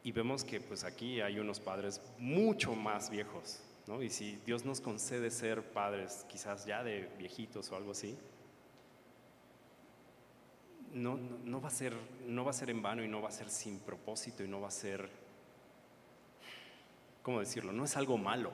Y 0.03 0.11
vemos 0.11 0.43
que 0.43 0.61
pues 0.61 0.83
aquí 0.83 1.21
hay 1.21 1.39
unos 1.39 1.59
padres 1.59 2.01
mucho 2.17 2.73
más 2.73 3.09
viejos, 3.09 3.61
y 4.01 4.09
si 4.09 4.37
Dios 4.45 4.65
nos 4.65 4.81
concede 4.81 5.29
ser 5.29 5.61
padres, 5.61 6.25
quizás 6.27 6.65
ya 6.65 6.83
de 6.83 7.07
viejitos 7.19 7.71
o 7.71 7.75
algo 7.75 7.91
así, 7.91 8.17
no, 10.95 11.19
no, 11.43 11.61
va 11.61 11.67
a 11.67 11.71
ser, 11.71 11.93
no 12.25 12.45
va 12.45 12.51
a 12.51 12.53
ser 12.53 12.69
en 12.69 12.81
vano 12.81 13.03
y 13.03 13.07
no 13.07 13.21
va 13.21 13.27
a 13.27 13.31
ser 13.31 13.49
sin 13.49 13.79
propósito 13.79 14.43
y 14.43 14.47
no 14.47 14.61
va 14.61 14.69
a 14.69 14.71
ser, 14.71 15.09
¿cómo 17.21 17.41
decirlo? 17.41 17.73
No 17.73 17.83
es 17.83 17.97
algo 17.97 18.17
malo, 18.17 18.51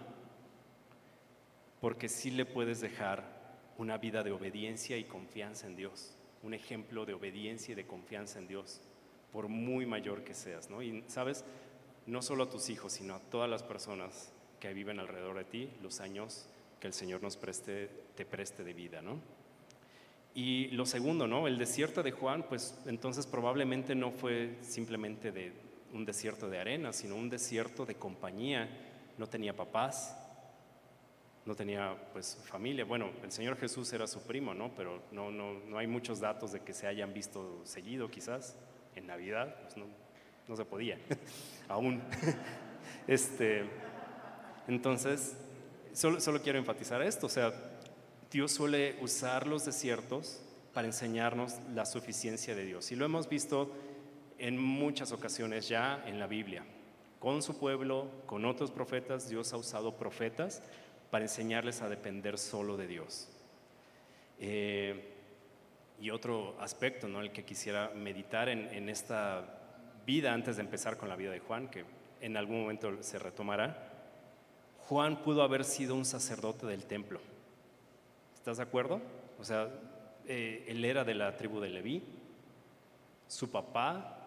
porque 1.80 2.10
sí 2.10 2.32
le 2.32 2.46
puedes 2.46 2.82
dejar 2.82 3.24
una 3.78 4.00
vida 4.00 4.24
de 4.24 4.32
obediencia 4.32 4.98
y 4.98 5.04
confianza 5.04 5.68
en 5.68 5.76
Dios, 5.76 6.16
un 6.42 6.56
ejemplo 6.56 7.06
de 7.06 7.14
obediencia 7.14 7.74
y 7.74 7.76
de 7.76 7.86
confianza 7.86 8.40
en 8.40 8.48
Dios, 8.48 8.82
por 9.32 9.48
muy 9.48 9.86
mayor 9.86 10.24
que 10.24 10.34
seas, 10.34 10.70
¿no? 10.70 10.82
Y 10.82 11.04
sabes, 11.08 11.46
no 12.08 12.24
solo 12.24 12.46
a 12.46 12.50
tus 12.50 12.70
hijos, 12.70 12.94
sino 12.94 13.14
a 13.14 13.20
todas 13.20 13.50
las 13.50 13.62
personas 13.62 14.34
que 14.60 14.74
viven 14.74 15.00
alrededor 15.00 15.38
de 15.38 15.44
ti, 15.44 15.70
los 15.84 16.02
años 16.02 16.48
que 16.80 16.88
el 16.88 16.94
Señor 16.94 17.22
nos 17.22 17.38
preste, 17.38 17.88
te 18.16 18.26
preste 18.26 18.64
de 18.64 18.74
vida, 18.74 19.04
¿no? 19.04 19.20
Y 20.34 20.68
lo 20.70 20.86
segundo, 20.86 21.28
¿no? 21.28 21.48
El 21.48 21.58
desierto 21.58 22.04
de 22.04 22.12
Juan, 22.12 22.44
pues 22.48 22.80
entonces 22.86 23.28
probablemente 23.28 23.96
no 23.96 24.12
fue 24.12 24.58
simplemente 24.62 25.32
de 25.32 25.52
un 25.94 26.06
desierto 26.06 26.50
de 26.50 26.60
arena, 26.60 26.94
sino 26.94 27.16
un 27.16 27.30
desierto 27.30 27.86
de 27.86 27.96
compañía. 27.96 28.70
No 29.18 29.28
tenía 29.28 29.54
papás, 29.54 30.18
no 31.46 31.54
tenía 31.54 31.96
pues 32.14 32.38
familia. 32.46 32.86
Bueno, 32.86 33.10
el 33.24 33.32
Señor 33.32 33.58
Jesús 33.58 33.92
era 33.92 34.08
su 34.08 34.22
primo, 34.22 34.54
¿no? 34.54 34.74
Pero 34.76 35.04
no, 35.12 35.32
no, 35.32 35.54
no 35.54 35.78
hay 35.78 35.88
muchos 35.88 36.22
datos 36.22 36.54
de 36.54 36.62
que 36.62 36.74
se 36.74 36.88
hayan 36.88 37.14
visto 37.14 37.62
seguido, 37.66 38.10
quizás. 38.10 38.56
En 38.96 39.08
Navidad, 39.08 39.56
pues 39.64 39.78
no, 39.78 39.86
no 40.48 40.56
se 40.56 40.66
podía, 40.66 40.98
aún. 41.70 42.02
este, 43.08 43.64
entonces, 44.68 45.38
solo, 45.94 46.20
solo 46.20 46.42
quiero 46.42 46.60
enfatizar 46.60 47.02
esto, 47.02 47.28
o 47.28 47.30
sea, 47.30 47.54
Dios 48.32 48.54
suele 48.54 48.96
usar 49.02 49.46
los 49.46 49.66
desiertos 49.66 50.40
para 50.74 50.88
enseñarnos 50.88 51.60
la 51.74 51.86
suficiencia 51.86 52.56
de 52.56 52.64
Dios. 52.64 52.90
Y 52.92 52.96
lo 52.96 53.04
hemos 53.04 53.28
visto 53.28 53.70
en 54.40 54.58
muchas 54.58 55.12
ocasiones 55.12 55.68
ya 55.68 56.02
en 56.06 56.18
la 56.18 56.28
Biblia. 56.28 56.64
Con 57.20 57.44
su 57.44 57.60
pueblo, 57.60 58.08
con 58.26 58.46
otros 58.46 58.72
profetas, 58.72 59.28
Dios 59.28 59.52
ha 59.52 59.58
usado 59.58 59.98
profetas 59.98 60.64
para 61.12 61.26
enseñarles 61.26 61.82
a 61.82 61.90
depender 61.90 62.38
solo 62.38 62.78
de 62.78 62.88
Dios. 62.88 63.28
Eh, 64.40 65.10
y 66.00 66.10
otro 66.10 66.56
aspecto, 66.62 67.10
¿no? 67.10 67.20
el 67.20 67.34
que 67.34 67.44
quisiera 67.44 67.92
meditar 67.94 68.48
en, 68.48 68.70
en, 68.74 68.88
esta 68.88 69.60
vida 70.06 70.34
antes 70.34 70.56
de 70.56 70.64
empezar 70.64 70.96
con 70.96 71.10
la 71.10 71.18
vida 71.18 71.32
de 71.32 71.40
Juan, 71.40 71.68
que 71.68 71.84
en 72.22 72.38
algún 72.38 72.62
momento 72.62 73.04
se 73.04 73.20
retomará, 73.20 73.92
Juan 74.88 75.22
pudo 75.22 75.44
haber 75.44 75.66
sido 75.66 75.96
un 75.96 76.06
sacerdote 76.06 76.66
del 76.66 76.86
templo. 76.86 77.20
¿Estás 78.42 78.58
de 78.58 78.64
acuerdo? 78.64 79.00
O 79.40 79.44
sea, 79.44 79.70
eh, 80.26 80.66
él 80.68 80.84
era 80.84 81.04
de 81.04 81.14
la 81.14 81.38
tribu 81.38 81.60
de 81.60 81.70
Leví, 81.70 82.02
su 83.28 83.52
papá 83.52 84.18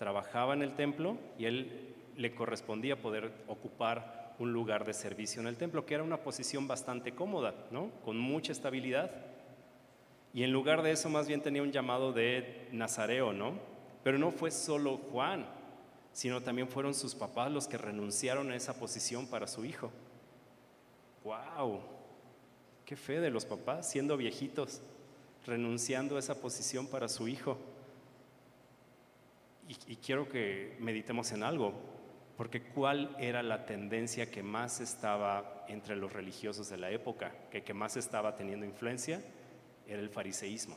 trabajaba 0.00 0.52
en 0.52 0.62
el 0.62 0.74
templo 0.74 1.16
y 1.38 1.44
él 1.44 1.94
le 2.16 2.34
correspondía 2.34 3.00
poder 3.00 3.30
ocupar 3.46 4.34
un 4.40 4.52
lugar 4.52 4.84
de 4.84 4.92
servicio 4.92 5.40
en 5.40 5.46
el 5.46 5.58
templo, 5.58 5.86
que 5.86 5.94
era 5.94 6.02
una 6.02 6.24
posición 6.24 6.66
bastante 6.66 7.14
cómoda, 7.14 7.54
¿no? 7.70 7.92
Con 8.04 8.18
mucha 8.18 8.50
estabilidad. 8.50 9.12
Y 10.34 10.42
en 10.42 10.50
lugar 10.50 10.82
de 10.82 10.90
eso 10.90 11.08
más 11.08 11.28
bien 11.28 11.40
tenía 11.40 11.62
un 11.62 11.70
llamado 11.70 12.12
de 12.12 12.66
nazareo, 12.72 13.32
¿no? 13.32 13.52
Pero 14.02 14.18
no 14.18 14.32
fue 14.32 14.50
solo 14.50 14.96
Juan, 15.12 15.46
sino 16.10 16.40
también 16.40 16.66
fueron 16.66 16.94
sus 16.94 17.14
papás 17.14 17.52
los 17.52 17.68
que 17.68 17.78
renunciaron 17.78 18.50
a 18.50 18.56
esa 18.56 18.74
posición 18.74 19.28
para 19.28 19.46
su 19.46 19.64
hijo. 19.64 19.92
¡Wow! 21.22 22.01
¡Qué 22.92 22.96
fe 22.96 23.20
de 23.20 23.30
los 23.30 23.46
papás, 23.46 23.90
siendo 23.90 24.18
viejitos, 24.18 24.82
renunciando 25.46 26.16
a 26.16 26.18
esa 26.18 26.42
posición 26.42 26.86
para 26.86 27.08
su 27.08 27.26
hijo! 27.26 27.56
Y, 29.66 29.96
quiero 29.96 30.28
que 30.28 30.76
meditemos 30.78 31.32
en 31.32 31.42
algo, 31.42 31.72
porque 32.36 32.62
¿cuál 32.62 33.16
era 33.18 33.42
la 33.42 33.64
tendencia 33.64 34.30
que 34.30 34.42
más 34.42 34.82
estaba 34.82 35.64
entre 35.68 35.96
los 35.96 36.12
religiosos 36.12 36.68
de 36.68 36.76
la 36.76 36.90
época, 36.90 37.32
que, 37.50 37.62
que 37.62 37.72
más 37.72 37.96
estaba 37.96 38.36
teniendo 38.36 38.66
influencia? 38.66 39.22
Era 39.88 40.02
el 40.02 40.10
fariseísmo. 40.10 40.76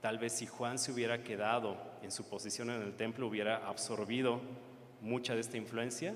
Tal 0.00 0.18
vez 0.18 0.34
si 0.34 0.46
Juan 0.46 0.78
se 0.78 0.92
hubiera 0.92 1.24
quedado 1.24 1.76
en 2.04 2.12
su 2.12 2.28
posición 2.28 2.70
en 2.70 2.82
el 2.82 2.94
templo, 2.94 3.26
hubiera 3.26 3.66
absorbido 3.66 4.40
mucha 5.00 5.34
de 5.34 5.40
esta 5.40 5.56
influencia 5.56 6.14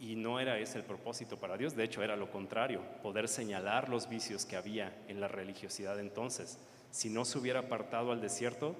y 0.00 0.16
no 0.16 0.40
era 0.40 0.58
ese 0.58 0.78
el 0.78 0.84
propósito 0.84 1.36
para 1.36 1.58
Dios, 1.58 1.76
de 1.76 1.84
hecho 1.84 2.02
era 2.02 2.16
lo 2.16 2.30
contrario, 2.30 2.80
poder 3.02 3.28
señalar 3.28 3.90
los 3.90 4.08
vicios 4.08 4.46
que 4.46 4.56
había 4.56 4.96
en 5.08 5.20
la 5.20 5.28
religiosidad 5.28 6.00
entonces. 6.00 6.58
Si 6.90 7.10
no 7.10 7.26
se 7.26 7.38
hubiera 7.38 7.60
apartado 7.60 8.10
al 8.10 8.22
desierto, 8.22 8.74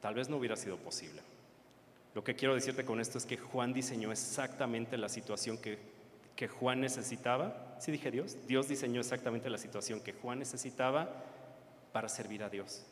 tal 0.00 0.14
vez 0.14 0.28
no 0.28 0.36
hubiera 0.36 0.56
sido 0.56 0.78
posible. 0.78 1.22
Lo 2.12 2.24
que 2.24 2.34
quiero 2.34 2.54
decirte 2.54 2.84
con 2.84 2.98
esto 2.98 3.18
es 3.18 3.24
que 3.24 3.36
Juan 3.36 3.72
diseñó 3.72 4.10
exactamente 4.10 4.96
la 4.96 5.08
situación 5.08 5.58
que, 5.58 5.78
que 6.34 6.48
Juan 6.48 6.80
necesitaba. 6.80 7.76
¿Sí 7.78 7.92
dije 7.92 8.10
Dios? 8.10 8.36
Dios 8.48 8.68
diseñó 8.68 9.00
exactamente 9.00 9.48
la 9.48 9.58
situación 9.58 10.00
que 10.00 10.12
Juan 10.12 10.40
necesitaba 10.40 11.08
para 11.92 12.08
servir 12.08 12.42
a 12.42 12.50
Dios. 12.50 12.84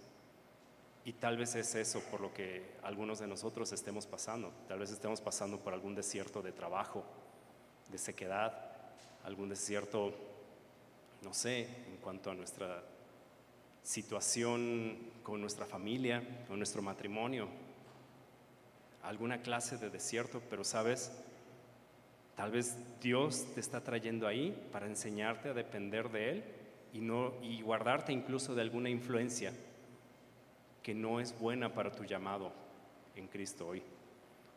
Y 1.05 1.15
tal 1.15 1.37
vez 1.37 1.55
es 1.55 1.75
eso 1.75 2.01
por 2.11 2.21
lo 2.21 2.33
que 2.33 2.77
algunos 2.83 3.19
de 3.19 3.27
nosotros 3.27 3.73
estemos 3.73 4.07
pasando. 4.07 4.53
Tal 4.69 4.79
vez 4.79 4.91
estemos 4.91 5.21
pasando 5.21 5.59
por 5.59 5.75
algún 5.75 5.95
desierto 5.95 6.41
de 6.41 6.53
trabajo, 6.53 7.05
de 7.91 7.99
sequedad, 7.99 8.53
algún 9.25 9.49
desierto 9.49 10.13
no 11.25 11.33
sé, 11.33 11.63
en 11.63 11.97
cuanto 12.03 12.31
a 12.31 12.35
nuestra 12.35 12.83
situación 13.83 14.97
con 15.23 15.41
nuestra 15.41 15.65
familia, 15.65 16.23
con 16.47 16.59
nuestro 16.59 16.83
matrimonio, 16.83 17.49
alguna 19.03 19.41
clase 19.41 19.79
de 19.79 19.91
desierto, 19.91 20.43
pero 20.51 20.65
sabes, 20.65 21.13
tal 22.37 22.51
vez 22.51 22.77
Dios 23.01 23.47
te 23.55 23.61
está 23.61 23.81
trayendo 23.83 24.27
ahí 24.27 24.55
para 24.71 24.87
enseñarte 24.87 25.49
a 25.49 25.55
depender 25.55 26.11
de 26.11 26.31
Él 26.31 26.45
y, 26.93 27.01
no, 27.01 27.33
y 27.43 27.63
guardarte 27.63 28.13
incluso 28.13 28.55
de 28.55 28.63
alguna 28.63 28.91
influencia 28.91 29.53
que 30.83 30.95
no 30.95 31.21
es 31.21 31.39
buena 31.39 31.73
para 31.73 31.91
tu 31.91 32.05
llamado 32.05 32.53
en 33.17 33.29
Cristo 33.29 33.69
hoy. 33.69 33.83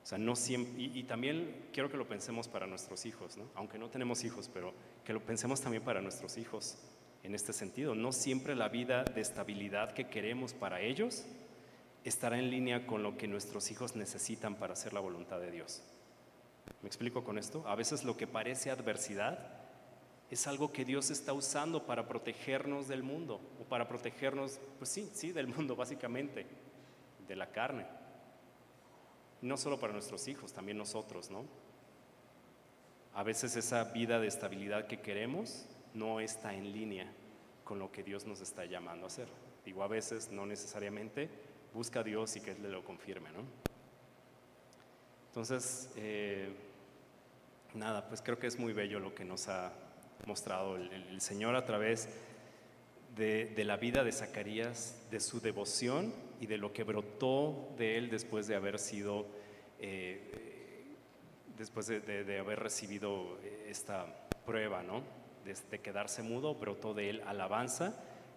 Sea, 0.07 0.17
no 0.17 0.37
siempre, 0.37 0.83
y, 0.83 1.03
también 1.03 1.67
quiero 1.73 1.91
que 1.91 1.97
lo 1.97 2.07
pensemos 2.07 2.47
para 2.47 2.65
nuestros 2.65 3.05
hijos, 3.05 3.37
aunque 3.55 3.77
no 3.77 3.89
tenemos 3.89 4.23
hijos, 4.23 4.49
pero 4.53 4.73
que 5.03 5.11
lo 5.11 5.19
pensemos 5.19 5.59
también 5.59 5.83
para 5.83 6.01
nuestros 6.01 6.37
hijos 6.37 6.77
en 7.23 7.35
este 7.35 7.51
sentido. 7.51 7.93
No 7.93 8.13
siempre 8.13 8.55
la 8.55 8.69
vida 8.69 9.03
de 9.03 9.19
estabilidad 9.19 9.91
que 9.91 10.07
queremos 10.07 10.53
para 10.53 10.79
ellos 10.79 11.25
estará 12.05 12.39
en 12.39 12.49
línea 12.49 12.87
con 12.87 13.03
lo 13.03 13.17
que 13.17 13.27
nuestros 13.27 13.69
hijos 13.69 13.97
necesitan 13.97 14.55
para 14.55 14.71
hacer 14.71 14.93
la 14.93 15.01
voluntad 15.01 15.41
de 15.41 15.51
Dios. 15.51 15.83
¿Me 16.81 16.87
explico 16.87 17.25
con 17.25 17.37
esto? 17.37 17.67
A 17.67 17.75
veces 17.75 18.05
lo 18.05 18.15
que 18.15 18.27
parece 18.27 18.71
adversidad 18.71 19.59
es 20.31 20.47
algo 20.47 20.71
que 20.71 20.85
Dios 20.85 21.09
está 21.09 21.33
usando 21.33 21.85
para 21.85 22.07
protegernos 22.07 22.87
del 22.87 23.03
mundo, 23.03 23.41
o 23.59 23.65
para 23.65 23.89
protegernos, 23.89 24.61
pues 24.77 24.89
sí, 24.89 25.11
sí, 25.13 25.33
del 25.33 25.47
mundo 25.47 25.75
básicamente, 25.75 26.45
de 27.27 27.35
la 27.35 27.51
carne. 27.51 27.96
No 29.41 29.57
solo 29.57 29.79
para 29.79 29.93
nuestros 29.93 30.27
hijos, 30.27 30.53
también 30.53 30.77
nosotros, 30.77 31.29
¿no? 31.29 31.45
A 33.13 33.23
veces 33.23 33.55
esa 33.55 33.83
vida 33.85 34.19
de 34.19 34.27
estabilidad 34.27 34.87
que 34.87 34.99
queremos 34.99 35.65
no 35.93 36.19
está 36.19 36.53
en 36.53 36.71
línea 36.71 37.11
con 37.63 37.79
lo 37.79 37.91
que 37.91 38.03
Dios 38.03 38.25
nos 38.25 38.41
está 38.41 38.65
llamando 38.65 39.05
a 39.05 39.07
hacer. 39.07 39.27
Digo, 39.65 39.83
a 39.83 39.87
veces 39.87 40.31
no 40.31 40.45
necesariamente 40.45 41.29
busca 41.73 41.99
a 41.99 42.03
Dios 42.03 42.35
y 42.35 42.41
que 42.41 42.51
Él 42.51 42.63
le 42.63 42.69
lo 42.69 42.83
confirme, 42.83 43.29
¿no? 43.31 43.41
Entonces, 45.27 45.89
eh, 45.97 46.49
nada, 47.73 48.07
pues 48.07 48.21
creo 48.21 48.39
que 48.39 48.47
es 48.47 48.57
muy 48.57 48.73
bello 48.73 48.99
lo 48.99 49.13
que 49.13 49.25
nos 49.25 49.47
ha 49.47 49.71
mostrado 50.25 50.77
el, 50.77 51.21
Señor 51.21 51.55
a 51.55 51.65
través 51.65 52.09
de, 53.15 53.53
la 53.63 53.77
vida 53.77 54.03
de 54.03 54.11
Zacarías, 54.11 54.95
de 55.11 55.19
su 55.19 55.39
devoción 55.39 56.13
y 56.39 56.47
de 56.47 56.57
lo 56.57 56.73
que 56.73 56.83
brotó 56.83 57.73
de 57.77 57.97
él 57.97 58.09
después 58.09 58.47
de 58.47 58.55
haber 58.55 58.79
sido, 58.79 59.27
eh, 59.79 60.93
después 61.57 61.87
de, 61.87 62.39
haber 62.39 62.59
recibido 62.59 63.37
esta 63.67 64.27
prueba, 64.45 64.83
¿no? 64.83 65.01
De, 65.45 65.55
de 65.71 65.79
quedarse 65.79 66.21
mudo, 66.21 66.55
brotó 66.55 66.93
de 66.93 67.09
él 67.09 67.23
alabanza 67.25 67.95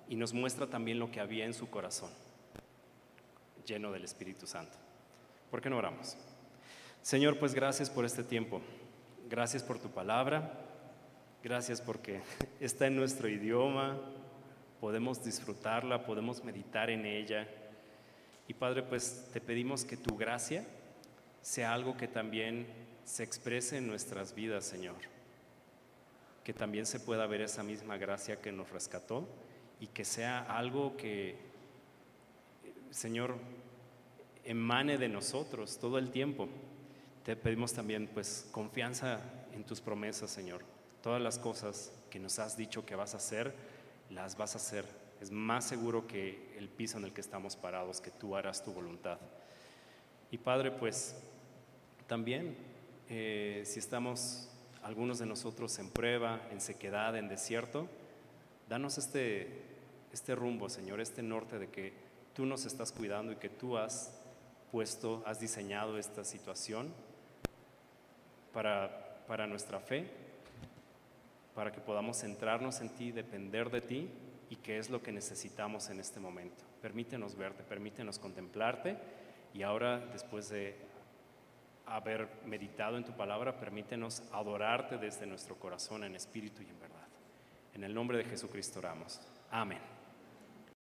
y 0.08 0.16
nos 0.16 0.32
muestra 0.32 0.66
también 0.66 0.98
lo 0.98 1.10
que 1.10 1.20
había 1.20 1.44
en 1.44 1.54
su 1.54 1.70
corazón, 1.70 2.10
lleno 3.66 3.92
del 3.92 4.04
Espíritu 4.04 4.46
Santo. 4.46 4.76
¿Por 5.50 5.60
qué 5.60 5.70
no 5.70 5.78
oramos? 5.78 6.16
Señor, 7.02 7.38
pues 7.38 7.54
gracias 7.54 7.88
por 7.90 8.04
este 8.04 8.22
tiempo. 8.22 8.60
Gracias 9.28 9.62
por 9.62 9.78
tu 9.78 9.88
palabra. 9.90 10.52
Gracias 11.42 11.80
porque 11.80 12.20
está 12.60 12.86
en 12.86 12.96
nuestro 12.96 13.28
idioma, 13.28 13.98
podemos 14.80 15.24
disfrutarla, 15.24 16.04
podemos 16.04 16.44
meditar 16.44 16.90
en 16.90 17.06
ella. 17.06 17.48
Y 18.50 18.54
Padre, 18.54 18.82
pues 18.82 19.28
te 19.32 19.40
pedimos 19.40 19.84
que 19.84 19.96
tu 19.96 20.16
gracia 20.16 20.66
sea 21.40 21.72
algo 21.72 21.96
que 21.96 22.08
también 22.08 22.66
se 23.04 23.22
exprese 23.22 23.76
en 23.76 23.86
nuestras 23.86 24.34
vidas, 24.34 24.64
Señor. 24.64 24.96
Que 26.42 26.52
también 26.52 26.84
se 26.84 26.98
pueda 26.98 27.28
ver 27.28 27.42
esa 27.42 27.62
misma 27.62 27.96
gracia 27.96 28.40
que 28.40 28.50
nos 28.50 28.68
rescató 28.70 29.28
y 29.78 29.86
que 29.86 30.04
sea 30.04 30.40
algo 30.40 30.96
que, 30.96 31.36
Señor, 32.90 33.36
emane 34.42 34.98
de 34.98 35.08
nosotros 35.08 35.78
todo 35.78 35.96
el 35.98 36.10
tiempo. 36.10 36.48
Te 37.24 37.36
pedimos 37.36 37.72
también 37.72 38.08
pues 38.12 38.48
confianza 38.50 39.20
en 39.52 39.62
tus 39.62 39.80
promesas, 39.80 40.28
Señor. 40.28 40.62
Todas 41.04 41.22
las 41.22 41.38
cosas 41.38 41.92
que 42.10 42.18
nos 42.18 42.40
has 42.40 42.56
dicho 42.56 42.84
que 42.84 42.96
vas 42.96 43.14
a 43.14 43.18
hacer, 43.18 43.54
las 44.10 44.36
vas 44.36 44.56
a 44.56 44.58
hacer. 44.58 44.99
Es 45.20 45.30
más 45.30 45.66
seguro 45.66 46.06
que 46.06 46.54
el 46.56 46.68
piso 46.68 46.98
en 46.98 47.04
el 47.04 47.12
que 47.12 47.20
estamos 47.20 47.54
parados, 47.56 48.00
que 48.00 48.10
tú 48.10 48.36
harás 48.36 48.64
tu 48.64 48.72
voluntad. 48.72 49.18
Y 50.30 50.38
Padre, 50.38 50.70
pues 50.70 51.14
también, 52.06 52.56
eh, 53.08 53.62
si 53.66 53.78
estamos 53.78 54.48
algunos 54.82 55.18
de 55.18 55.26
nosotros 55.26 55.78
en 55.78 55.90
prueba, 55.90 56.40
en 56.50 56.60
sequedad, 56.60 57.16
en 57.16 57.28
desierto, 57.28 57.86
danos 58.68 58.96
este, 58.96 59.62
este 60.12 60.34
rumbo, 60.34 60.70
Señor, 60.70 61.00
este 61.00 61.22
norte 61.22 61.58
de 61.58 61.68
que 61.68 61.92
tú 62.34 62.46
nos 62.46 62.64
estás 62.64 62.90
cuidando 62.90 63.32
y 63.32 63.36
que 63.36 63.50
tú 63.50 63.76
has 63.76 64.18
puesto, 64.72 65.22
has 65.26 65.38
diseñado 65.38 65.98
esta 65.98 66.24
situación 66.24 66.94
para, 68.52 69.22
para 69.26 69.46
nuestra 69.46 69.80
fe 69.80 70.10
para 71.54 71.72
que 71.72 71.80
podamos 71.80 72.18
centrarnos 72.18 72.80
en 72.80 72.88
ti, 72.90 73.12
depender 73.12 73.70
de 73.70 73.80
ti 73.80 74.08
y 74.50 74.56
qué 74.56 74.78
es 74.78 74.90
lo 74.90 75.02
que 75.02 75.12
necesitamos 75.12 75.88
en 75.88 76.00
este 76.00 76.20
momento. 76.20 76.64
Permítenos 76.82 77.36
verte, 77.36 77.62
permítenos 77.62 78.18
contemplarte 78.18 78.98
y 79.54 79.62
ahora 79.62 79.98
después 79.98 80.48
de 80.50 80.76
haber 81.86 82.28
meditado 82.44 82.98
en 82.98 83.04
tu 83.04 83.12
palabra, 83.16 83.58
permítenos 83.58 84.22
adorarte 84.32 84.98
desde 84.98 85.26
nuestro 85.26 85.56
corazón 85.56 86.04
en 86.04 86.14
espíritu 86.16 86.62
y 86.62 86.68
en 86.68 86.78
verdad. 86.80 87.08
En 87.74 87.84
el 87.84 87.94
nombre 87.94 88.18
de 88.18 88.24
Jesucristo 88.24 88.80
oramos. 88.80 89.20
Amén. 89.50 89.99